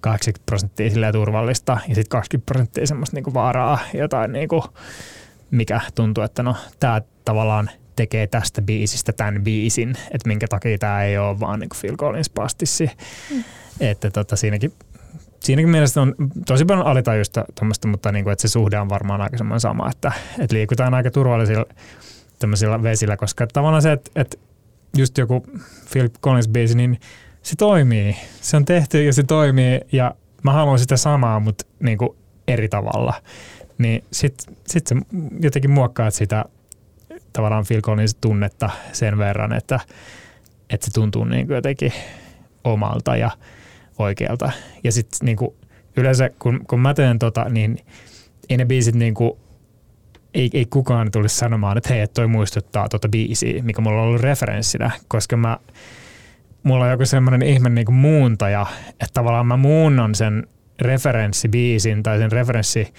80 0.00 0.46
prosenttia 0.46 0.90
silleen 0.90 1.12
turvallista 1.12 1.72
ja 1.72 1.94
sitten 1.94 2.08
20 2.08 2.46
prosenttia 2.46 2.86
semmoista 2.86 3.16
niinku 3.16 3.34
vaaraa, 3.34 3.78
jotain 3.94 4.32
niinku, 4.32 4.64
mikä 5.50 5.80
tuntuu, 5.94 6.24
että 6.24 6.42
no 6.42 6.56
tämä 6.80 7.02
tavallaan 7.24 7.70
tekee 7.96 8.26
tästä 8.26 8.62
biisistä 8.62 9.12
tämän 9.12 9.44
biisin, 9.44 9.90
että 9.90 10.28
minkä 10.28 10.48
takia 10.48 10.78
tämä 10.78 11.04
ei 11.04 11.18
ole 11.18 11.40
vaan 11.40 11.60
niinku 11.60 11.76
Phil 11.80 11.96
Collins 11.96 12.30
pastissi. 12.30 12.90
Mm. 13.34 13.44
Että 13.80 14.10
tota, 14.10 14.36
siinäkin, 14.36 14.72
siinäkin 15.40 15.70
mielessä 15.70 16.02
on 16.02 16.14
tosi 16.46 16.64
paljon 16.64 16.86
alitajuista 16.86 17.44
tuommoista, 17.58 17.88
mutta 17.88 18.12
niinku, 18.12 18.30
että 18.30 18.42
se 18.42 18.48
suhde 18.48 18.78
on 18.78 18.88
varmaan 18.88 19.20
aika 19.20 19.38
semmoinen 19.38 19.60
sama, 19.60 19.90
että, 19.90 20.12
että 20.38 20.56
liikutaan 20.56 20.94
aika 20.94 21.10
turvallisilla 21.10 21.64
tämmöisillä 22.38 22.82
vesillä, 22.82 23.16
koska 23.16 23.46
tavallaan 23.46 23.82
se, 23.82 23.92
että, 23.92 24.10
että 24.14 24.36
just 24.96 25.18
joku 25.18 25.46
Phil 25.92 26.08
Collins 26.22 26.48
biisi, 26.48 26.76
niin 26.76 27.00
se 27.42 27.56
toimii. 27.56 28.16
Se 28.40 28.56
on 28.56 28.64
tehty 28.64 29.04
ja 29.04 29.12
se 29.12 29.22
toimii 29.22 29.80
ja 29.92 30.14
mä 30.42 30.52
haluan 30.52 30.78
sitä 30.78 30.96
samaa, 30.96 31.40
mutta 31.40 31.64
niin 31.80 31.98
kuin 31.98 32.10
eri 32.48 32.68
tavalla. 32.68 33.14
Niin 33.78 34.04
sit, 34.12 34.34
sit 34.66 34.86
se 34.86 34.96
jotenkin 35.40 35.70
muokkaa 35.70 36.10
sitä 36.10 36.44
tavallaan 37.32 37.64
Phil 37.68 37.80
Collins 37.80 38.14
tunnetta 38.20 38.70
sen 38.92 39.18
verran, 39.18 39.52
että, 39.52 39.80
että 40.70 40.86
se 40.86 40.92
tuntuu 40.92 41.24
niin 41.24 41.46
kuin 41.46 41.54
jotenkin 41.54 41.92
omalta 42.64 43.16
ja 43.16 43.30
oikealta. 43.98 44.52
Ja 44.84 44.92
sitten 44.92 45.26
niin 45.26 45.36
kuin 45.36 45.50
yleensä 45.96 46.30
kun, 46.38 46.60
kun 46.68 46.80
mä 46.80 46.94
teen 46.94 47.18
tota, 47.18 47.44
niin 47.44 47.78
ei 48.48 48.56
ne 48.56 48.64
biisit 48.64 48.94
niin 48.94 49.14
kuin, 49.14 49.32
ei, 50.34 50.50
ei 50.54 50.66
kukaan 50.66 51.10
tulisi 51.10 51.36
sanomaan, 51.36 51.78
että 51.78 51.94
hei, 51.94 52.06
toi 52.06 52.26
muistuttaa 52.26 52.88
tota 52.88 53.08
biisiä, 53.08 53.62
mikä 53.62 53.80
mulla 53.80 54.02
on 54.02 54.08
ollut 54.08 54.20
referenssinä, 54.20 54.90
koska 55.08 55.36
mä 55.36 55.58
mulla 56.62 56.84
on 56.84 56.90
joku 56.90 57.06
semmoinen 57.06 57.42
ihme 57.42 57.68
niin 57.68 57.84
kuin 57.84 57.96
muuntaja, 57.96 58.66
että 58.90 59.14
tavallaan 59.14 59.46
mä 59.46 59.56
muunnan 59.56 60.14
sen 60.14 60.46
referenssibiisin 60.80 62.02
tai 62.02 62.18
sen 62.18 62.32
referenssi 62.32 62.92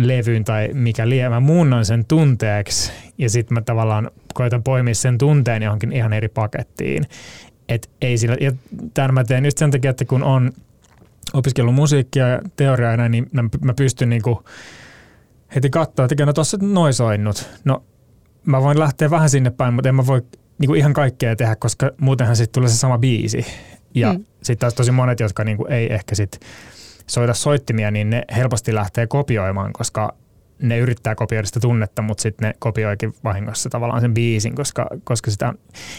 levyyn 0.00 0.44
tai 0.44 0.70
mikä 0.72 1.08
liian, 1.08 1.32
mä 1.32 1.40
muunnan 1.40 1.84
sen 1.84 2.04
tunteeksi 2.04 2.92
ja 3.18 3.30
sitten 3.30 3.54
mä 3.54 3.60
tavallaan 3.60 4.10
koitan 4.34 4.62
poimia 4.62 4.94
sen 4.94 5.18
tunteen 5.18 5.62
johonkin 5.62 5.92
ihan 5.92 6.12
eri 6.12 6.28
pakettiin. 6.28 7.06
Et 7.68 7.90
ei 8.00 8.18
sillä, 8.18 8.36
ja 8.40 8.52
tämän 8.94 9.14
mä 9.14 9.24
teen 9.24 9.44
just 9.44 9.58
sen 9.58 9.70
takia, 9.70 9.90
että 9.90 10.04
kun 10.04 10.22
on 10.22 10.52
opiskellut 11.32 11.74
musiikkia 11.74 12.28
ja 12.28 12.40
teoriaa 12.56 13.08
niin 13.08 13.26
mä, 13.32 13.44
mä 13.60 13.74
pystyn 13.74 14.08
niinku 14.08 14.44
heti 15.54 15.70
katsoa, 15.70 16.04
että 16.04 16.26
no 16.26 16.32
tuossa 16.32 16.58
noin 16.60 16.94
soinnut. 16.94 17.48
No 17.64 17.82
mä 18.44 18.62
voin 18.62 18.78
lähteä 18.78 19.10
vähän 19.10 19.30
sinne 19.30 19.50
päin, 19.50 19.74
mutta 19.74 19.88
en 19.88 19.94
mä 19.94 20.06
voi 20.06 20.22
niin 20.58 20.66
kuin 20.66 20.78
ihan 20.78 20.92
kaikkea 20.92 21.36
tehdä, 21.36 21.56
koska 21.56 21.90
muutenhan 22.00 22.36
sitten 22.36 22.52
tulee 22.52 22.68
se 22.68 22.76
sama 22.76 22.98
biisi. 22.98 23.46
Ja 23.94 24.12
mm. 24.12 24.24
sitten 24.42 24.58
taas 24.58 24.74
tosi 24.74 24.90
monet, 24.90 25.20
jotka 25.20 25.44
niin 25.44 25.56
kuin 25.56 25.72
ei 25.72 25.92
ehkä 25.92 26.14
sit 26.14 26.40
soita 27.06 27.34
soittimia, 27.34 27.90
niin 27.90 28.10
ne 28.10 28.22
helposti 28.36 28.74
lähtee 28.74 29.06
kopioimaan, 29.06 29.72
koska 29.72 30.14
ne 30.62 30.78
yrittää 30.78 31.14
kopioida 31.14 31.46
sitä 31.46 31.60
tunnetta, 31.60 32.02
mutta 32.02 32.22
sitten 32.22 32.48
ne 32.48 32.54
kopioikin 32.58 33.14
vahingossa 33.24 33.70
tavallaan 33.70 34.00
sen 34.00 34.14
biisin, 34.14 34.54
koska, 34.54 34.86
koska 35.04 35.30
sitä 35.30 35.54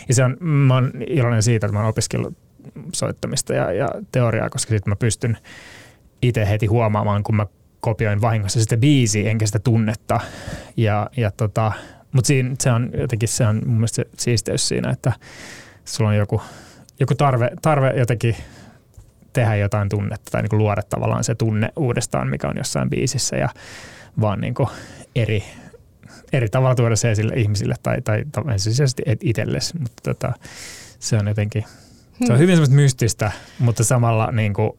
ja 0.08 0.16
se 0.16 0.24
on, 0.24 0.38
mä 0.40 0.74
oon 0.74 0.92
iloinen 1.08 1.44
siitä, 1.44 1.68
että 1.68 1.74
mä 1.74 1.80
oon 1.80 1.90
opiskellut 1.90 2.38
soittamista 2.94 3.54
ja, 3.54 3.72
ja 3.72 3.90
teoriaa, 4.12 4.50
koska 4.50 4.70
sitten 4.70 4.92
mä 4.92 4.96
pystyn 4.96 5.38
itse 6.22 6.50
heti 6.50 6.66
huomaamaan, 6.66 7.24
kun 7.24 7.36
mä 7.36 7.46
kopioin 7.80 8.22
vahingossa 8.22 8.60
sitä 8.60 8.78
biisiä 8.78 9.32
enkä 9.32 9.46
sitä 9.46 9.60
tunnetta. 9.60 10.20
Ja, 10.78 11.10
ja 11.18 11.32
tota, 11.32 11.72
mutta 12.12 12.34
se 12.60 12.72
on 12.72 12.90
jotenkin 12.98 13.30
se 13.30 13.48
on 13.48 13.62
mun 13.66 13.76
mielestä 13.76 13.96
se 13.96 14.10
siisteys 14.18 14.68
siinä, 14.68 14.92
että 14.92 15.14
sulla 15.86 16.10
on 16.10 16.18
joku, 16.18 16.42
joku 17.00 17.16
tarve, 17.16 17.52
tarve 17.62 17.94
jotenkin 17.98 18.36
tehdä 19.34 19.56
jotain 19.56 19.90
tunnetta 19.90 20.32
tai 20.32 20.42
niin 20.42 20.58
luoda 20.58 20.82
tavallaan 20.90 21.24
se 21.24 21.36
tunne 21.36 21.70
uudestaan, 21.76 22.28
mikä 22.28 22.48
on 22.48 22.58
jossain 22.58 22.90
biisissä 22.90 23.36
ja 23.36 23.50
vaan 24.22 24.42
niin 24.42 24.54
eri, 25.16 25.44
eri 26.34 26.50
tavalla 26.50 26.76
tuoda 26.76 26.96
se 26.96 27.12
esille 27.12 27.34
ihmisille 27.36 27.76
tai, 27.84 28.02
tai 28.02 28.26
ensisijaisesti 28.52 29.04
itsellesi, 29.22 29.80
mutta 29.80 30.02
tota, 30.04 30.34
se 31.00 31.18
on 31.18 31.28
jotenkin, 31.28 31.64
se 32.18 32.24
on 32.24 32.30
hmm. 32.30 32.38
hyvin 32.40 32.56
semmoista 32.56 32.76
mystistä, 32.76 33.32
mutta 33.60 33.84
samalla 33.84 34.32
niin 34.32 34.54
kuin, 34.54 34.72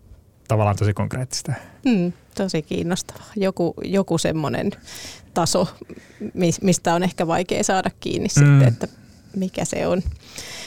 tavallaan 0.49 0.76
tosi 0.76 0.95
konkreettista. 0.95 1.53
Hmm, 1.89 2.12
tosi 2.34 2.62
kiinnostavaa. 2.62 3.32
Joku, 3.36 3.74
joku 3.84 4.18
semmoinen 4.18 4.70
taso, 5.34 5.68
mistä 6.62 6.95
on 6.95 7.03
ehkä 7.03 7.26
vaikea 7.26 7.64
saada 7.64 7.91
kiinni 8.01 8.28
mm. 8.28 8.30
sitten, 8.30 8.68
että 8.68 8.89
mikä 9.39 9.64
se 9.64 9.86
on. 9.86 10.03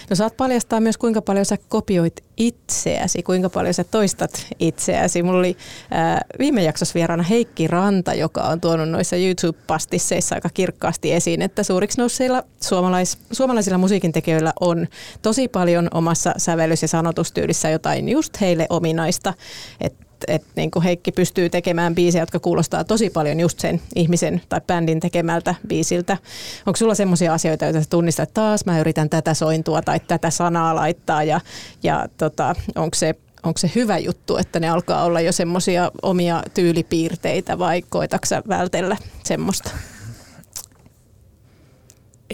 No 0.09 0.15
saat 0.15 0.38
paljastaa 0.38 0.80
myös, 0.80 0.97
kuinka 0.97 1.22
paljon 1.22 1.45
sä 1.45 1.57
kopioit 1.69 2.24
itseäsi, 2.38 3.24
kuinka 3.24 3.49
paljon 3.49 3.74
sä 3.74 3.84
toistat 3.84 4.47
itseäsi. 4.59 5.24
Mulla 5.24 5.39
oli 5.39 5.57
ää, 5.91 6.22
viime 6.39 6.63
jaksossa 6.63 6.93
vieraana 6.93 7.24
Heikki 7.24 7.67
Ranta, 7.67 8.13
joka 8.13 8.41
on 8.41 8.61
tuonut 8.61 8.89
noissa 8.89 9.15
YouTube-pastisseissa 9.15 10.36
aika 10.36 10.49
kirkkaasti 10.53 11.13
esiin, 11.13 11.41
että 11.41 11.63
suuriksi 11.63 11.97
nousseilla 11.97 12.43
suomalais, 12.61 13.17
suomalaisilla 13.32 13.78
musiikintekijöillä 13.78 14.53
on 14.59 14.88
tosi 15.22 15.47
paljon 15.47 15.88
omassa 15.93 16.34
sävellys- 16.38 16.82
ja 16.82 16.88
sanotustyylissä 16.88 17.69
jotain 17.69 18.09
just 18.09 18.41
heille 18.41 18.65
ominaista. 18.69 19.34
Että 19.82 20.11
että 20.28 20.47
niin 20.55 20.72
kuin 20.72 20.84
Heikki 20.84 21.11
pystyy 21.11 21.49
tekemään 21.49 21.95
biisejä, 21.95 22.22
jotka 22.22 22.39
kuulostaa 22.39 22.84
tosi 22.84 23.09
paljon 23.09 23.39
just 23.39 23.59
sen 23.59 23.82
ihmisen 23.95 24.41
tai 24.49 24.61
bändin 24.67 24.99
tekemältä 24.99 25.55
biisiltä. 25.67 26.17
Onko 26.65 26.78
sulla 26.78 26.95
sellaisia 26.95 27.34
asioita, 27.34 27.65
joita 27.65 27.82
sä 27.82 27.89
tunnistat, 27.89 28.30
että 28.30 28.41
taas 28.41 28.65
mä 28.65 28.80
yritän 28.80 29.09
tätä 29.09 29.34
sointua 29.34 29.82
tai 29.82 29.99
tätä 29.99 30.30
sanaa 30.30 30.76
laittaa 30.76 31.24
ja, 31.24 31.41
ja 31.84 32.07
tota, 32.17 32.55
onko 32.76 32.95
se 32.95 33.15
onko 33.43 33.57
se 33.57 33.72
hyvä 33.76 33.97
juttu, 33.97 34.38
että 34.38 34.59
ne 34.59 34.69
alkaa 34.69 35.03
olla 35.03 35.22
jo 35.22 35.32
semmoisia 35.32 35.91
omia 36.01 36.43
tyylipiirteitä 36.53 37.59
vai 37.59 37.82
koetaksa 37.89 38.43
vältellä 38.47 38.97
semmoista? 39.24 39.69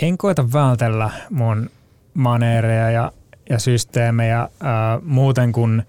En 0.02 0.18
koeta 0.18 0.52
vältellä 0.54 1.10
mun 1.30 1.70
maneereja 2.14 2.92
ja, 2.92 3.12
ja 3.50 3.60
systeemejä 3.60 4.42
äh, 4.42 4.50
muuten 5.02 5.52
kuin 5.52 5.84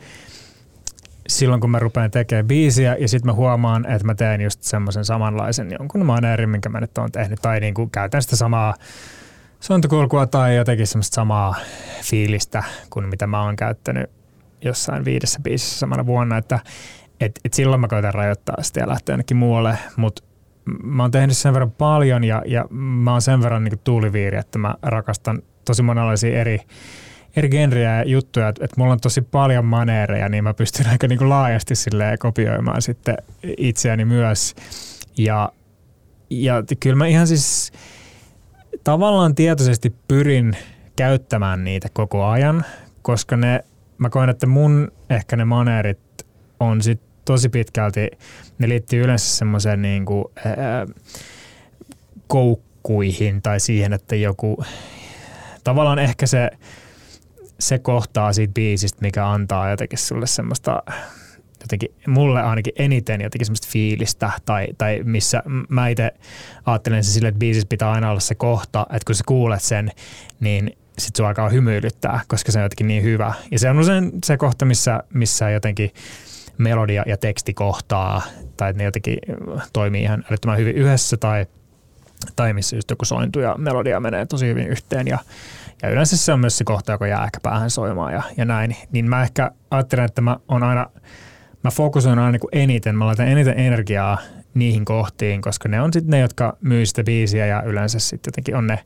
silloin, 1.28 1.60
kun 1.60 1.70
mä 1.70 1.78
rupean 1.78 2.10
tekemään 2.10 2.46
biisiä 2.46 2.96
ja 3.00 3.08
sitten 3.08 3.26
mä 3.26 3.32
huomaan, 3.32 3.86
että 3.90 4.06
mä 4.06 4.14
teen 4.14 4.40
just 4.40 4.62
semmoisen 4.62 5.04
samanlaisen 5.04 5.70
jonkun 5.78 6.06
maneerin, 6.06 6.50
minkä 6.50 6.68
mä 6.68 6.80
nyt 6.80 6.98
oon 6.98 7.12
tehnyt, 7.12 7.42
tai 7.42 7.60
niin 7.60 7.74
kuin 7.74 7.90
käytän 7.90 8.22
sitä 8.22 8.36
samaa 8.36 8.74
sointukulkua 9.60 10.26
tai 10.26 10.56
jotenkin 10.56 10.86
semmoista 10.86 11.14
samaa 11.14 11.54
fiilistä 12.02 12.62
kuin 12.90 13.08
mitä 13.08 13.26
mä 13.26 13.42
oon 13.42 13.56
käyttänyt 13.56 14.10
jossain 14.64 15.04
viidessä 15.04 15.40
biisissä 15.42 15.78
samana 15.78 16.06
vuonna, 16.06 16.38
että 16.38 16.58
et, 17.20 17.40
et 17.44 17.54
silloin 17.54 17.80
mä 17.80 17.88
koitan 17.88 18.14
rajoittaa 18.14 18.62
sitä 18.62 18.80
ja 18.80 18.88
lähteä 18.88 19.12
jonnekin 19.12 19.36
muualle, 19.36 19.78
mutta 19.96 20.22
mä 20.82 21.02
oon 21.02 21.10
tehnyt 21.10 21.36
sen 21.36 21.52
verran 21.52 21.70
paljon 21.70 22.24
ja, 22.24 22.42
ja 22.46 22.64
mä 22.70 23.12
oon 23.12 23.22
sen 23.22 23.42
verran 23.42 23.64
niin 23.64 23.78
tuuliviiri, 23.84 24.38
että 24.38 24.58
mä 24.58 24.74
rakastan 24.82 25.42
tosi 25.64 25.82
monenlaisia 25.82 26.40
eri, 26.40 26.60
eri 27.36 27.48
genrejä 27.48 27.96
ja 27.96 28.04
juttuja, 28.04 28.48
että, 28.48 28.64
että 28.64 28.74
mulla 28.78 28.92
on 28.92 29.00
tosi 29.00 29.22
paljon 29.22 29.64
maneereja, 29.64 30.28
niin 30.28 30.44
mä 30.44 30.54
pystyn 30.54 30.86
aika 30.86 31.08
niin 31.08 31.18
kuin 31.18 31.28
laajasti 31.28 31.74
kopioimaan 32.18 32.82
sitten 32.82 33.16
itseäni 33.58 34.04
myös. 34.04 34.54
Ja, 35.18 35.52
ja 36.30 36.62
kyllä 36.80 36.96
mä 36.96 37.06
ihan 37.06 37.26
siis 37.26 37.72
tavallaan 38.84 39.34
tietoisesti 39.34 39.94
pyrin 40.08 40.56
käyttämään 40.96 41.64
niitä 41.64 41.88
koko 41.92 42.24
ajan, 42.24 42.64
koska 43.02 43.36
ne, 43.36 43.64
mä 43.98 44.10
koen, 44.10 44.30
että 44.30 44.46
mun 44.46 44.92
ehkä 45.10 45.36
ne 45.36 45.44
maneerit 45.44 45.98
on 46.60 46.82
sit 46.82 47.00
tosi 47.24 47.48
pitkälti, 47.48 48.10
ne 48.58 48.68
liittyy 48.68 49.04
yleensä 49.04 49.36
semmoiseen 49.36 49.82
niin 49.82 50.04
kuin, 50.04 50.24
ää, 50.44 50.86
koukkuihin 52.26 53.42
tai 53.42 53.60
siihen, 53.60 53.92
että 53.92 54.16
joku, 54.16 54.64
tavallaan 55.64 55.98
ehkä 55.98 56.26
se, 56.26 56.50
se 57.58 57.78
kohtaa 57.78 58.32
siitä 58.32 58.52
biisistä, 58.52 58.98
mikä 59.02 59.30
antaa 59.30 59.70
jotenkin 59.70 59.98
sulle 59.98 60.26
semmoista 60.26 60.82
jotenkin 61.60 61.94
mulle 62.06 62.42
ainakin 62.42 62.72
eniten 62.76 63.20
jotenkin 63.20 63.46
semmoista 63.46 63.68
fiilistä 63.70 64.30
tai, 64.44 64.66
tai 64.78 65.00
missä 65.04 65.42
mä 65.68 65.88
itse 65.88 66.10
ajattelen 66.66 67.04
se 67.04 67.12
sille, 67.12 67.28
että 67.28 67.38
biisissä 67.38 67.68
pitää 67.68 67.92
aina 67.92 68.10
olla 68.10 68.20
se 68.20 68.34
kohta, 68.34 68.86
että 68.90 69.06
kun 69.06 69.14
sä 69.14 69.24
kuulet 69.26 69.62
sen, 69.62 69.90
niin 70.40 70.76
sit 70.98 71.16
sua 71.16 71.28
alkaa 71.28 71.48
hymyilyttää, 71.48 72.20
koska 72.28 72.52
se 72.52 72.58
on 72.58 72.62
jotenkin 72.62 72.88
niin 72.88 73.02
hyvä. 73.02 73.34
Ja 73.50 73.58
se 73.58 73.70
on 73.70 73.78
usein 73.78 74.12
se 74.24 74.36
kohta, 74.36 74.64
missä, 74.64 75.02
missä 75.14 75.50
jotenkin 75.50 75.90
melodia 76.58 77.02
ja 77.06 77.16
teksti 77.16 77.54
kohtaa 77.54 78.22
tai 78.56 78.70
että 78.70 78.78
ne 78.78 78.84
jotenkin 78.84 79.18
toimii 79.72 80.02
ihan 80.02 80.24
älyttömän 80.30 80.58
hyvin 80.58 80.76
yhdessä 80.76 81.16
tai, 81.16 81.46
tai 82.36 82.52
missä 82.52 82.76
just 82.76 82.90
joku 82.90 83.04
sointu 83.04 83.40
ja 83.40 83.54
melodia 83.58 84.00
menee 84.00 84.26
tosi 84.26 84.46
hyvin 84.46 84.68
yhteen 84.68 85.06
ja, 85.06 85.18
ja 85.82 85.90
yleensä 85.90 86.16
se 86.16 86.32
on 86.32 86.40
myös 86.40 86.58
se 86.58 86.64
kohta, 86.64 86.92
joka 86.92 87.06
jää 87.06 87.24
ehkä 87.24 87.40
päähän 87.42 87.70
soimaan 87.70 88.12
ja, 88.12 88.22
ja 88.36 88.44
näin. 88.44 88.76
Niin 88.92 89.08
mä 89.08 89.22
ehkä 89.22 89.50
ajattelen, 89.70 90.04
että 90.04 90.20
mä 90.20 90.36
on 90.48 90.62
aina, 90.62 90.86
mä 91.64 91.70
fokusoin 91.70 92.18
aina 92.18 92.30
niin 92.30 92.62
eniten, 92.62 92.96
mä 92.96 93.06
laitan 93.06 93.28
eniten 93.28 93.58
energiaa 93.58 94.18
niihin 94.54 94.84
kohtiin, 94.84 95.42
koska 95.42 95.68
ne 95.68 95.80
on 95.80 95.92
sitten 95.92 96.10
ne, 96.10 96.18
jotka 96.18 96.56
myy 96.60 96.86
sitä 96.86 97.04
biisiä 97.04 97.46
ja 97.46 97.62
yleensä 97.62 97.98
sitten 97.98 98.30
jotenkin 98.30 98.56
on 98.56 98.66
ne 98.66 98.78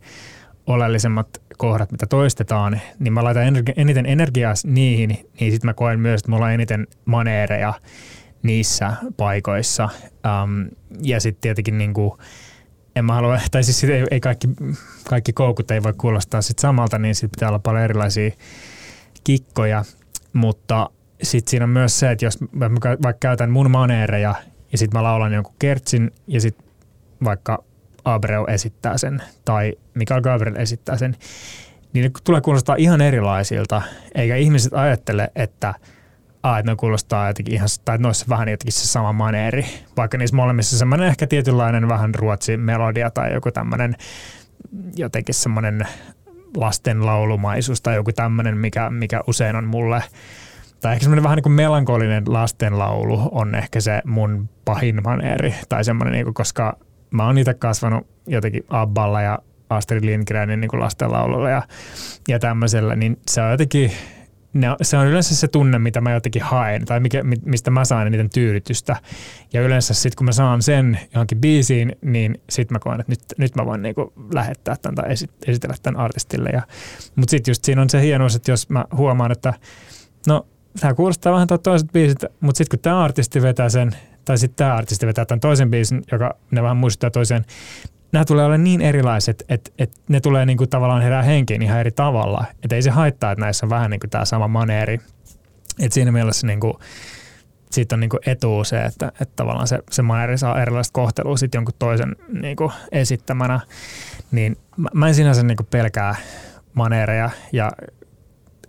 oleellisemmat 0.66 1.28
kohdat, 1.56 1.92
mitä 1.92 2.06
toistetaan, 2.06 2.80
niin 2.98 3.12
mä 3.12 3.24
laitan 3.24 3.42
eniten 3.76 4.06
energiaa 4.06 4.54
niihin, 4.64 5.08
niin 5.08 5.52
sitten 5.52 5.68
mä 5.68 5.74
koen 5.74 6.00
myös, 6.00 6.20
että 6.20 6.30
mulla 6.30 6.44
on 6.44 6.52
eniten 6.52 6.86
maneereja 7.04 7.74
niissä 8.42 8.92
paikoissa. 9.16 9.88
Um, 10.42 10.68
ja 11.02 11.20
sitten 11.20 11.40
tietenkin 11.40 11.78
niin 11.78 11.94
kuin, 11.94 12.12
en 12.96 13.04
mä 13.04 13.14
halua, 13.14 13.40
tai 13.50 13.64
siis 13.64 13.84
ei, 13.84 14.06
ei 14.10 14.20
kaikki, 14.20 14.48
kaikki 15.08 15.32
koukut 15.32 15.70
ei 15.70 15.82
voi 15.82 15.92
kuulostaa 15.92 16.42
sit 16.42 16.58
samalta, 16.58 16.98
niin 16.98 17.14
sitten 17.14 17.30
pitää 17.30 17.48
olla 17.48 17.58
paljon 17.58 17.82
erilaisia 17.82 18.30
kikkoja, 19.24 19.84
mutta 20.32 20.90
sitten 21.22 21.50
siinä 21.50 21.64
on 21.64 21.70
myös 21.70 21.98
se, 21.98 22.10
että 22.10 22.24
jos 22.24 22.38
mä 22.52 22.70
vaikka 23.02 23.12
käytän 23.20 23.50
mun 23.50 23.70
maneereja 23.70 24.34
ja 24.72 24.78
sitten 24.78 24.98
mä 24.98 25.02
laulan 25.02 25.32
jonkun 25.32 25.54
kertsin 25.58 26.10
ja 26.26 26.40
sitten 26.40 26.66
vaikka 27.24 27.64
Abreu 28.04 28.46
esittää 28.46 28.98
sen 28.98 29.22
tai 29.44 29.72
Mikael 29.94 30.20
Gabriel 30.20 30.56
esittää 30.56 30.96
sen, 30.96 31.16
niin 31.92 32.02
ne 32.02 32.10
tulee 32.24 32.40
kuulostaa 32.40 32.76
ihan 32.78 33.00
erilaisilta, 33.00 33.82
eikä 34.14 34.36
ihmiset 34.36 34.72
ajattele, 34.72 35.30
että 35.34 35.74
Aa, 36.42 36.58
että 36.58 36.72
ne 36.72 36.76
kuulostaa 36.76 37.28
jotenkin 37.28 37.54
ihan, 37.54 37.68
tai 37.84 37.98
noissa 37.98 38.26
vähän 38.28 38.48
jotenkin 38.48 38.72
se 38.72 38.86
sama 38.86 39.12
maneeri, 39.12 39.66
vaikka 39.96 40.18
niissä 40.18 40.36
molemmissa 40.36 40.78
semmoinen 40.78 41.08
ehkä 41.08 41.26
tietynlainen 41.26 41.88
vähän 41.88 42.14
ruotsi 42.14 42.56
melodia 42.56 43.10
tai 43.10 43.32
joku 43.32 43.50
tämmöinen 43.50 43.96
jotenkin 44.96 45.34
semmoinen 45.34 45.86
lastenlaulumaisuus 46.56 47.80
tai 47.80 47.94
joku 47.94 48.12
tämmöinen, 48.12 48.58
mikä, 48.58 48.90
mikä 48.90 49.20
usein 49.26 49.56
on 49.56 49.64
mulle. 49.64 50.02
Tai 50.80 50.92
ehkä 50.92 51.02
semmoinen 51.02 51.22
vähän 51.22 51.36
niin 51.36 51.42
kuin 51.42 51.52
melankolinen 51.52 52.24
lastenlaulu 52.26 53.28
on 53.32 53.54
ehkä 53.54 53.80
se 53.80 54.02
mun 54.04 54.48
pahin 54.64 55.02
maneeri, 55.04 55.54
tai 55.68 55.84
semmoinen, 55.84 56.12
niin 56.12 56.24
kuin, 56.24 56.34
koska 56.34 56.76
mä 57.10 57.26
oon 57.26 57.38
itse 57.38 57.54
kasvanut 57.54 58.06
jotenkin 58.26 58.64
Abballa 58.68 59.22
ja 59.22 59.38
Astrid 59.70 60.04
Lindgrenin 60.04 60.60
niin 60.60 60.80
lastenlaululla 60.80 61.50
ja, 61.50 61.62
ja 62.28 62.38
tämmöisellä, 62.38 62.96
niin 62.96 63.18
se 63.30 63.42
on 63.42 63.50
jotenkin, 63.50 63.92
ne, 64.52 64.66
se 64.82 64.96
on 64.96 65.06
yleensä 65.06 65.36
se 65.36 65.48
tunne, 65.48 65.78
mitä 65.78 66.00
mä 66.00 66.12
jotenkin 66.12 66.42
haen 66.42 66.84
tai 66.84 67.00
mikä, 67.00 67.22
mistä 67.44 67.70
mä 67.70 67.84
saan 67.84 68.06
eniten 68.06 68.30
tyydytystä. 68.30 68.96
Ja 69.52 69.62
yleensä 69.62 69.94
sitten 69.94 70.16
kun 70.16 70.24
mä 70.24 70.32
saan 70.32 70.62
sen 70.62 71.00
johonkin 71.14 71.40
biisiin, 71.40 71.96
niin 72.02 72.40
sitten 72.50 72.74
mä 72.74 72.78
koen, 72.78 73.00
että 73.00 73.12
nyt, 73.12 73.20
nyt 73.38 73.56
mä 73.56 73.66
voin 73.66 73.82
niinku 73.82 74.12
lähettää 74.34 74.76
tämän 74.82 74.94
tai 74.94 75.10
esitellä 75.46 75.76
tämän 75.82 76.00
artistille. 76.00 76.62
Mutta 77.16 77.30
sitten 77.30 77.50
just 77.50 77.64
siinä 77.64 77.82
on 77.82 77.90
se 77.90 78.00
hienous, 78.00 78.34
että 78.34 78.50
jos 78.50 78.68
mä 78.68 78.84
huomaan, 78.96 79.32
että 79.32 79.54
no 80.26 80.46
tämä 80.80 80.94
kuulostaa 80.94 81.32
vähän 81.32 81.48
toiset 81.62 81.92
biisit, 81.92 82.24
mutta 82.40 82.58
sitten 82.58 82.78
kun 82.78 82.82
tämä 82.82 83.04
artisti 83.04 83.42
vetää 83.42 83.68
sen, 83.68 83.90
tai 84.24 84.38
sitten 84.38 84.56
tämä 84.56 84.74
artisti 84.74 85.06
vetää 85.06 85.24
tämän 85.24 85.40
toisen 85.40 85.70
biisin, 85.70 86.02
joka 86.12 86.36
ne 86.50 86.62
vähän 86.62 86.76
muistuttaa 86.76 87.10
toiseen, 87.10 87.44
nämä 88.12 88.24
tulee 88.24 88.44
olla 88.44 88.58
niin 88.58 88.80
erilaiset, 88.80 89.44
että, 89.48 89.70
että 89.78 90.00
ne 90.08 90.20
tulee 90.20 90.46
niin 90.46 90.58
kuin 90.58 90.70
tavallaan 90.70 91.02
herää 91.02 91.22
henkiin 91.22 91.62
ihan 91.62 91.80
eri 91.80 91.90
tavalla. 91.90 92.44
Että 92.64 92.76
ei 92.76 92.82
se 92.82 92.90
haittaa, 92.90 93.32
että 93.32 93.44
näissä 93.44 93.66
on 93.66 93.70
vähän 93.70 93.90
niin 93.90 94.00
kuin 94.00 94.10
tämä 94.10 94.24
sama 94.24 94.48
maneeri. 94.48 94.98
Että 95.80 95.94
siinä 95.94 96.12
mielessä 96.12 96.46
niin 96.46 96.60
kuin, 96.60 96.74
siitä 97.70 97.96
on 97.96 98.00
niin 98.00 98.10
kuin 98.10 98.20
etu 98.26 98.64
se, 98.64 98.82
että, 98.82 99.12
että 99.20 99.36
tavallaan 99.36 99.68
se, 99.68 99.78
se 99.90 100.02
maneeri 100.02 100.38
saa 100.38 100.62
erilaista 100.62 100.92
kohtelua 100.92 101.36
sitten 101.36 101.58
jonkun 101.58 101.74
toisen 101.78 102.16
niin 102.40 102.56
kuin 102.56 102.72
esittämänä. 102.92 103.60
Niin 104.30 104.56
mä, 104.76 104.88
mä 104.94 105.08
en 105.08 105.14
sinänsä 105.14 105.42
niin 105.42 105.56
kuin 105.56 105.68
pelkää 105.70 106.14
maneereja 106.74 107.30
ja 107.52 107.72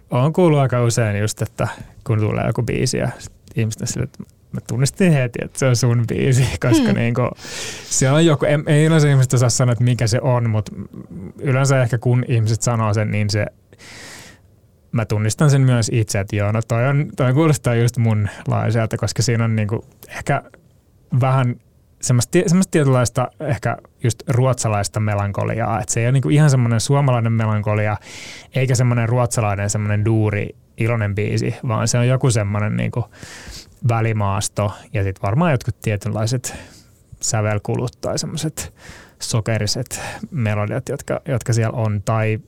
on 0.09 0.33
kuullut 0.33 0.59
aika 0.59 0.83
usein 0.83 1.19
just, 1.19 1.41
että 1.41 1.67
kun 2.03 2.19
tulee 2.19 2.47
joku 2.47 2.63
biisi 2.63 2.97
ja 2.97 3.09
ihmiset 3.55 3.89
sille, 3.89 4.03
että 4.03 4.23
mä 4.53 4.59
tunnistin 4.67 5.11
heti, 5.11 5.39
että 5.41 5.59
se 5.59 5.65
on 5.65 5.75
sun 5.75 6.03
biisi, 6.07 6.43
koska 6.67 6.87
hmm. 6.87 6.95
niinku, 6.95 7.21
se 7.83 8.11
on 8.11 8.25
joku, 8.25 8.45
ei, 8.45 8.57
ei 8.67 8.85
yleensä 8.85 9.09
ihmiset 9.09 9.33
osaa 9.33 9.49
sanoa, 9.49 9.71
että 9.71 9.83
mikä 9.83 10.07
se 10.07 10.19
on, 10.21 10.49
mutta 10.49 10.71
yleensä 11.39 11.81
ehkä 11.81 11.97
kun 11.97 12.25
ihmiset 12.27 12.61
sanoo 12.61 12.93
sen, 12.93 13.11
niin 13.11 13.29
se 13.29 13.45
mä 14.91 15.05
tunnistan 15.05 15.49
sen 15.49 15.61
myös 15.61 15.89
itse, 15.93 16.19
että 16.19 16.35
joo, 16.35 16.51
no 16.51 16.61
toi, 16.67 16.87
on, 16.87 17.09
toi 17.15 17.33
kuulostaa 17.33 17.75
just 17.75 17.97
mun 17.97 18.29
laiselta, 18.47 18.97
koska 18.97 19.21
siinä 19.21 19.45
on 19.45 19.55
niinku 19.55 19.85
ehkä 20.09 20.43
vähän 21.21 21.55
semmoista, 22.01 22.39
semmoista 22.47 22.71
tietynlaista 22.71 23.27
ehkä 23.39 23.77
just 24.03 24.23
ruotsalaista 24.27 24.99
melankoliaa, 24.99 25.79
että 25.79 25.93
se 25.93 25.99
ei 25.99 26.05
ole 26.05 26.11
niinku 26.11 26.29
ihan 26.29 26.49
semmoinen 26.49 26.79
suomalainen 26.79 27.33
melankolia, 27.33 27.97
eikä 28.55 28.75
semmoinen 28.75 29.09
ruotsalainen 29.09 29.69
semmoinen 29.69 30.05
duuri 30.05 30.55
iloinen 30.77 31.15
biisi, 31.15 31.55
vaan 31.67 31.87
se 31.87 31.97
on 31.97 32.07
joku 32.07 32.31
semmoinen 32.31 32.77
niinku, 32.77 33.05
välimaasto 33.87 34.71
ja 34.93 35.03
sitten 35.03 35.21
varmaan 35.21 35.51
jotkut 35.51 35.81
tietynlaiset 35.81 36.55
sävelkulut 37.21 37.91
tai 38.01 38.19
semmoiset 38.19 38.73
sokeriset 39.19 40.01
melodiat, 40.31 40.89
jotka, 40.89 41.21
jotka 41.27 41.53
siellä 41.53 41.77
on, 41.77 42.01
tai 42.05 42.39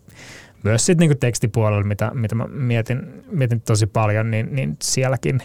myös 0.63 0.85
sitten 0.85 0.99
niinku 0.99 1.19
tekstipuolella, 1.19 1.83
mitä, 1.83 2.11
mitä 2.13 2.35
mä 2.35 2.47
mietin, 2.47 3.23
mietin 3.31 3.61
tosi 3.61 3.87
paljon, 3.87 4.31
niin, 4.31 4.55
niin 4.55 4.77
sielläkin 4.81 5.39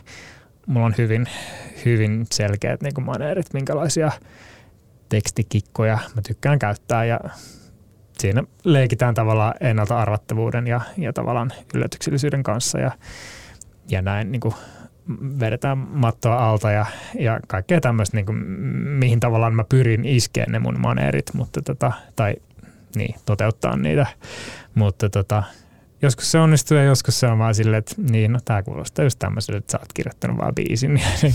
mulla 0.67 0.87
on 0.87 0.95
hyvin, 0.99 1.27
hyvin 1.85 2.27
selkeät 2.33 2.83
niinku 2.83 3.01
maneerit, 3.01 3.53
minkälaisia 3.53 4.13
tekstikikkoja 5.09 5.99
mä 6.15 6.23
tykkään 6.23 6.59
käyttää. 6.59 7.05
Ja 7.05 7.21
siinä 8.19 8.45
leikitään 8.65 9.15
tavallaan 9.15 9.55
ennalta 9.61 9.99
arvattavuuden 9.99 10.67
ja, 10.67 10.81
ja 10.97 11.13
tavallaan 11.13 11.53
yllätyksellisyyden 11.75 12.43
kanssa 12.43 12.79
ja, 12.79 12.91
ja 13.89 14.03
näin 14.03 14.33
niin 14.33 14.41
kuin 14.41 14.55
vedetään 15.41 15.79
mattoa 15.79 16.51
alta 16.51 16.71
ja, 16.71 16.87
ja 17.19 17.41
kaikkea 17.49 17.81
tämmöistä, 17.81 18.17
niin 18.17 18.27
kuin, 18.27 18.37
mihin 18.99 19.21
tavallaan 19.21 19.55
mä 19.55 19.65
pyrin 19.69 20.05
iskeen 20.05 20.53
ne 20.53 20.59
mun 20.59 20.81
maneerit, 20.81 21.35
mutta 21.35 21.63
tota, 21.63 21.93
tai 22.17 22.35
niin, 22.97 23.15
toteuttaa 23.27 23.77
niitä. 23.77 24.07
Mutta 24.75 25.11
tota, 25.11 25.43
joskus 26.03 26.33
se 26.33 26.39
onnistuu 26.39 26.77
ja 26.77 26.85
joskus 26.85 27.21
se 27.21 27.27
on 27.27 27.39
vaan 27.39 27.55
silleen, 27.55 27.79
että 27.79 27.95
niin, 28.11 28.33
no 28.33 28.39
tää 28.45 28.63
kuulostaa 28.63 29.05
just 29.05 29.19
tämmöiselle, 29.19 29.59
että 29.59 29.73
sä 29.73 29.79
oot 29.79 29.93
kirjoittanut 29.93 30.39
vaan 30.39 30.55
biisin. 30.55 30.97
Ja, 30.97 31.07
niin 31.23 31.35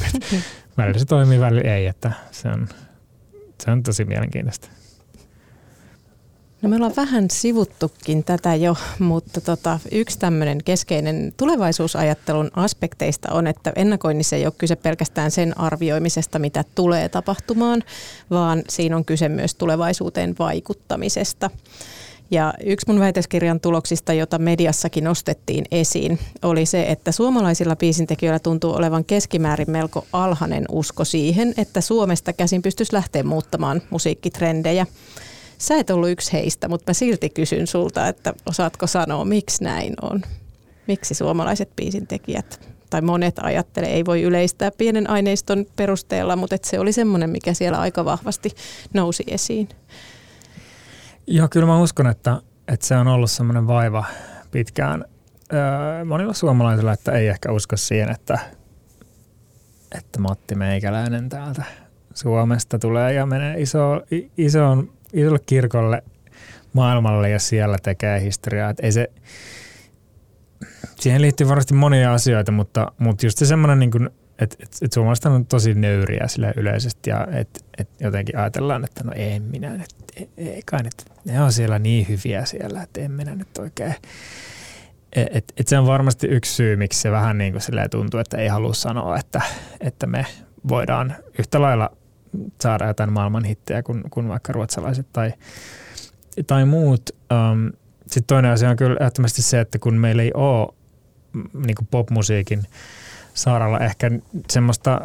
välillä 0.78 1.00
se 1.00 1.06
toimii, 1.06 1.40
välillä 1.40 1.74
ei, 1.74 1.88
että 1.88 2.12
se 2.32 2.50
on, 2.50 2.68
se 3.64 3.72
on 3.72 3.84
tosi 3.84 4.06
mielenkiintoista. 4.06 4.70
No 6.66 6.70
me 6.70 6.76
ollaan 6.76 6.96
vähän 6.96 7.30
sivuttukin 7.32 8.24
tätä 8.24 8.56
jo, 8.56 8.76
mutta 9.00 9.42
tota, 9.42 9.80
yksi 9.92 10.20
tämmöinen 10.20 10.58
keskeinen 10.66 11.34
tulevaisuusajattelun 11.38 12.52
aspekteista 12.54 13.32
on, 13.32 13.48
että 13.48 13.74
ennakoinnissa 13.76 14.36
ei 14.36 14.46
ole 14.46 14.54
kyse 14.58 14.76
pelkästään 14.76 15.32
sen 15.32 15.60
arvioimisesta, 15.60 16.40
mitä 16.40 16.64
tulee 16.76 17.10
tapahtumaan, 17.10 17.84
vaan 18.30 18.64
siinä 18.70 18.96
on 18.96 19.06
kyse 19.06 19.30
myös 19.30 19.56
tulevaisuuteen 19.56 20.36
vaikuttamisesta. 20.40 21.50
Ja 22.32 22.54
yksi 22.66 22.86
mun 22.88 23.00
väitöskirjan 23.00 23.60
tuloksista, 23.60 24.14
jota 24.14 24.40
mediassakin 24.40 25.04
nostettiin 25.04 25.66
esiin, 25.72 26.20
oli 26.42 26.66
se, 26.66 26.84
että 26.84 27.12
suomalaisilla 27.12 27.76
biisintekijöillä 27.76 28.40
tuntuu 28.40 28.74
olevan 28.74 29.06
keskimäärin 29.06 29.72
melko 29.72 30.06
alhainen 30.14 30.66
usko 30.70 31.06
siihen, 31.06 31.54
että 31.58 31.82
Suomesta 31.82 32.34
käsin 32.34 32.62
pystyisi 32.62 32.94
lähteä 32.94 33.24
muuttamaan 33.24 33.82
musiikkitrendejä. 33.90 34.86
Sä 35.58 35.76
et 35.76 35.90
ollut 35.90 36.10
yksi 36.10 36.34
heistä, 36.34 36.68
mutta 36.68 36.90
mä 36.90 36.94
silti 36.94 37.30
kysyn 37.30 37.68
sulta, 37.68 38.08
että 38.08 38.34
osaatko 38.46 38.88
sanoa, 38.88 39.26
miksi 39.26 39.64
näin 39.64 39.94
on? 40.02 40.22
Miksi 40.88 41.14
suomalaiset 41.14 41.76
biisintekijät 41.76 42.76
tai 42.90 43.02
monet 43.02 43.40
ajattelee, 43.40 43.90
ei 43.90 44.06
voi 44.06 44.22
yleistää 44.22 44.72
pienen 44.72 45.10
aineiston 45.10 45.66
perusteella, 45.76 46.36
mutta 46.36 46.58
se 46.64 46.80
oli 46.80 46.92
semmoinen, 46.92 47.30
mikä 47.30 47.54
siellä 47.54 47.80
aika 47.80 48.06
vahvasti 48.06 48.52
nousi 48.94 49.24
esiin. 49.28 49.70
Joo, 51.28 51.48
kyllä 51.50 51.66
mä 51.66 51.82
uskon, 51.82 52.08
että, 52.08 52.42
että 52.68 52.86
se 52.86 52.96
on 52.96 53.08
ollut 53.08 53.32
semmoinen 53.32 53.68
vaiva 53.68 54.06
pitkään 54.52 55.06
öö, 55.54 56.06
monilla 56.06 56.34
suomalaisilla, 56.34 56.94
että 56.94 57.12
ei 57.12 57.28
ehkä 57.28 57.52
usko 57.52 57.78
siihen, 57.78 58.12
että, 58.12 58.40
että 59.98 60.20
Matti 60.20 60.56
Meikäläinen 60.56 61.30
täältä 61.30 61.64
Suomesta 62.14 62.80
tulee 62.80 63.14
ja 63.14 63.26
menee 63.26 63.62
iso, 63.62 64.02
isoon, 64.38 64.90
isolle 65.16 65.40
kirkolle 65.46 66.04
maailmalle 66.74 67.30
ja 67.30 67.40
siellä 67.40 67.78
tekee 67.84 68.22
historiaa. 68.22 68.70
Että 68.70 68.86
ei 68.86 68.92
se, 68.92 69.12
siihen 71.00 71.22
liittyy 71.22 71.48
varmasti 71.48 71.74
monia 71.74 72.14
asioita, 72.14 72.52
mutta, 72.52 72.92
mutta 72.98 73.26
just 73.26 73.38
se 73.38 73.46
semmoinen, 73.46 73.80
niin 73.80 74.10
että, 74.40 74.58
että, 74.60 74.78
että 74.82 74.96
suomalaiset 74.96 75.26
on 75.26 75.46
tosi 75.46 75.74
nöyriä 75.74 76.28
sille 76.28 76.54
yleisesti 76.58 77.10
ja 77.10 77.28
että, 77.32 77.60
että 77.78 78.04
jotenkin 78.04 78.38
ajatellaan, 78.38 78.84
että 78.84 79.04
no 79.04 79.12
en 79.16 79.44
minä 79.44 79.78
nyt, 79.78 79.96
ei, 80.16 80.30
ei 80.38 80.62
kai 80.66 80.84
nyt, 80.84 80.94
ne 81.26 81.42
on 81.42 81.52
siellä 81.52 81.80
niin 81.80 82.08
hyviä 82.08 82.46
siellä, 82.46 82.84
että 82.84 83.02
en 83.02 83.12
minä 83.12 83.36
nyt 83.36 83.58
oikein. 83.58 83.96
Et, 85.14 85.28
et, 85.32 85.54
et 85.58 85.68
se 85.68 85.80
on 85.80 85.88
varmasti 85.88 86.28
yksi 86.28 86.54
syy, 86.54 86.76
miksi 86.76 87.02
se 87.02 87.12
vähän 87.12 87.38
niin 87.38 87.54
kuin 87.54 87.90
tuntuu, 87.92 88.20
että 88.20 88.38
ei 88.38 88.48
halua 88.48 88.74
sanoa, 88.74 89.18
että, 89.18 89.42
että 89.80 90.08
me 90.08 90.26
voidaan 90.68 91.16
yhtä 91.40 91.62
lailla 91.62 91.98
saada 92.62 92.88
jotain 92.88 93.14
maailman 93.14 93.44
hittejä 93.44 93.84
kuin, 93.84 94.04
kuin 94.10 94.28
vaikka 94.28 94.54
ruotsalaiset 94.54 95.08
tai, 95.14 95.34
tai 96.48 96.66
muut. 96.66 97.10
Um, 97.32 97.72
sitten 98.02 98.28
toinen 98.28 98.52
asia 98.52 98.70
on 98.70 98.76
kyllä 98.76 98.98
ehdottomasti 99.00 99.42
se, 99.42 99.60
että 99.60 99.80
kun 99.80 99.94
meillä 99.94 100.24
ei 100.24 100.32
ole 100.34 100.74
niin 101.54 101.76
kuin 101.76 101.88
popmusiikin 101.92 102.64
saaralla 103.34 103.80
ehkä 103.80 104.12
semmoista 104.50 105.02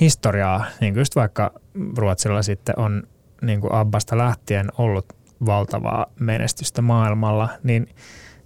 historiaa, 0.00 0.64
niin 0.80 0.94
kuin 0.94 1.00
just 1.00 1.16
vaikka 1.16 1.52
Ruotsilla 1.96 2.42
sitten 2.42 2.78
on 2.78 3.02
niin 3.42 3.60
kuin 3.60 3.72
Abbasta 3.72 4.18
lähtien 4.18 4.68
ollut 4.78 5.06
valtavaa 5.46 6.06
menestystä 6.20 6.82
maailmalla, 6.82 7.48
niin 7.62 7.88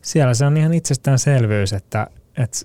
siellä 0.03 0.35
se 0.35 0.45
on 0.45 0.57
ihan 0.57 0.75
itsestäänselvyys, 0.75 1.73
että, 1.73 2.07
että 2.37 2.59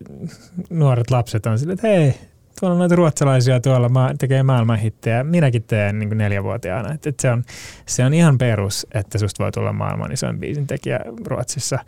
nuoret 0.70 1.12
lapset 1.12 1.46
on 1.46 1.60
sille, 1.60 1.74
että 1.74 1.88
hei, 1.88 2.14
tuolla 2.60 2.74
on 2.74 2.80
noita 2.80 2.96
ruotsalaisia 2.96 3.60
tuolla 3.60 3.90
ma- 3.90 4.14
tekee 4.20 4.44
maailman 4.44 4.80
hittejä. 4.80 5.24
Minäkin 5.24 5.64
teen 5.64 6.00
niin 6.00 6.10
kuin 6.10 6.18
neljävuotiaana. 6.18 6.94
Et, 6.94 7.08
et 7.08 7.20
se, 7.20 7.32
on, 7.32 7.44
se 7.86 8.06
on 8.06 8.14
ihan 8.14 8.38
perus, 8.38 8.88
että 8.94 9.18
susta 9.18 9.44
voi 9.44 9.52
tulla 9.52 9.74
maailman 9.74 10.12
isoin 10.12 10.40
biisin 10.40 10.68
tekijä 10.68 11.00
Ruotsissa. 11.26 11.80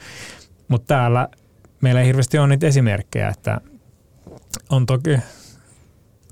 Mutta 0.68 0.88
täällä 0.88 1.28
meillä 1.82 2.02
ei 2.02 2.08
hirveästi 2.08 2.38
ole 2.38 2.48
niitä 2.48 2.68
esimerkkejä, 2.68 3.30
että 3.30 3.62
on 4.70 4.86
toki 4.86 5.20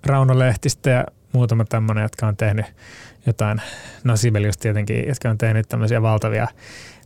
Rauno 0.05 0.39
Lehtistä 0.39 0.89
ja 0.89 1.05
muutama 1.33 1.65
tämmöinen, 1.65 2.01
jotka 2.01 2.27
on 2.27 2.37
tehnyt 2.37 2.65
jotain, 3.25 3.61
no 4.03 4.17
Sibelius 4.17 4.57
tietenkin, 4.57 5.07
jotka 5.07 5.29
on 5.29 5.37
tehnyt 5.37 5.69
tämmöisiä 5.69 6.01
valtavia 6.01 6.47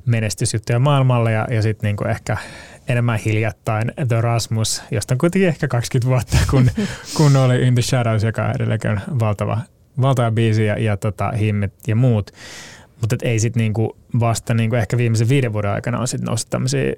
menestysjuttuja 0.06 0.80
maailmalle 0.80 1.32
ja, 1.32 1.48
ja 1.52 1.62
sitten 1.62 1.88
niinku 1.88 2.04
ehkä 2.04 2.38
enemmän 2.92 3.20
hiljattain 3.20 3.92
The 4.08 4.22
Rasmus, 4.22 4.84
josta 4.92 5.14
on 5.14 5.18
kuitenkin 5.18 5.50
ehkä 5.50 5.68
20 5.68 6.10
vuotta, 6.10 6.38
kun, 6.50 6.70
kun 7.18 7.36
oli 7.36 7.68
In 7.68 7.74
the 7.74 7.82
Shadows, 7.82 8.24
joka 8.24 8.52
edelleen 8.52 9.02
valtava, 9.20 9.58
valtava 10.02 10.32
biisi 10.32 10.66
ja, 10.66 10.80
ja 10.80 10.98
tota, 10.98 11.32
himmet 11.32 11.74
ja 11.88 11.96
muut. 11.96 12.32
Mutta 13.02 13.16
ei 13.24 13.40
sitten 13.40 13.62
niinku 13.62 13.98
vasta 14.20 14.54
niinku 14.54 14.76
ehkä 14.76 14.98
viimeisen 14.98 15.30
viiden 15.30 15.54
vuoden 15.54 15.72
aikana 15.72 16.00
on 16.00 16.08
sitten 16.08 16.26
noussut 16.26 16.50
tämmöisiä, 16.50 16.94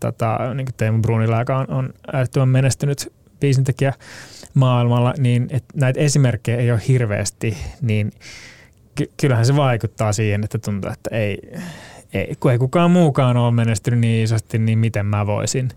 tota, 0.00 0.54
niin 0.54 0.66
kuin 0.66 0.74
Teemu 0.76 1.02
Brunilla, 1.02 1.38
joka 1.38 1.58
on, 1.58 1.70
on 1.70 1.94
äärettömän 2.12 2.48
menestynyt 2.48 3.12
biisintekijä 3.40 3.92
maailmalla, 4.54 5.14
niin 5.18 5.46
et 5.50 5.64
näitä 5.74 6.00
esimerkkejä 6.00 6.58
ei 6.58 6.70
ole 6.70 6.80
hirveästi, 6.88 7.56
niin 7.80 8.12
ky- 8.94 9.10
kyllähän 9.20 9.46
se 9.46 9.56
vaikuttaa 9.56 10.12
siihen, 10.12 10.44
että 10.44 10.58
tuntuu, 10.58 10.90
että 10.90 11.16
ei, 11.16 11.38
ei, 12.14 12.34
kun 12.40 12.52
ei 12.52 12.58
kukaan 12.58 12.90
muukaan 12.90 13.36
ole 13.36 13.50
menestynyt 13.50 14.00
niin 14.00 14.24
isosti, 14.24 14.58
niin 14.58 14.78
miten 14.78 15.06
mä 15.06 15.26
voisin. 15.26 15.68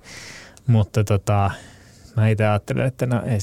Mutta 0.68 1.04
tota, 1.04 1.52
mä 2.16 2.30
itse 2.30 2.48
ajattelen, 2.48 2.88
että 2.88 3.06
no 3.06 3.22
ei, 3.26 3.40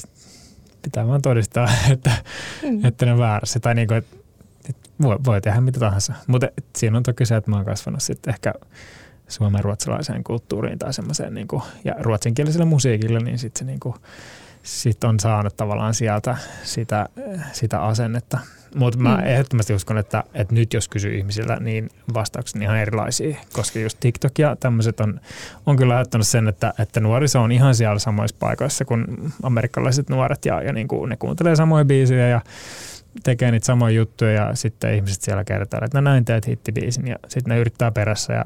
pitää 0.81 1.07
vaan 1.07 1.21
todistaa, 1.21 1.69
että, 1.91 2.11
mm. 2.63 2.85
että 2.85 3.05
ne 3.05 3.13
on 3.13 3.19
väärässä. 3.19 3.59
Tai 3.59 3.75
niin 3.75 3.87
kuin, 3.87 3.97
että, 3.97 4.15
että 4.69 4.89
voi, 5.01 5.17
voi 5.25 5.41
tehdä 5.41 5.61
mitä 5.61 5.79
tahansa. 5.79 6.13
Mutta 6.27 6.47
siinä 6.75 6.97
on 6.97 7.03
toki 7.03 7.25
se, 7.25 7.35
että 7.35 7.51
mä 7.51 7.57
oon 7.57 7.65
kasvanut 7.65 8.01
sitten 8.01 8.33
ehkä 8.33 8.53
suomen 9.27 9.63
ruotsalaiseen 9.63 10.23
kulttuuriin 10.23 10.79
tai 10.79 10.93
semmoiseen 10.93 11.33
niin 11.33 11.47
kuin, 11.47 11.63
ja 11.83 11.95
ruotsinkieliselle 11.99 12.65
musiikille, 12.65 13.19
niin 13.19 13.39
sitten 13.39 13.59
se 13.59 13.65
niin 13.65 13.79
kuin, 13.79 13.95
sit 14.65 15.03
on 15.03 15.19
saanut 15.19 15.57
tavallaan 15.57 15.93
sieltä 15.93 16.37
sitä, 16.63 17.09
sitä 17.51 17.81
asennetta. 17.81 18.39
Mutta 18.75 18.99
mä 18.99 19.17
mm. 19.17 19.23
ehdottomasti 19.23 19.73
uskon, 19.73 19.97
että, 19.97 20.23
että 20.33 20.53
nyt 20.53 20.73
jos 20.73 20.87
kysyy 20.87 21.17
ihmisiltä, 21.17 21.57
niin 21.59 21.89
vastaukset 22.13 22.55
on 22.55 22.61
ihan 22.61 22.77
erilaisia, 22.77 23.37
koska 23.53 23.79
just 23.79 23.97
TikTok 23.99 24.39
ja 24.39 24.55
tämmöiset 24.55 24.99
on, 24.99 25.19
on 25.65 25.75
kyllä 25.75 25.95
ajattanut 25.95 26.27
sen, 26.27 26.47
että, 26.47 26.73
että 26.79 26.99
nuoriso 26.99 27.41
on 27.41 27.51
ihan 27.51 27.75
siellä 27.75 27.99
samoissa 27.99 28.37
paikoissa 28.39 28.85
kuin 28.85 29.05
amerikkalaiset 29.43 30.09
nuoret 30.09 30.45
ja, 30.45 30.61
ja 30.61 30.73
niin 30.73 30.87
kuin 30.87 31.09
ne 31.09 31.17
kuuntelee 31.17 31.55
samoja 31.55 31.85
biisejä 31.85 32.27
ja 32.27 32.41
tekee 33.23 33.51
niitä 33.51 33.65
samoja 33.65 33.95
juttuja 33.95 34.31
ja 34.31 34.55
sitten 34.55 34.95
ihmiset 34.95 35.21
siellä 35.21 35.43
kertoo, 35.43 35.79
että 35.83 35.97
no 35.97 36.11
näin 36.11 36.25
teet 36.25 36.47
hittibiisin 36.47 37.07
ja 37.07 37.15
sitten 37.27 37.53
ne 37.53 37.59
yrittää 37.59 37.91
perässä 37.91 38.33
ja 38.33 38.43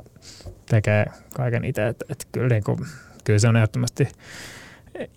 tekee 0.65 1.05
kaiken 1.35 1.63
itse. 1.63 1.87
Että, 1.87 2.05
että 2.09 2.25
kyllä, 2.31 2.49
niin 2.49 2.63
kuin, 2.63 2.79
kyllä 3.23 3.39
se 3.39 3.47
on 3.47 3.57
ehdottomasti 3.57 4.07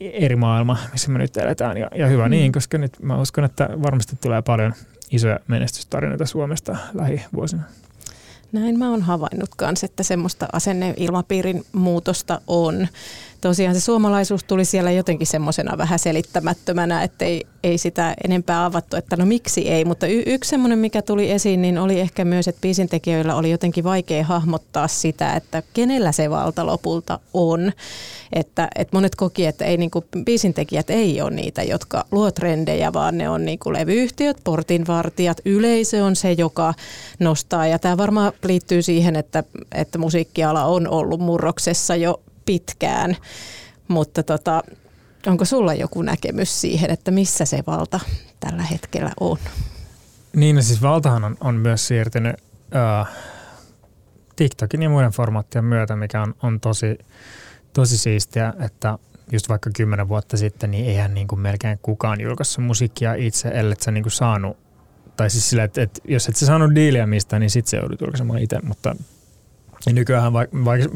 eri 0.00 0.36
maailma, 0.36 0.78
missä 0.92 1.10
me 1.10 1.18
nyt 1.18 1.36
eletään 1.36 1.76
ja, 1.76 1.88
ja 1.94 2.06
hyvä 2.06 2.24
mm. 2.24 2.30
niin, 2.30 2.52
koska 2.52 2.78
nyt 2.78 2.92
mä 3.02 3.20
uskon, 3.20 3.44
että 3.44 3.68
varmasti 3.82 4.16
tulee 4.16 4.42
paljon 4.42 4.74
isoja 5.10 5.40
menestystarinoita 5.48 6.26
Suomesta 6.26 6.76
lähivuosina. 6.94 7.62
Näin 8.52 8.78
mä 8.78 8.90
oon 8.90 9.02
havainnut 9.02 9.50
kanssa, 9.56 9.86
että 9.86 10.02
semmoista 10.02 10.46
asenneilmapiirin 10.52 11.64
muutosta 11.72 12.40
on 12.46 12.88
tosiaan 13.42 13.74
se 13.74 13.80
suomalaisuus 13.80 14.44
tuli 14.44 14.64
siellä 14.64 14.90
jotenkin 14.90 15.26
semmoisena 15.26 15.78
vähän 15.78 15.98
selittämättömänä, 15.98 17.02
että 17.02 17.24
ei, 17.24 17.46
ei 17.62 17.78
sitä 17.78 18.14
enempää 18.24 18.64
avattu, 18.64 18.96
että 18.96 19.16
no 19.16 19.26
miksi 19.26 19.68
ei. 19.68 19.84
Mutta 19.84 20.06
y- 20.06 20.22
yksi 20.26 20.50
semmoinen, 20.50 20.78
mikä 20.78 21.02
tuli 21.02 21.30
esiin, 21.30 21.62
niin 21.62 21.78
oli 21.78 22.00
ehkä 22.00 22.24
myös, 22.24 22.48
että 22.48 22.60
biisintekijöillä 22.60 23.34
oli 23.34 23.50
jotenkin 23.50 23.84
vaikea 23.84 24.24
hahmottaa 24.24 24.88
sitä, 24.88 25.32
että 25.32 25.62
kenellä 25.74 26.12
se 26.12 26.30
valta 26.30 26.66
lopulta 26.66 27.18
on. 27.34 27.72
Että, 28.32 28.68
että 28.74 28.96
monet 28.96 29.14
koki, 29.14 29.46
että 29.46 29.64
ei 29.64 29.76
niinku, 29.76 30.04
biisintekijät 30.24 30.90
ei 30.90 31.20
ole 31.20 31.30
niitä, 31.30 31.62
jotka 31.62 32.04
luo 32.10 32.30
trendejä, 32.30 32.92
vaan 32.92 33.18
ne 33.18 33.28
on 33.28 33.44
niinku 33.44 33.72
levyyhtiöt, 33.72 34.36
portinvartijat, 34.44 35.40
yleisö 35.44 36.04
on 36.04 36.16
se, 36.16 36.32
joka 36.32 36.74
nostaa. 37.18 37.66
Ja 37.66 37.78
tämä 37.78 37.96
varmaan 37.96 38.32
liittyy 38.44 38.82
siihen, 38.82 39.16
että, 39.16 39.44
että 39.74 39.98
musiikkiala 39.98 40.64
on 40.64 40.88
ollut 40.88 41.20
murroksessa 41.20 41.96
jo 41.96 42.20
pitkään, 42.44 43.16
mutta 43.88 44.22
tota, 44.22 44.62
onko 45.26 45.44
sulla 45.44 45.74
joku 45.74 46.02
näkemys 46.02 46.60
siihen, 46.60 46.90
että 46.90 47.10
missä 47.10 47.44
se 47.44 47.62
valta 47.66 48.00
tällä 48.40 48.62
hetkellä 48.62 49.10
on? 49.20 49.38
Niin, 50.36 50.56
no 50.56 50.62
siis 50.62 50.82
valtahan 50.82 51.24
on, 51.24 51.36
on 51.40 51.54
myös 51.54 51.88
siirtynyt 51.88 52.36
äh, 52.76 53.08
TikTokin 54.36 54.82
ja 54.82 54.88
muiden 54.88 55.10
formaattien 55.10 55.64
myötä, 55.64 55.96
mikä 55.96 56.22
on, 56.22 56.34
on 56.42 56.60
tosi, 56.60 56.98
tosi 57.72 57.98
siistiä, 57.98 58.54
että 58.60 58.98
just 59.32 59.48
vaikka 59.48 59.70
kymmenen 59.76 60.08
vuotta 60.08 60.36
sitten, 60.36 60.70
niin 60.70 60.86
eihän 60.86 61.14
niin 61.14 61.28
kuin 61.28 61.40
melkein 61.40 61.78
kukaan 61.82 62.20
julkaissut 62.20 62.64
musiikkia 62.64 63.14
itse, 63.14 63.48
ellei 63.48 63.76
sä 63.80 63.90
niin 63.90 64.04
kuin 64.04 64.12
saanut, 64.12 64.56
tai 65.16 65.30
siis 65.30 65.50
sillä, 65.50 65.64
että, 65.64 65.82
että 65.82 66.00
jos 66.04 66.28
et 66.28 66.36
sä 66.36 66.46
saanut 66.46 66.74
diiliä 66.74 67.06
mistä, 67.06 67.38
niin 67.38 67.50
sitten 67.50 67.70
se 67.70 67.76
joudut 67.76 68.00
julkaisemaan 68.00 68.38
itse, 68.38 68.58
mutta 68.62 68.96
ja 69.86 69.92
nykyään 69.92 70.32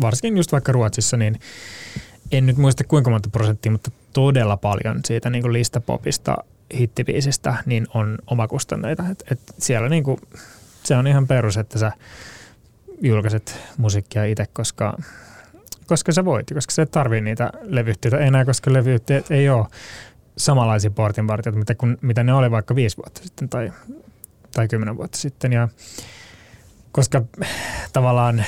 varsinkin 0.00 0.36
just 0.36 0.52
vaikka 0.52 0.72
Ruotsissa, 0.72 1.16
niin 1.16 1.40
en 2.32 2.46
nyt 2.46 2.56
muista 2.56 2.84
kuinka 2.84 3.10
monta 3.10 3.28
prosenttia, 3.30 3.72
mutta 3.72 3.90
todella 4.12 4.56
paljon 4.56 5.00
siitä 5.04 5.30
niin 5.30 5.42
kuin 5.42 5.52
listapopista 5.52 6.36
hittibiisistä 6.74 7.54
niin 7.66 7.86
on 7.94 8.18
omakustanneita. 8.26 9.04
Et, 9.10 9.24
et 9.30 9.40
siellä 9.58 9.88
niin 9.88 10.04
kuin, 10.04 10.20
se 10.82 10.96
on 10.96 11.06
ihan 11.06 11.26
perus, 11.26 11.56
että 11.56 11.78
sä 11.78 11.92
julkaiset 13.02 13.58
musiikkia 13.76 14.24
itse, 14.24 14.46
koska, 14.52 14.98
koska 15.86 16.12
sä 16.12 16.24
voit, 16.24 16.46
koska 16.54 16.72
sä 16.72 16.82
et 16.82 16.90
tarvii 16.90 17.20
niitä 17.20 17.50
levyyhtiöitä 17.62 18.18
enää, 18.18 18.44
koska 18.44 18.72
levyyhtiöt 18.72 19.30
ei 19.30 19.48
ole 19.48 19.66
samanlaisia 20.36 20.90
portinvartijoita, 20.90 21.58
mitä, 21.58 21.74
mitä 22.00 22.24
ne 22.24 22.34
oli 22.34 22.50
vaikka 22.50 22.74
viisi 22.74 22.96
vuotta 22.96 23.20
sitten 23.24 23.48
tai, 23.48 23.72
tai 24.54 24.68
kymmenen 24.68 24.96
vuotta 24.96 25.18
sitten. 25.18 25.52
Ja 25.52 25.68
koska 26.92 27.22
tavallaan 27.92 28.44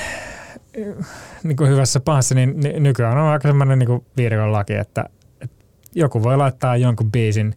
niin 1.43 1.57
kuin 1.57 1.69
hyvässä 1.69 1.99
pahassa, 1.99 2.35
niin 2.35 2.55
nykyään 2.79 3.17
on 3.17 3.27
aika 3.27 3.47
semmoinen 3.47 3.79
niin 3.79 4.05
viidakon 4.17 4.51
laki, 4.51 4.73
että, 4.73 5.05
että 5.41 5.65
joku 5.95 6.23
voi 6.23 6.37
laittaa 6.37 6.77
jonkun 6.77 7.11
biisin 7.11 7.55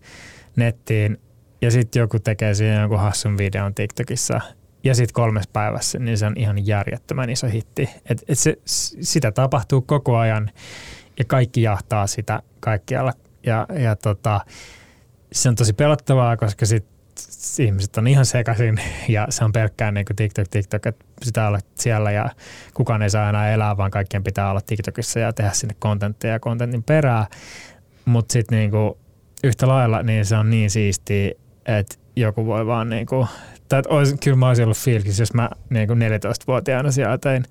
nettiin 0.57 1.21
ja 1.63 1.71
sitten 1.71 2.01
joku 2.01 2.19
tekee 2.19 2.55
siihen 2.55 2.81
jonkun 2.81 3.01
hassun 3.01 3.39
videon 3.39 3.75
TikTokissa 3.75 4.41
ja 4.85 4.95
sitten 4.95 5.15
kolmes 5.15 5.47
päivässä, 5.47 5.99
niin 5.99 6.19
se 6.19 6.27
on 6.27 6.33
ihan 6.37 6.67
järjettömän 6.67 7.31
iso 7.31 7.47
hitti. 7.47 7.91
Et, 8.11 8.25
et 8.29 8.39
se, 8.39 8.57
sitä 9.01 9.33
tapahtuu 9.33 9.83
koko 9.83 10.17
ajan 10.17 10.51
ja 11.19 11.25
kaikki 11.25 11.63
jahtaa 11.63 12.07
sitä 12.07 12.43
kaikkialla. 12.61 13.13
Ja, 13.47 13.67
ja 13.79 13.97
tota, 13.97 14.41
se 15.33 15.49
on 15.49 15.55
tosi 15.55 15.73
pelottavaa, 15.73 16.37
koska 16.37 16.67
sit 16.67 16.92
ihmiset 17.59 17.97
on 17.97 18.07
ihan 18.07 18.27
sekaisin 18.27 18.81
ja 19.09 19.27
se 19.31 19.45
on 19.45 19.53
pelkkää 19.53 19.93
niin 19.93 20.07
kuin 20.07 20.17
TikTok, 20.17 20.49
TikTok, 20.49 20.87
että 20.87 21.05
pitää 21.25 21.49
olla 21.49 21.59
siellä 21.75 22.11
ja 22.11 22.31
kukaan 22.75 23.03
ei 23.03 23.11
saa 23.11 23.29
enää 23.29 23.53
elää, 23.53 23.77
vaan 23.77 23.91
kaikkien 23.91 24.25
pitää 24.25 24.51
olla 24.51 24.61
TikTokissa 24.61 25.21
ja 25.21 25.33
tehdä 25.33 25.51
sinne 25.51 25.75
kontenttia 25.79 26.31
ja 26.31 26.41
kontentin 26.41 26.83
perää. 26.83 27.27
Mutta 28.05 28.33
sitten 28.33 28.59
niin 28.59 28.71
yhtä 29.45 29.69
lailla 29.69 30.03
niin 30.03 30.27
se 30.27 30.37
on 30.37 30.51
niin 30.51 30.71
siistiä, 30.71 31.31
että 31.67 31.95
joku 32.17 32.47
voi 32.47 32.67
vaan 32.67 32.89
niin 32.89 33.07
kuin, 33.07 33.27
tai 33.73 33.83
olisi, 33.89 34.17
kyllä 34.17 34.37
mä 34.37 34.49
olisin 34.49 34.65
ollut 34.65 34.77
fiilis, 34.77 35.19
jos 35.19 35.35
mä 35.35 35.51
niin 35.71 35.89
kuin 35.89 35.99
14-vuotiaana 35.99 36.91
siellä 36.91 37.19
tein 37.19 37.45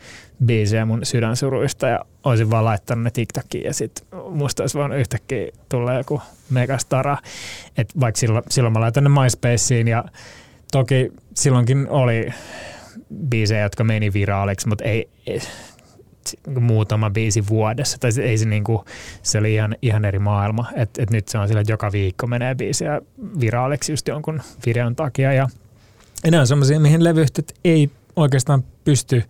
biisejä 0.46 0.86
mun 0.86 1.06
sydänsuruista 1.06 1.88
ja 1.88 2.00
olisin 2.24 2.52
vaan 2.52 2.66
laittanut 2.66 3.04
ne 3.04 3.12
TikTokiin 3.12 3.64
ja 3.64 3.74
sitten 3.74 4.20
musta 4.30 4.64
olisi 4.64 4.78
vaan 4.78 4.94
yhtäkkiä 4.94 5.48
tulla 5.70 5.94
joku 5.94 6.22
megastara. 6.50 7.18
Et 7.78 8.00
vaikka 8.00 8.20
silloin, 8.20 8.44
silloin 8.50 8.74
mä 8.74 8.80
laitan 8.80 9.04
ne 9.04 9.10
MySpaceen 9.10 9.88
ja 9.88 10.04
toki 10.72 11.12
silloinkin 11.34 11.90
oli 11.90 12.30
biisejä, 13.30 13.62
jotka 13.62 13.84
meni 13.84 14.14
viraaliksi, 14.14 14.68
mutta 14.68 14.84
ei, 14.84 15.10
ei 15.28 15.42
muutama 16.60 17.10
biisi 17.10 17.48
vuodessa. 17.48 17.98
Tai 18.00 18.12
ei 18.22 18.38
se, 18.38 18.46
niinku, 18.46 18.86
se 19.24 19.38
oli 19.38 19.54
ihan, 19.54 19.76
ihan 19.82 20.06
eri 20.06 20.20
maailma. 20.20 20.66
Et, 20.76 20.90
et 21.00 21.10
nyt 21.10 21.28
se 21.28 21.38
on 21.38 21.48
sillä, 21.48 21.62
että 21.62 21.74
joka 21.74 21.92
viikko 21.92 22.28
menee 22.28 22.56
biisiä 22.56 23.02
viraaliksi 23.40 23.92
just 23.92 24.08
jonkun 24.08 24.42
videon 24.66 24.96
takia. 24.96 25.34
Ja 25.34 25.50
enää 26.24 26.42
on 26.42 26.48
semmoisia, 26.48 26.80
mihin 26.80 27.04
levyyhtiöt 27.04 27.54
ei 27.64 27.90
oikeastaan 28.16 28.64
pysty 28.86 29.24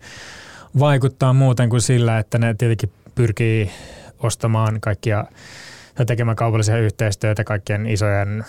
vaikuttaa 0.78 1.32
muuten 1.32 1.68
kuin 1.68 1.82
sillä, 1.82 2.18
että 2.18 2.38
ne 2.38 2.54
tietenkin 2.54 2.92
pyrkii 3.14 3.70
ostamaan 4.18 4.80
kaikkia 4.80 5.24
ja 5.98 6.04
tekemään 6.04 6.36
kaupallisia 6.36 6.78
yhteistyötä 6.78 7.44
kaikkien 7.44 7.86
isojen 7.86 8.44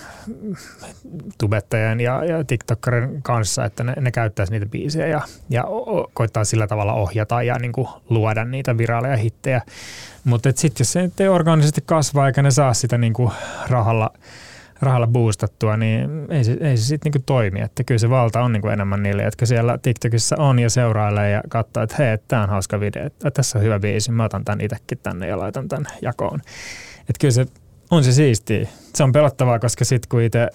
tubettajien 1.37 1.99
ja, 1.99 2.25
ja 2.25 2.43
TikTokkarin 2.43 3.21
kanssa, 3.21 3.65
että 3.65 3.83
ne, 3.83 3.93
ne 3.99 4.11
käyttäisi 4.11 4.51
niitä 4.51 4.65
biisejä 4.65 5.07
ja, 5.07 5.21
ja 5.49 5.63
koittaa 6.13 6.43
sillä 6.43 6.67
tavalla 6.67 6.93
ohjata 6.93 7.43
ja 7.43 7.59
niin 7.59 7.71
kuin 7.71 7.87
luoda 8.09 8.45
niitä 8.45 8.77
viraaleja 8.77 9.17
hittejä. 9.17 9.61
Mutta 10.23 10.49
sitten 10.55 10.81
jos 10.81 10.91
se 10.91 11.09
ei 11.19 11.27
organisesti 11.27 11.83
kasva 11.85 12.27
eikä 12.27 12.41
ne 12.41 12.51
saa 12.51 12.73
sitä 12.73 12.97
niin 12.97 13.13
kuin 13.13 13.31
rahalla, 13.69 14.11
rahalla 14.81 15.07
boostattua, 15.07 15.77
niin 15.77 16.09
ei 16.29 16.43
se, 16.43 16.57
ei 16.61 16.77
se 16.77 16.83
sitten 16.83 17.11
niinku 17.11 17.23
toimi. 17.25 17.61
Että 17.61 17.83
kyllä 17.83 17.99
se 17.99 18.09
valta 18.09 18.41
on 18.41 18.53
niinku 18.53 18.67
enemmän 18.67 19.03
niille, 19.03 19.23
jotka 19.23 19.45
siellä 19.45 19.77
TikTokissa 19.77 20.35
on 20.39 20.59
ja 20.59 20.69
seurailee 20.69 21.31
ja 21.31 21.41
katsoo, 21.49 21.83
että 21.83 21.95
hei, 21.99 22.17
tämä 22.27 22.43
on 22.43 22.49
hauska 22.49 22.79
video, 22.79 23.05
että 23.05 23.31
tässä 23.31 23.59
on 23.59 23.65
hyvä 23.65 23.79
biisi, 23.79 24.11
mä 24.11 24.23
otan 24.23 24.45
tämän 24.45 24.61
itsekin 24.61 24.99
tänne 25.03 25.27
ja 25.27 25.39
laitan 25.39 25.67
tämän 25.67 25.85
jakoon. 26.01 26.39
Että 26.99 27.19
kyllä 27.21 27.33
se 27.33 27.45
on 27.91 28.03
se 28.03 28.11
siistiä. 28.11 28.67
Se 28.95 29.03
on 29.03 29.11
pelottavaa, 29.11 29.59
koska 29.59 29.85
sitten 29.85 30.09
kun 30.09 30.21
itse, 30.21 30.49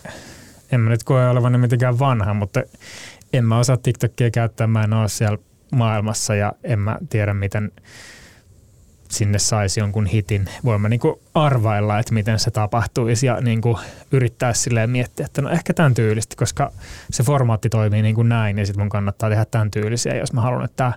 en 0.73 0.81
mä 0.81 0.91
nyt 0.91 1.05
koe 1.05 1.29
olevan 1.29 1.61
mitenkään 1.61 1.99
vanha, 1.99 2.35
mutta 2.35 2.63
en 3.33 3.45
mä 3.45 3.59
osaa 3.59 3.77
TikTokia 3.77 4.31
käyttää, 4.31 4.67
mä 4.67 4.85
en 4.85 4.93
ole 4.93 5.09
siellä 5.09 5.39
maailmassa 5.73 6.35
ja 6.35 6.53
en 6.65 6.79
mä 6.79 6.99
tiedä, 7.11 7.35
miten 7.35 7.73
sinne 9.11 9.39
saisi 9.39 9.81
jonkun 9.81 10.07
hitin. 10.07 10.47
Voin 10.65 10.81
mä 10.81 10.89
niinku 10.89 11.21
arvailla, 11.35 11.99
että 11.99 12.15
miten 12.15 12.39
se 12.39 12.51
tapahtuisi 12.51 13.27
ja 13.27 13.41
niinku 13.41 13.79
yrittää 14.13 14.53
silleen 14.53 14.91
miettiä, 14.91 15.27
että 15.27 15.43
no 15.43 15.51
ehkä 15.51 15.75
tämän 15.75 15.95
tyylistä, 15.95 16.37
koska 16.37 16.73
se 17.11 17.23
formaatti 17.23 17.69
toimii 17.69 18.03
niin 18.03 18.15
kuin 18.15 18.29
näin 18.29 18.59
ja 18.59 18.67
sitten 18.67 18.83
mun 18.83 18.89
kannattaa 18.89 19.29
tehdä 19.29 19.45
tämän 19.45 19.71
tyylisiä, 19.71 20.17
jos 20.17 20.33
mä 20.33 20.41
haluan, 20.41 20.65
että 20.65 20.77
tämä 20.77 20.93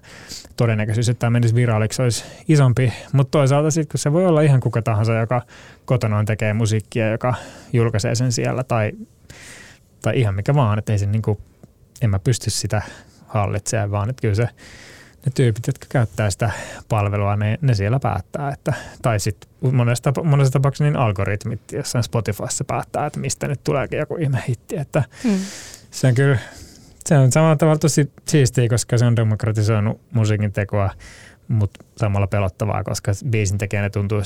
todennäköisyys, 0.55 1.09
että 1.09 1.20
tämä 1.20 1.30
menisi 1.30 1.55
viraaliksi, 1.55 2.01
olisi 2.01 2.24
isompi. 2.47 2.93
Mutta 3.14 3.32
toisaalta 3.32 3.72
sitten, 3.72 3.91
kun 3.91 3.99
se 3.99 4.14
voi 4.14 4.26
olla 4.26 4.41
ihan 4.41 4.59
kuka 4.59 4.82
tahansa, 4.82 5.16
joka 5.16 5.41
kotona 5.86 6.24
tekee 6.24 6.53
musiikkia, 6.53 7.12
joka 7.12 7.34
julkaisee 7.74 8.16
sen 8.16 8.32
siellä 8.32 8.64
tai, 8.64 8.91
tai 10.01 10.20
ihan 10.20 10.36
mikä 10.36 10.55
vaan, 10.55 10.80
että 10.80 10.91
ei 10.91 10.99
se 10.99 11.05
niinku, 11.05 11.41
en 12.01 12.09
mä 12.09 12.20
pysty 12.20 12.49
sitä 12.49 12.82
hallitsemaan, 13.28 13.91
vaan 13.91 14.09
että 14.09 14.22
kyllä 14.22 14.36
se 14.36 14.49
ne 15.26 15.32
tyypit, 15.36 15.67
jotka 15.67 15.86
käyttää 15.89 16.30
sitä 16.30 16.51
palvelua, 16.89 17.36
ne, 17.36 17.57
ne 17.61 17.74
siellä 17.74 17.99
päättää. 17.99 18.49
Että, 18.49 18.74
tai 19.01 19.19
sitten 19.19 19.49
monessa, 19.72 20.13
monessa 20.24 20.53
tapauksessa 20.53 20.84
niin 20.84 20.95
algoritmit 20.95 21.61
jossain 21.72 22.03
Spotifyssa 22.03 22.63
päättää, 22.63 23.05
että 23.05 23.19
mistä 23.19 23.47
nyt 23.47 23.63
tuleekin 23.63 23.99
joku 23.99 24.15
ihme 24.15 24.43
hitti. 24.47 24.78
Että 24.78 25.03
hmm. 25.24 25.39
Se 25.91 26.07
on 26.07 26.15
kyllä 26.15 26.38
se 27.05 27.17
on 27.17 27.32
samalla 27.32 27.55
tavalla 27.55 27.80
tosi 27.80 28.11
siistiä, 28.28 28.69
koska 28.69 28.97
se 28.97 29.05
on 29.05 29.15
demokratisoinut 29.15 30.01
musiikin 30.11 30.51
tekoa, 30.51 30.89
mutta 31.47 31.86
samalla 31.97 32.28
pelottavaa, 32.28 32.84
koska 32.84 33.11
biisin 33.30 33.57
tekijänä 33.57 33.89
tuntuu, 33.89 34.22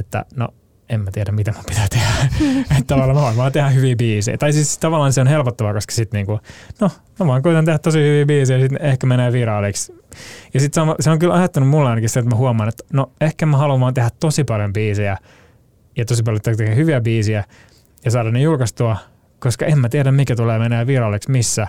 että 0.00 0.24
no 0.36 0.48
en 0.88 1.00
mä 1.00 1.10
tiedä, 1.10 1.32
mitä 1.32 1.52
mun 1.52 1.64
pitää 1.68 1.86
tehdä. 1.90 2.05
että 2.78 2.84
tavallaan 2.86 3.16
mä 3.16 3.22
voin 3.22 3.36
vaan 3.36 3.52
tehdä 3.52 3.68
hyviä 3.68 3.96
biisejä. 3.96 4.38
Tai 4.38 4.52
siis 4.52 4.78
tavallaan 4.78 5.12
se 5.12 5.20
on 5.20 5.26
helpottavaa, 5.26 5.74
koska 5.74 5.92
sitten 5.92 6.18
niinku, 6.18 6.40
no 6.80 6.90
mä 7.20 7.26
vaan 7.26 7.42
koitan 7.42 7.64
tehdä 7.64 7.78
tosi 7.78 7.98
hyviä 7.98 8.26
biisejä 8.26 8.58
ja 8.58 8.62
sitten 8.62 8.82
ehkä 8.82 9.06
menee 9.06 9.32
viraaliksi. 9.32 9.94
Ja 10.54 10.60
sitten 10.60 10.86
se, 10.86 10.94
se 11.00 11.10
on 11.10 11.18
kyllä 11.18 11.34
aiheuttanut 11.34 11.68
mulle 11.68 11.88
ainakin 11.88 12.08
se, 12.08 12.20
että 12.20 12.30
mä 12.30 12.36
huomaan, 12.36 12.68
että 12.68 12.84
no 12.92 13.12
ehkä 13.20 13.46
mä 13.46 13.56
haluan 13.56 13.80
vaan 13.80 13.94
tehdä 13.94 14.10
tosi 14.20 14.44
paljon 14.44 14.72
biisejä 14.72 15.18
ja 15.96 16.04
tosi 16.04 16.22
paljon 16.22 16.40
tehdä 16.42 16.74
hyviä 16.74 17.00
biisejä 17.00 17.44
ja 18.04 18.10
saada 18.10 18.30
ne 18.30 18.40
julkaistua, 18.40 18.96
koska 19.38 19.66
en 19.66 19.78
mä 19.78 19.88
tiedä, 19.88 20.12
mikä 20.12 20.36
tulee 20.36 20.58
menee 20.58 20.86
viraaliksi 20.86 21.30
missä 21.30 21.66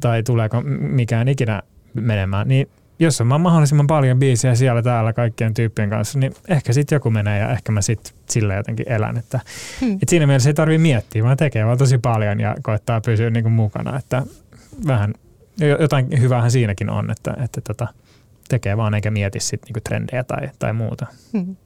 tai 0.00 0.22
tuleeko 0.22 0.60
mikään 0.80 1.28
ikinä 1.28 1.62
menemään. 1.94 2.48
Niin 2.48 2.70
jos 3.00 3.20
on 3.20 3.26
mahdollisimman 3.26 3.86
paljon 3.86 4.18
biisejä 4.18 4.54
siellä 4.54 4.82
täällä 4.82 5.12
kaikkien 5.12 5.54
tyyppien 5.54 5.90
kanssa, 5.90 6.18
niin 6.18 6.34
ehkä 6.48 6.72
sitten 6.72 6.96
joku 6.96 7.10
menee 7.10 7.38
ja 7.38 7.50
ehkä 7.50 7.72
mä 7.72 7.80
sitten 7.80 8.12
sillä 8.30 8.54
jotenkin 8.54 8.92
elän. 8.92 9.16
Että, 9.16 9.40
hmm. 9.80 9.98
et 10.02 10.08
siinä 10.08 10.26
mielessä 10.26 10.50
ei 10.50 10.54
tarvitse 10.54 10.82
miettiä, 10.82 11.24
vaan 11.24 11.36
tekee 11.36 11.66
vaan 11.66 11.78
tosi 11.78 11.98
paljon 11.98 12.40
ja 12.40 12.56
koettaa 12.62 13.00
pysyä 13.00 13.30
niin 13.30 13.42
kuin 13.42 13.52
mukana. 13.52 13.98
Että 13.98 14.22
vähän 14.86 15.14
jotain 15.80 16.20
hyväähän 16.20 16.50
siinäkin 16.50 16.90
on, 16.90 17.10
että, 17.10 17.36
että 17.44 17.60
tota, 17.60 17.88
tekee 18.48 18.76
vaan 18.76 18.94
eikä 18.94 19.10
mieti 19.10 19.40
sit 19.40 19.62
niinku 19.64 19.80
trendejä 19.80 20.24
tai, 20.24 20.50
tai 20.58 20.72
muuta. 20.72 21.06
Hmm. 21.32 21.56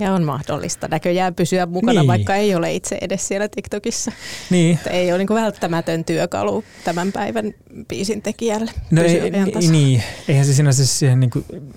Ja 0.00 0.12
on 0.12 0.24
mahdollista 0.24 0.88
näköjään 0.88 1.34
pysyä 1.34 1.66
mukana, 1.66 2.00
niin. 2.00 2.08
vaikka 2.08 2.34
ei 2.34 2.54
ole 2.54 2.72
itse 2.72 2.98
edes 3.00 3.28
siellä 3.28 3.48
TikTokissa. 3.48 4.12
Niin. 4.50 4.76
Että 4.76 4.90
ei 4.90 5.12
ole 5.12 5.18
niin 5.18 5.28
välttämätön 5.28 6.04
työkalu 6.04 6.64
tämän 6.84 7.12
päivän 7.12 7.54
biisin 7.88 8.22
tekijälle. 8.22 8.70
No 8.90 9.02
ei, 9.02 9.30
niin, 9.70 10.02
eihän 10.28 10.46
se 10.46 10.54
sinänsä 10.54 10.86
siihen 10.86 11.20
niin 11.20 11.30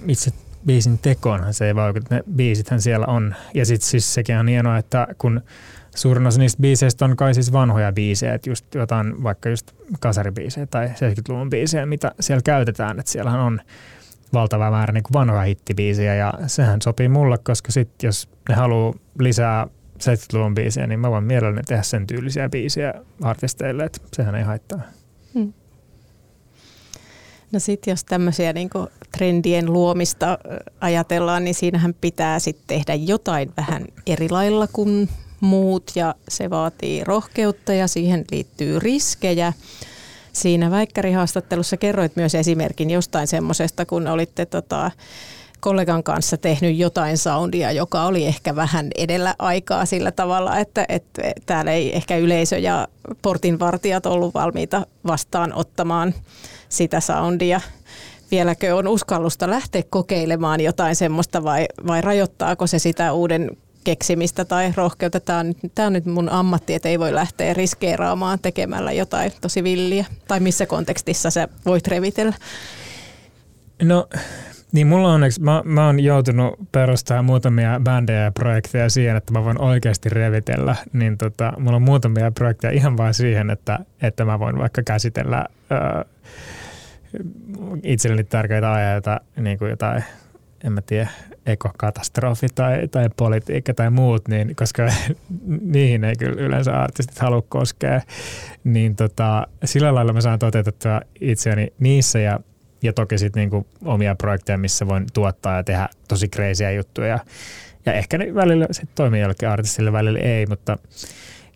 itse 0.07 0.31
biisin 0.65 0.97
tekoonhan 0.97 1.53
se 1.53 1.67
ei 1.67 1.75
vaikuta. 1.75 2.15
Ne 2.15 2.23
biisithän 2.35 2.81
siellä 2.81 3.05
on. 3.05 3.35
Ja 3.53 3.65
sitten 3.65 3.89
siis 3.89 4.13
sekin 4.13 4.37
on 4.37 4.47
hienoa, 4.47 4.77
että 4.77 5.07
kun 5.17 5.41
suurin 5.95 6.27
osa 6.27 6.39
niistä 6.39 6.61
biiseistä 6.61 7.05
on 7.05 7.17
kai 7.17 7.33
siis 7.33 7.51
vanhoja 7.51 7.91
biisejä, 7.91 8.33
että 8.33 8.49
just 8.49 8.75
jotain 8.75 9.23
vaikka 9.23 9.49
just 9.49 9.71
kasaribiisejä 9.99 10.65
tai 10.65 10.87
70-luvun 10.87 11.49
biisejä, 11.49 11.85
mitä 11.85 12.11
siellä 12.19 12.41
käytetään, 12.41 12.99
että 12.99 13.11
siellähän 13.11 13.39
on 13.39 13.61
valtava 14.33 14.71
määrä 14.71 14.93
niin 14.93 15.03
kuin 15.03 15.13
vanhoja 15.13 15.43
hittibiisejä 15.43 16.15
ja 16.15 16.33
sehän 16.47 16.81
sopii 16.81 17.09
mulle, 17.09 17.37
koska 17.37 17.71
sitten 17.71 18.07
jos 18.07 18.29
ne 18.49 18.55
haluaa 18.55 18.93
lisää 19.19 19.67
70-luvun 20.03 20.55
biisejä, 20.55 20.87
niin 20.87 20.99
mä 20.99 21.11
voin 21.11 21.23
mielelläni 21.23 21.63
tehdä 21.67 21.83
sen 21.83 22.07
tyylisiä 22.07 22.49
biisejä 22.49 22.93
artisteille, 23.21 23.83
että 23.83 23.99
sehän 24.15 24.35
ei 24.35 24.43
haittaa. 24.43 24.81
Hmm. 25.33 25.53
No 27.51 27.59
sitten 27.59 27.91
jos 27.91 28.03
tämmöisiä 28.03 28.53
niin 28.53 28.69
trendien 29.17 29.73
luomista 29.73 30.37
ajatellaan, 30.81 31.43
niin 31.43 31.55
siinähän 31.55 31.93
pitää 32.01 32.39
sitten 32.39 32.67
tehdä 32.67 32.93
jotain 32.93 33.51
vähän 33.57 33.85
eri 34.07 34.29
lailla 34.29 34.67
kuin 34.67 35.09
muut 35.39 35.91
ja 35.95 36.15
se 36.27 36.49
vaatii 36.49 37.03
rohkeutta 37.03 37.73
ja 37.73 37.87
siihen 37.87 38.25
liittyy 38.31 38.79
riskejä. 38.79 39.53
Siinä 40.33 40.71
väikkärihaastattelussa 40.71 41.77
kerroit 41.77 42.15
myös 42.15 42.35
esimerkin 42.35 42.89
jostain 42.89 43.27
semmoisesta, 43.27 43.85
kun 43.85 44.07
olitte 44.07 44.45
tota, 44.45 44.91
kollegan 45.59 46.03
kanssa 46.03 46.37
tehnyt 46.37 46.77
jotain 46.77 47.17
soundia, 47.17 47.71
joka 47.71 48.03
oli 48.03 48.25
ehkä 48.25 48.55
vähän 48.55 48.89
edellä 48.97 49.35
aikaa 49.39 49.85
sillä 49.85 50.11
tavalla, 50.11 50.57
että, 50.57 50.85
että 50.89 51.21
täällä 51.45 51.71
ei 51.71 51.95
ehkä 51.95 52.17
yleisö 52.17 52.57
ja 52.57 52.87
portinvartijat 53.21 54.05
ollut 54.05 54.33
valmiita 54.33 54.87
vastaan 55.07 55.53
ottamaan 55.53 56.13
sitä 56.69 56.99
soundia. 56.99 57.61
Vieläkö 58.31 58.75
on 58.75 58.87
uskallusta 58.87 59.49
lähteä 59.49 59.83
kokeilemaan 59.89 60.61
jotain 60.61 60.95
semmoista 60.95 61.43
vai, 61.43 61.65
vai 61.87 62.01
rajoittaako 62.01 62.67
se 62.67 62.79
sitä 62.79 63.13
uuden 63.13 63.57
keksimistä 63.83 64.45
tai 64.45 64.73
rohkeutta. 64.75 65.19
Tämä 65.19 65.39
on, 65.39 65.53
tämä 65.75 65.87
on 65.87 65.93
nyt 65.93 66.05
mun 66.05 66.29
ammatti, 66.29 66.73
että 66.73 66.89
ei 66.89 66.99
voi 66.99 67.13
lähteä 67.13 67.53
riskeeraamaan 67.53 68.39
tekemällä 68.41 68.91
jotain 68.91 69.31
tosi 69.41 69.63
villiä. 69.63 70.05
Tai 70.27 70.39
missä 70.39 70.65
kontekstissa 70.65 71.29
sä 71.29 71.47
voit 71.65 71.87
revitellä? 71.87 72.33
No 73.81 74.07
niin 74.73 74.87
mulla 74.87 75.07
on 75.07 75.13
onneksi, 75.13 75.41
mä, 75.41 75.61
mä 75.65 75.85
oon 75.85 75.99
joutunut 75.99 76.53
perustamaan 76.71 77.25
muutamia 77.25 77.81
bändejä 77.83 78.23
ja 78.23 78.31
projekteja 78.31 78.89
siihen, 78.89 79.15
että 79.15 79.33
mä 79.33 79.43
voin 79.43 79.61
oikeasti 79.61 80.09
revitellä, 80.09 80.75
niin 80.93 81.17
tota, 81.17 81.53
mulla 81.57 81.75
on 81.75 81.81
muutamia 81.81 82.31
projekteja 82.31 82.73
ihan 82.73 82.97
vain 82.97 83.13
siihen, 83.13 83.49
että, 83.49 83.79
että 84.01 84.25
mä 84.25 84.39
voin 84.39 84.57
vaikka 84.57 84.83
käsitellä 84.83 85.45
ää, 85.69 86.05
itselleni 87.83 88.23
tärkeitä 88.23 88.71
aiheita, 88.71 89.21
niin 89.37 89.59
kuin 89.59 89.69
jotain, 89.69 90.03
en 90.63 90.73
mä 90.73 90.81
tiedä, 90.81 91.09
ekokatastrofi 91.45 92.47
tai, 92.55 92.87
tai 92.87 93.09
politiikka 93.17 93.73
tai 93.73 93.89
muut, 93.89 94.27
niin, 94.27 94.55
koska 94.55 94.83
niihin 95.73 96.03
ei 96.03 96.15
kyllä 96.15 96.41
yleensä 96.41 96.81
artistit 96.81 97.19
halua 97.19 97.41
koskea, 97.49 98.01
niin 98.63 98.95
tota, 98.95 99.47
sillä 99.65 99.95
lailla 99.95 100.13
mä 100.13 100.21
saan 100.21 100.39
toteutettua 100.39 101.01
itseäni 101.21 101.73
niissä 101.79 102.19
ja 102.19 102.39
ja 102.83 102.93
toki 102.93 103.17
sitten 103.17 103.41
niinku 103.41 103.67
omia 103.85 104.15
projekteja, 104.15 104.57
missä 104.57 104.87
voin 104.87 105.05
tuottaa 105.13 105.57
ja 105.57 105.63
tehdä 105.63 105.89
tosi 106.07 106.27
kreisiä 106.27 106.71
juttuja. 106.71 107.19
Ja 107.85 107.93
ehkä 107.93 108.17
ne 108.17 108.35
välillä 108.35 108.67
sit 108.71 108.89
toimii 108.95 109.21
jollekin 109.21 109.49
artistille, 109.49 109.91
välillä 109.91 110.19
ei, 110.19 110.45
mutta 110.45 110.77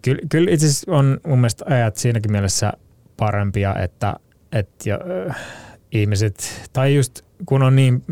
kyllä, 0.01 0.22
kyllä 0.30 0.51
itse 0.51 0.66
asiassa 0.66 0.91
on 0.91 1.20
mun 1.28 1.39
mielestä 1.39 1.66
ajat 1.68 1.95
siinäkin 1.95 2.32
mielessä 2.32 2.74
parempia, 3.18 3.76
että, 3.76 4.14
että 4.51 4.89
jo, 4.89 4.99
äh, 5.30 5.38
ihmiset, 5.91 6.70
tai 6.74 6.95
just 6.95 7.22
kun 7.45 7.64
on 7.64 7.76
niin 7.76 8.03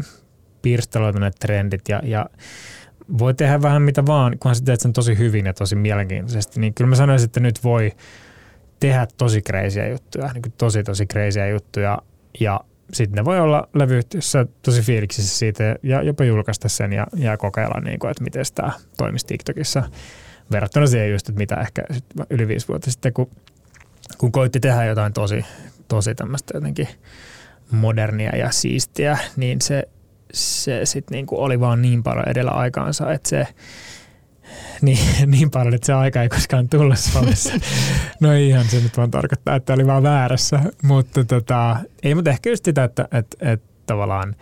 pirstaloituneet 0.65 1.35
trendit 1.39 1.89
ja, 1.89 2.01
ja 2.03 2.25
voi 3.17 3.33
tehdä 3.33 3.61
vähän 3.61 3.81
mitä 3.81 4.05
vaan, 4.05 4.37
kunhan 4.39 4.55
sä 4.55 4.63
teet 4.63 4.79
sen 4.79 4.93
tosi 4.93 5.17
hyvin 5.17 5.45
ja 5.45 5.53
tosi 5.53 5.75
mielenkiintoisesti, 5.75 6.59
niin 6.59 6.73
kyllä 6.73 6.89
mä 6.89 6.95
sanoisin, 6.95 7.25
että 7.25 7.39
nyt 7.39 7.63
voi 7.63 7.91
tehdä 8.79 9.07
tosi 9.17 9.41
kreisiä 9.41 9.87
juttuja, 9.87 10.29
niin 10.33 10.53
tosi 10.57 10.83
tosi 10.83 11.05
kreisiä 11.05 11.47
juttuja. 11.47 11.97
Ja 12.39 12.61
sitten 12.93 13.15
ne 13.15 13.25
voi 13.25 13.39
olla 13.39 13.67
levyyhtiössä 13.73 14.45
tosi 14.61 14.81
fiiliksissä 14.81 15.37
siitä 15.37 15.75
ja 15.83 16.01
jopa 16.01 16.23
julkaista 16.23 16.69
sen 16.69 16.93
ja, 16.93 17.07
ja 17.15 17.37
kokeilla, 17.37 17.81
niin 17.81 17.99
kuin, 17.99 18.11
että 18.11 18.23
miten 18.23 18.45
tämä 18.55 18.71
toimisi 18.97 19.25
TikTokissa 19.25 19.83
verrattuna 20.51 20.87
siihen 20.87 21.11
just, 21.11 21.29
että 21.29 21.39
mitä 21.39 21.55
ehkä 21.55 21.83
yli 22.29 22.47
viisi 22.47 22.67
vuotta 22.67 22.91
sitten, 22.91 23.13
kun, 23.13 23.29
kun 24.17 24.31
koitti 24.31 24.59
tehdä 24.59 24.85
jotain 24.85 25.13
tosi, 25.13 25.45
tosi 25.87 26.15
tämmöistä 26.15 26.57
jotenkin 26.57 26.87
modernia 27.71 28.35
ja 28.35 28.51
siistiä, 28.51 29.17
niin 29.35 29.61
se, 29.61 29.87
se 30.35 30.81
sitten 30.83 31.15
niin 31.15 31.25
oli 31.31 31.59
vaan 31.59 31.81
niin 31.81 32.03
paljon 32.03 32.29
edellä 32.29 32.51
aikaansa, 32.51 33.11
että 33.11 33.29
se, 33.29 33.47
niin, 34.81 34.99
niin 35.31 35.51
paljon, 35.51 35.73
että 35.73 35.85
se 35.85 35.93
aika 35.93 36.21
ei 36.21 36.29
koskaan 36.29 36.69
tullut 36.69 36.99
Suomessa. 36.99 37.53
No 38.21 38.33
ihan 38.33 38.65
se 38.65 38.79
nyt 38.79 38.97
vaan 38.97 39.11
tarkoittaa, 39.11 39.55
että 39.55 39.73
oli 39.73 39.87
vaan 39.87 40.03
väärässä. 40.03 40.59
Mutta 40.83 41.23
tota, 41.23 41.77
ei, 42.03 42.15
mutta 42.15 42.29
ehkä 42.29 42.49
just 42.49 42.65
sitä, 42.65 42.83
että, 42.83 43.07
että, 43.11 43.37
että 43.51 43.67
tavallaan 43.85 44.35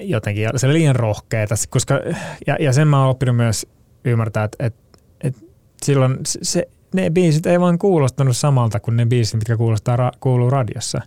jotenkin 0.00 0.48
se 0.56 0.66
oli 0.66 0.74
liian 0.74 0.96
rohkeeta, 0.96 1.54
koska, 1.70 2.00
ja, 2.46 2.56
ja 2.60 2.72
sen 2.72 2.88
mä 2.88 3.00
oon 3.00 3.10
oppinut 3.10 3.36
myös 3.36 3.66
ymmärtää, 4.04 4.44
että, 4.44 4.66
että, 4.66 4.98
että 5.20 5.40
silloin 5.82 6.18
se, 6.24 6.68
ne 6.94 7.10
biisit 7.10 7.46
ei 7.46 7.60
vaan 7.60 7.78
kuulostanut 7.78 8.36
samalta 8.36 8.80
kuin 8.80 8.96
ne 8.96 9.06
biisit, 9.06 9.34
mitkä 9.34 9.56
kuulostaa, 9.56 9.96
ra, 9.96 10.10
kuuluu 10.20 10.50
radiossa. 10.50 11.00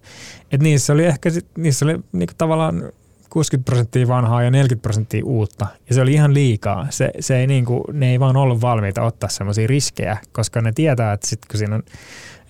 Et 0.51 0.61
niissä 0.61 0.93
oli 0.93 1.05
ehkä, 1.05 1.29
niissä 1.57 1.85
oli 1.85 1.99
niinku 2.11 2.33
tavallaan 2.37 2.91
60 3.29 3.65
prosenttia 3.65 4.07
vanhaa 4.07 4.43
ja 4.43 4.51
40 4.51 4.81
prosenttia 4.81 5.25
uutta. 5.25 5.67
Ja 5.89 5.95
se 5.95 6.01
oli 6.01 6.13
ihan 6.13 6.33
liikaa. 6.33 6.87
Se, 6.89 7.11
se 7.19 7.37
ei 7.37 7.47
niinku, 7.47 7.83
ne 7.93 8.11
ei 8.11 8.19
vaan 8.19 8.37
ollut 8.37 8.61
valmiita 8.61 9.03
ottaa 9.03 9.29
semmoisia 9.29 9.67
riskejä, 9.67 10.17
koska 10.31 10.61
ne 10.61 10.71
tietää, 10.71 11.13
että 11.13 11.27
sit 11.27 11.45
kun 11.51 11.57
siinä 11.57 11.75
on 11.75 11.83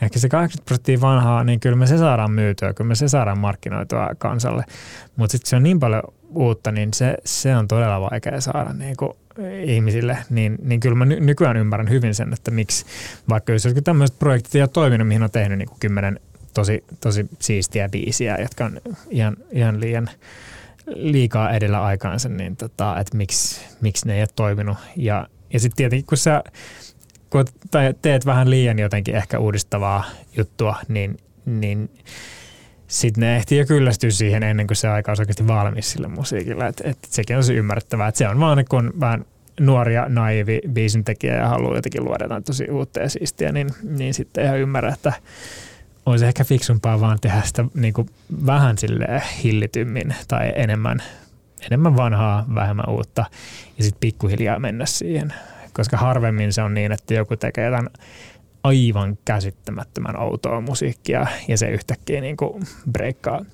ehkä 0.02 0.20
se 0.20 0.30
80 0.30 0.66
prosenttia 0.66 1.02
vanhaa, 1.02 1.44
niin 1.44 1.60
kyllä 1.60 1.76
me 1.76 1.88
se 1.88 1.98
saadaan 1.98 2.32
myytyä, 2.32 2.74
kyllä 2.74 2.88
me 2.88 2.96
se 2.96 3.08
saadaan 3.08 3.40
markkinoitua 3.40 4.10
kansalle. 4.18 4.64
Mutta 5.16 5.32
sitten 5.32 5.50
se 5.50 5.56
on 5.56 5.64
niin 5.64 5.80
paljon 5.80 6.04
uutta, 6.36 6.72
niin 6.72 6.94
se, 6.94 7.18
se 7.26 7.56
on 7.56 7.68
todella 7.68 8.02
vaikea 8.02 8.42
saada 8.42 8.74
niinku 8.74 9.18
ihmisille, 9.64 10.18
niin, 10.30 10.58
niin 10.64 10.80
kyllä 10.80 10.96
mä 10.96 11.06
ny- 11.06 11.20
nykyään 11.20 11.58
ymmärrän 11.58 11.90
hyvin 11.90 12.16
sen, 12.16 12.34
että 12.34 12.52
miksi 12.52 12.86
vaikka 13.30 13.54
jos 13.54 13.68
tämmöiset 13.84 14.20
projektit 14.20 14.56
ei 14.56 14.62
ole 14.62 14.68
toiminut, 14.68 15.08
mihin 15.08 15.24
on 15.24 15.32
tehnyt 15.32 15.58
niin 15.58 15.70
kymmenen 15.80 16.20
tosi, 16.54 16.84
tosi 17.02 17.30
siistiä 17.40 17.90
biisiä, 17.90 18.38
jotka 18.42 18.66
on 18.66 18.82
ihan, 19.10 19.38
ihan 19.52 19.80
liian 19.80 20.10
liikaa 20.96 21.52
edellä 21.52 21.84
aikaansa, 21.84 22.30
niin 22.30 22.58
tota, 22.58 23.00
että 23.00 23.18
miksi, 23.18 23.62
miksi 23.82 24.08
ne 24.08 24.16
ei 24.16 24.22
ole 24.22 24.28
toiminut. 24.36 24.78
Ja, 24.96 25.28
ja 25.54 25.60
sitten 25.60 25.78
tietenkin, 25.78 26.06
kun 26.06 26.18
sä 26.18 26.44
kun 27.30 27.46
teet 28.02 28.26
vähän 28.26 28.50
liian 28.50 28.80
jotenkin 28.80 29.16
ehkä 29.16 29.40
uudistavaa 29.40 30.04
juttua, 30.38 30.76
niin, 30.88 31.18
niin 31.46 31.90
sitten 32.88 33.22
ne 33.22 33.36
ehtii 33.36 33.58
jo 33.58 33.66
kyllästyä 33.66 34.10
siihen 34.10 34.44
ennen 34.44 34.68
kuin 34.68 34.78
se 34.78 34.88
aika 34.88 35.12
on 35.12 35.18
oikeasti 35.20 35.48
valmis 35.48 35.92
sille 35.92 36.08
musiikille. 36.08 36.68
Et, 36.68 36.82
et 36.84 36.98
sekin 37.08 37.38
on 37.38 37.44
se 37.44 37.54
ymmärrettävää, 37.54 38.08
että 38.08 38.18
se 38.18 38.28
on 38.28 38.40
vaan 38.40 38.66
kun 38.70 38.94
vähän 39.00 39.26
nuoria, 39.60 40.06
naivi 40.10 40.62
biisintekijä 40.74 41.36
ja 41.36 41.48
haluaa 41.48 41.76
jotenkin 41.76 42.06
luoda 42.06 42.26
jotain 42.26 42.44
tosi 42.44 42.72
uutta 42.72 43.00
ja 43.00 43.10
siistiä, 43.10 43.52
niin, 43.52 43.70
niin 43.84 44.14
sitten 44.14 44.46
ihan 44.46 44.60
ymmärrä, 44.60 44.94
että 44.94 45.14
olisi 46.08 46.26
ehkä 46.26 46.44
fiksumpaa 46.44 47.00
vaan 47.00 47.18
tehdä 47.22 47.42
sitä 47.46 47.66
niin 47.74 47.94
kuin 47.94 48.10
vähän 48.46 48.78
sille 48.78 49.22
hillitymmin 49.44 50.16
tai 50.28 50.54
enemmän, 50.56 51.04
enemmän 51.66 51.98
vanhaa, 51.98 52.46
vähemmän 52.56 52.90
uutta 52.90 53.26
ja 53.78 53.84
sitten 53.84 54.00
pikkuhiljaa 54.00 54.60
mennä 54.60 54.86
siihen. 54.86 55.34
Koska 55.74 55.98
harvemmin 55.98 56.54
se 56.54 56.62
on 56.62 56.74
niin, 56.74 56.92
että 56.92 57.14
joku 57.14 57.36
tekee 57.36 57.66
jotain 57.66 57.90
aivan 58.64 59.18
käsittämättömän 59.26 60.20
outoa 60.20 60.62
musiikkia 60.62 61.28
ja 61.48 61.58
se 61.58 61.70
yhtäkkiä 61.70 62.22
niin 62.22 62.38
kuin 62.38 62.64
breikkaa. 62.92 63.46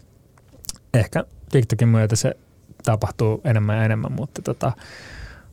Ehkä 0.94 1.24
TikTokin 1.52 1.88
myötä 1.88 2.16
se 2.16 2.34
tapahtuu 2.84 3.42
enemmän 3.44 3.78
ja 3.78 3.86
enemmän, 3.86 4.12
mutta 4.12 4.42
tota, 4.42 4.72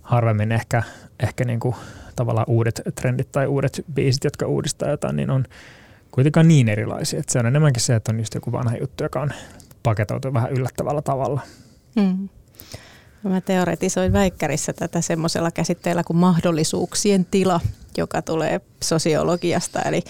harvemmin 0.02 0.52
ehkä, 0.52 0.82
ehkä 1.20 1.44
niin 1.44 1.60
kuin 1.60 1.74
tavallaan 2.16 2.48
uudet 2.48 2.80
trendit 2.94 3.32
tai 3.32 3.46
uudet 3.46 3.84
biisit, 3.94 4.24
jotka 4.24 4.46
uudistaa 4.46 4.90
jotain, 4.90 5.16
niin 5.16 5.30
on 5.30 5.44
kuitenkaan 6.10 6.48
niin 6.48 6.68
erilaisia. 6.68 7.20
Että 7.20 7.32
se 7.32 7.38
on 7.38 7.46
enemmänkin 7.46 7.82
se, 7.82 7.94
että 7.94 8.12
on 8.12 8.18
just 8.18 8.34
joku 8.34 8.52
vanha 8.52 8.76
juttu, 8.76 9.02
joka 9.04 9.20
on 9.20 9.30
paketoitu 9.82 10.34
vähän 10.34 10.52
yllättävällä 10.52 11.02
tavalla. 11.02 11.40
Hmm. 12.00 12.28
Mä 13.22 13.40
teoretisoin 13.40 14.12
väikkärissä 14.12 14.72
tätä 14.72 15.00
semmoisella 15.00 15.50
käsitteellä 15.50 16.04
kuin 16.04 16.16
mahdollisuuksien 16.16 17.24
tila, 17.30 17.60
joka 17.96 18.22
tulee 18.22 18.60
sosiologiasta. 18.82 19.82
Eli, 19.82 20.02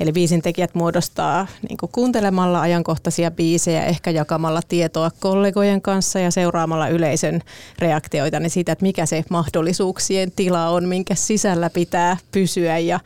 eli 0.00 0.12
biisintekijät 0.12 0.74
muodostaa 0.74 1.46
niin 1.68 1.78
kuuntelemalla 1.92 2.60
ajankohtaisia 2.60 3.30
biisejä, 3.30 3.84
ehkä 3.84 4.10
jakamalla 4.10 4.60
tietoa 4.68 5.10
kollegojen 5.20 5.82
kanssa 5.82 6.18
ja 6.18 6.30
seuraamalla 6.30 6.88
yleisön 6.88 7.40
reaktioita 7.78 8.40
niin 8.40 8.50
siitä, 8.50 8.72
että 8.72 8.82
mikä 8.82 9.06
se 9.06 9.24
mahdollisuuksien 9.30 10.32
tila 10.36 10.68
on, 10.68 10.88
minkä 10.88 11.14
sisällä 11.14 11.70
pitää 11.70 12.16
pysyä. 12.32 12.78
Ja 12.78 13.00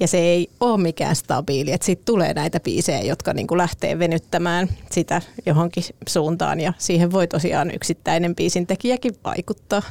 ja 0.00 0.08
se 0.08 0.18
ei 0.18 0.50
ole 0.60 0.82
mikään 0.82 1.16
stabiili. 1.16 1.72
Että 1.72 1.84
sitten 1.84 2.06
tulee 2.06 2.34
näitä 2.34 2.60
biisejä, 2.60 3.00
jotka 3.00 3.32
niin 3.32 3.46
kuin 3.46 3.58
lähtee 3.58 3.98
venyttämään 3.98 4.68
sitä 4.90 5.22
johonkin 5.46 5.84
suuntaan 6.08 6.60
ja 6.60 6.72
siihen 6.78 7.12
voi 7.12 7.26
tosiaan 7.26 7.70
yksittäinen 7.74 8.34
biisin 8.34 8.66
tekijäkin 8.66 9.14
vaikuttaa. 9.24 9.82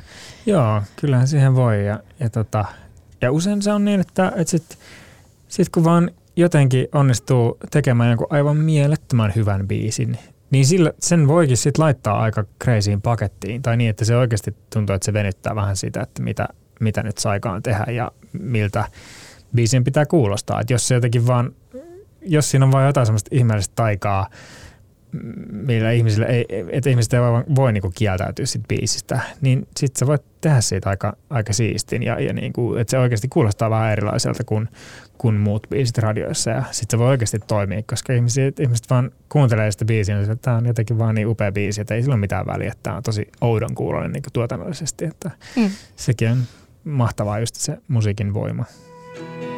Joo, 0.45 0.81
kyllähän 0.95 1.27
siihen 1.27 1.55
voi 1.55 1.85
ja, 1.85 1.99
ja, 2.19 2.29
tota, 2.29 2.65
ja 3.21 3.31
usein 3.31 3.61
se 3.61 3.71
on 3.71 3.85
niin, 3.85 4.01
että, 4.01 4.31
että 4.35 4.51
sitten 4.51 4.77
sit 5.47 5.69
kun 5.69 5.83
vaan 5.83 6.11
jotenkin 6.35 6.87
onnistuu 6.93 7.57
tekemään 7.71 8.09
jonkun 8.09 8.27
aivan 8.29 8.57
mielettömän 8.57 9.33
hyvän 9.35 9.67
biisin, 9.67 10.17
niin 10.51 10.65
sillä, 10.65 10.91
sen 10.99 11.27
voikin 11.27 11.57
sitten 11.57 11.83
laittaa 11.83 12.19
aika 12.19 12.45
kreisiin 12.59 13.01
pakettiin 13.01 13.61
tai 13.61 13.77
niin, 13.77 13.89
että 13.89 14.05
se 14.05 14.15
oikeasti 14.15 14.55
tuntuu, 14.73 14.95
että 14.95 15.05
se 15.05 15.13
venyttää 15.13 15.55
vähän 15.55 15.77
sitä, 15.77 16.01
että 16.01 16.23
mitä, 16.23 16.47
mitä 16.79 17.03
nyt 17.03 17.17
saikaan 17.17 17.63
tehdä 17.63 17.85
ja 17.91 18.11
miltä 18.33 18.85
biisin 19.55 19.83
pitää 19.83 20.05
kuulostaa. 20.05 20.61
Että 20.61 20.73
jos 20.73 20.87
se 20.87 20.95
jotenkin 20.95 21.27
vaan, 21.27 21.51
jos 22.21 22.51
siinä 22.51 22.65
on 22.65 22.71
vain 22.71 22.85
jotain 22.85 23.05
semmoista 23.05 23.29
ihmeellistä 23.31 23.73
taikaa, 23.75 24.29
millä 25.51 25.91
ihmisille 25.91 26.25
ei, 26.25 26.45
että 26.71 26.89
ihmiset 26.89 27.13
ei 27.13 27.19
voi, 27.19 27.43
voi 27.55 27.73
niinku 27.73 27.91
kieltäytyä 27.95 28.45
siitä 28.45 28.67
biisistä, 28.67 29.19
niin 29.41 29.67
sitten 29.77 29.99
sä 29.99 30.07
voit 30.07 30.21
tehdä 30.41 30.61
siitä 30.61 30.89
aika, 30.89 31.17
aika 31.29 31.53
siistin 31.53 32.03
ja, 32.03 32.19
ja 32.19 32.33
niinku, 32.33 32.75
että 32.75 32.91
se 32.91 32.97
oikeasti 32.97 33.27
kuulostaa 33.27 33.69
vähän 33.69 33.91
erilaiselta 33.91 34.43
kuin, 34.43 34.69
kuin 35.17 35.35
muut 35.35 35.67
biisit 35.69 35.97
radioissa 35.97 36.51
ja 36.51 36.63
sitten 36.71 36.97
se 36.97 36.99
voi 36.99 37.07
oikeasti 37.07 37.39
toimia, 37.39 37.83
koska 37.89 38.13
ihmiset, 38.13 38.59
ihmiset 38.59 38.89
vaan 38.89 39.11
kuuntelee 39.29 39.71
sitä 39.71 39.85
biisiä 39.85 40.21
että 40.21 40.35
tämä 40.35 40.57
on 40.57 40.65
jotenkin 40.65 40.97
vaan 40.97 41.15
niin 41.15 41.27
upea 41.27 41.51
biisi, 41.51 41.81
että 41.81 41.95
ei 41.95 42.01
sillä 42.01 42.13
ole 42.13 42.19
mitään 42.19 42.47
väliä, 42.47 42.67
että 42.67 42.83
tämä 42.83 42.97
on 42.97 43.03
tosi 43.03 43.27
oudon 43.41 43.75
kuuloinen 43.75 44.11
niin 44.11 44.23
tuotannollisesti, 44.33 45.05
että 45.05 45.31
mm. 45.55 45.69
sekin 45.95 46.29
on 46.29 46.43
mahtavaa 46.83 47.39
just 47.39 47.55
se 47.55 47.77
musiikin 47.87 48.33
voima. 48.33 48.65
Täällä 49.15 49.54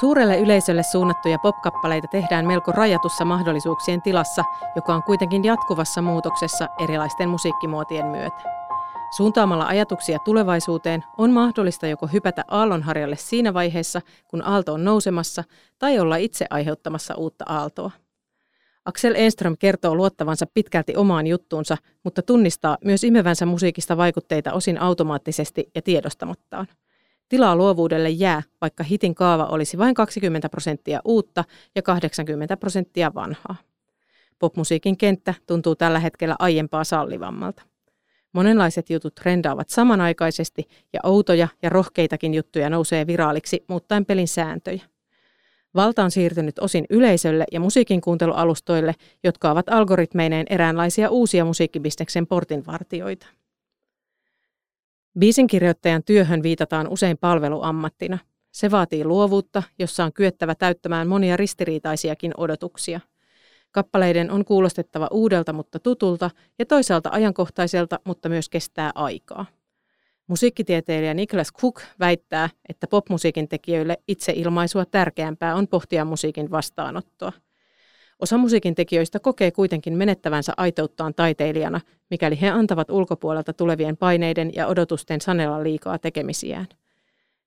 Suurelle 0.00 0.38
yleisölle 0.38 0.82
suunnattuja 0.82 1.38
popkappaleita 1.38 2.08
tehdään 2.08 2.46
melko 2.46 2.72
rajatussa 2.72 3.24
mahdollisuuksien 3.24 4.02
tilassa, 4.02 4.44
joka 4.76 4.94
on 4.94 5.02
kuitenkin 5.02 5.44
jatkuvassa 5.44 6.02
muutoksessa 6.02 6.68
erilaisten 6.78 7.28
musiikkimuotien 7.28 8.06
myötä. 8.06 8.42
Suuntaamalla 9.16 9.66
ajatuksia 9.66 10.18
tulevaisuuteen 10.18 11.04
on 11.18 11.30
mahdollista 11.30 11.86
joko 11.86 12.06
hypätä 12.06 12.44
aallonharjalle 12.48 13.16
siinä 13.16 13.54
vaiheessa, 13.54 14.00
kun 14.28 14.46
aalto 14.46 14.72
on 14.72 14.84
nousemassa, 14.84 15.44
tai 15.78 15.98
olla 15.98 16.16
itse 16.16 16.46
aiheuttamassa 16.50 17.14
uutta 17.14 17.44
aaltoa. 17.48 17.90
Axel 18.84 19.14
Enström 19.16 19.56
kertoo 19.58 19.94
luottavansa 19.94 20.46
pitkälti 20.54 20.96
omaan 20.96 21.26
juttuunsa, 21.26 21.76
mutta 22.04 22.22
tunnistaa 22.22 22.78
myös 22.84 23.04
imevänsä 23.04 23.46
musiikista 23.46 23.96
vaikutteita 23.96 24.52
osin 24.52 24.80
automaattisesti 24.80 25.70
ja 25.74 25.82
tiedostamattaan. 25.82 26.66
Tilaa 27.34 27.56
luovuudelle 27.56 28.10
jää, 28.10 28.42
vaikka 28.60 28.84
hitin 28.84 29.14
kaava 29.14 29.46
olisi 29.46 29.78
vain 29.78 29.94
20 29.94 30.48
prosenttia 30.48 31.00
uutta 31.04 31.44
ja 31.74 31.82
80 31.82 32.56
prosenttia 32.56 33.14
vanhaa. 33.14 33.56
Popmusiikin 34.38 34.96
kenttä 34.96 35.34
tuntuu 35.46 35.76
tällä 35.76 35.98
hetkellä 35.98 36.36
aiempaa 36.38 36.84
sallivammalta. 36.84 37.62
Monenlaiset 38.32 38.90
jutut 38.90 39.14
trendaavat 39.14 39.68
samanaikaisesti 39.68 40.68
ja 40.92 41.00
outoja 41.02 41.48
ja 41.62 41.68
rohkeitakin 41.70 42.34
juttuja 42.34 42.70
nousee 42.70 43.06
viraaliksi 43.06 43.64
muuttaen 43.68 44.06
pelin 44.06 44.28
sääntöjä. 44.28 44.82
Valta 45.74 46.04
on 46.04 46.10
siirtynyt 46.10 46.58
osin 46.58 46.84
yleisölle 46.90 47.44
ja 47.52 47.60
musiikin 47.60 48.00
kuuntelualustoille, 48.00 48.94
jotka 49.24 49.50
ovat 49.50 49.68
algoritmeineen 49.68 50.46
eräänlaisia 50.50 51.10
uusia 51.10 51.44
musiikkibisneksen 51.44 52.26
portinvartioita. 52.26 53.26
Biisinkirjoittajan 55.18 56.04
työhön 56.04 56.42
viitataan 56.42 56.88
usein 56.88 57.18
palveluammattina. 57.18 58.18
Se 58.52 58.70
vaatii 58.70 59.04
luovuutta, 59.04 59.62
jossa 59.78 60.04
on 60.04 60.12
kyettävä 60.12 60.54
täyttämään 60.54 61.08
monia 61.08 61.36
ristiriitaisiakin 61.36 62.32
odotuksia. 62.36 63.00
Kappaleiden 63.70 64.30
on 64.30 64.44
kuulostettava 64.44 65.08
uudelta, 65.10 65.52
mutta 65.52 65.80
tutulta 65.80 66.30
ja 66.58 66.66
toisaalta 66.66 67.10
ajankohtaiselta, 67.12 68.00
mutta 68.04 68.28
myös 68.28 68.48
kestää 68.48 68.90
aikaa. 68.94 69.46
Musiikkitieteilijä 70.26 71.14
Niklas 71.14 71.52
Cook 71.52 71.80
väittää, 72.00 72.48
että 72.68 72.86
popmusiikin 72.86 73.48
tekijöille 73.48 73.96
itseilmaisua 74.08 74.84
tärkeämpää 74.84 75.54
on 75.54 75.68
pohtia 75.68 76.04
musiikin 76.04 76.50
vastaanottoa. 76.50 77.32
Osa 78.20 78.38
musiikin 78.38 78.74
tekijöistä 78.74 79.20
kokee 79.20 79.50
kuitenkin 79.50 79.96
menettävänsä 79.96 80.52
aitouttaan 80.56 81.14
taiteilijana, 81.14 81.80
mikäli 82.10 82.40
he 82.40 82.48
antavat 82.48 82.90
ulkopuolelta 82.90 83.52
tulevien 83.52 83.96
paineiden 83.96 84.50
ja 84.54 84.66
odotusten 84.66 85.20
sanella 85.20 85.62
liikaa 85.62 85.98
tekemisiään. 85.98 86.66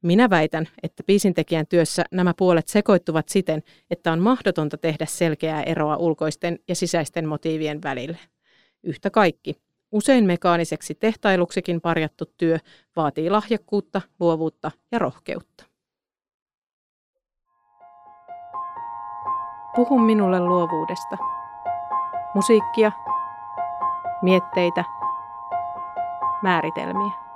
Minä 0.03 0.29
väitän, 0.29 0.67
että 0.83 1.03
biisintekijän 1.03 1.67
työssä 1.67 2.03
nämä 2.11 2.33
puolet 2.37 2.67
sekoittuvat 2.67 3.29
siten, 3.29 3.63
että 3.91 4.11
on 4.11 4.19
mahdotonta 4.19 4.77
tehdä 4.77 5.05
selkeää 5.05 5.63
eroa 5.63 5.97
ulkoisten 5.97 6.59
ja 6.67 6.75
sisäisten 6.75 7.27
motiivien 7.27 7.83
välille. 7.83 8.17
Yhtä 8.83 9.09
kaikki, 9.09 9.55
usein 9.91 10.25
mekaaniseksi 10.25 10.95
tehtailuksikin 10.95 11.81
parjattu 11.81 12.25
työ 12.37 12.59
vaatii 12.95 13.29
lahjakkuutta, 13.29 14.01
luovuutta 14.19 14.71
ja 14.91 14.99
rohkeutta. 14.99 15.66
Puhu 19.77 19.99
minulle 19.99 20.39
luovuudesta. 20.39 21.17
Musiikkia, 22.33 22.91
mietteitä, 24.21 24.83
määritelmiä. 26.41 27.26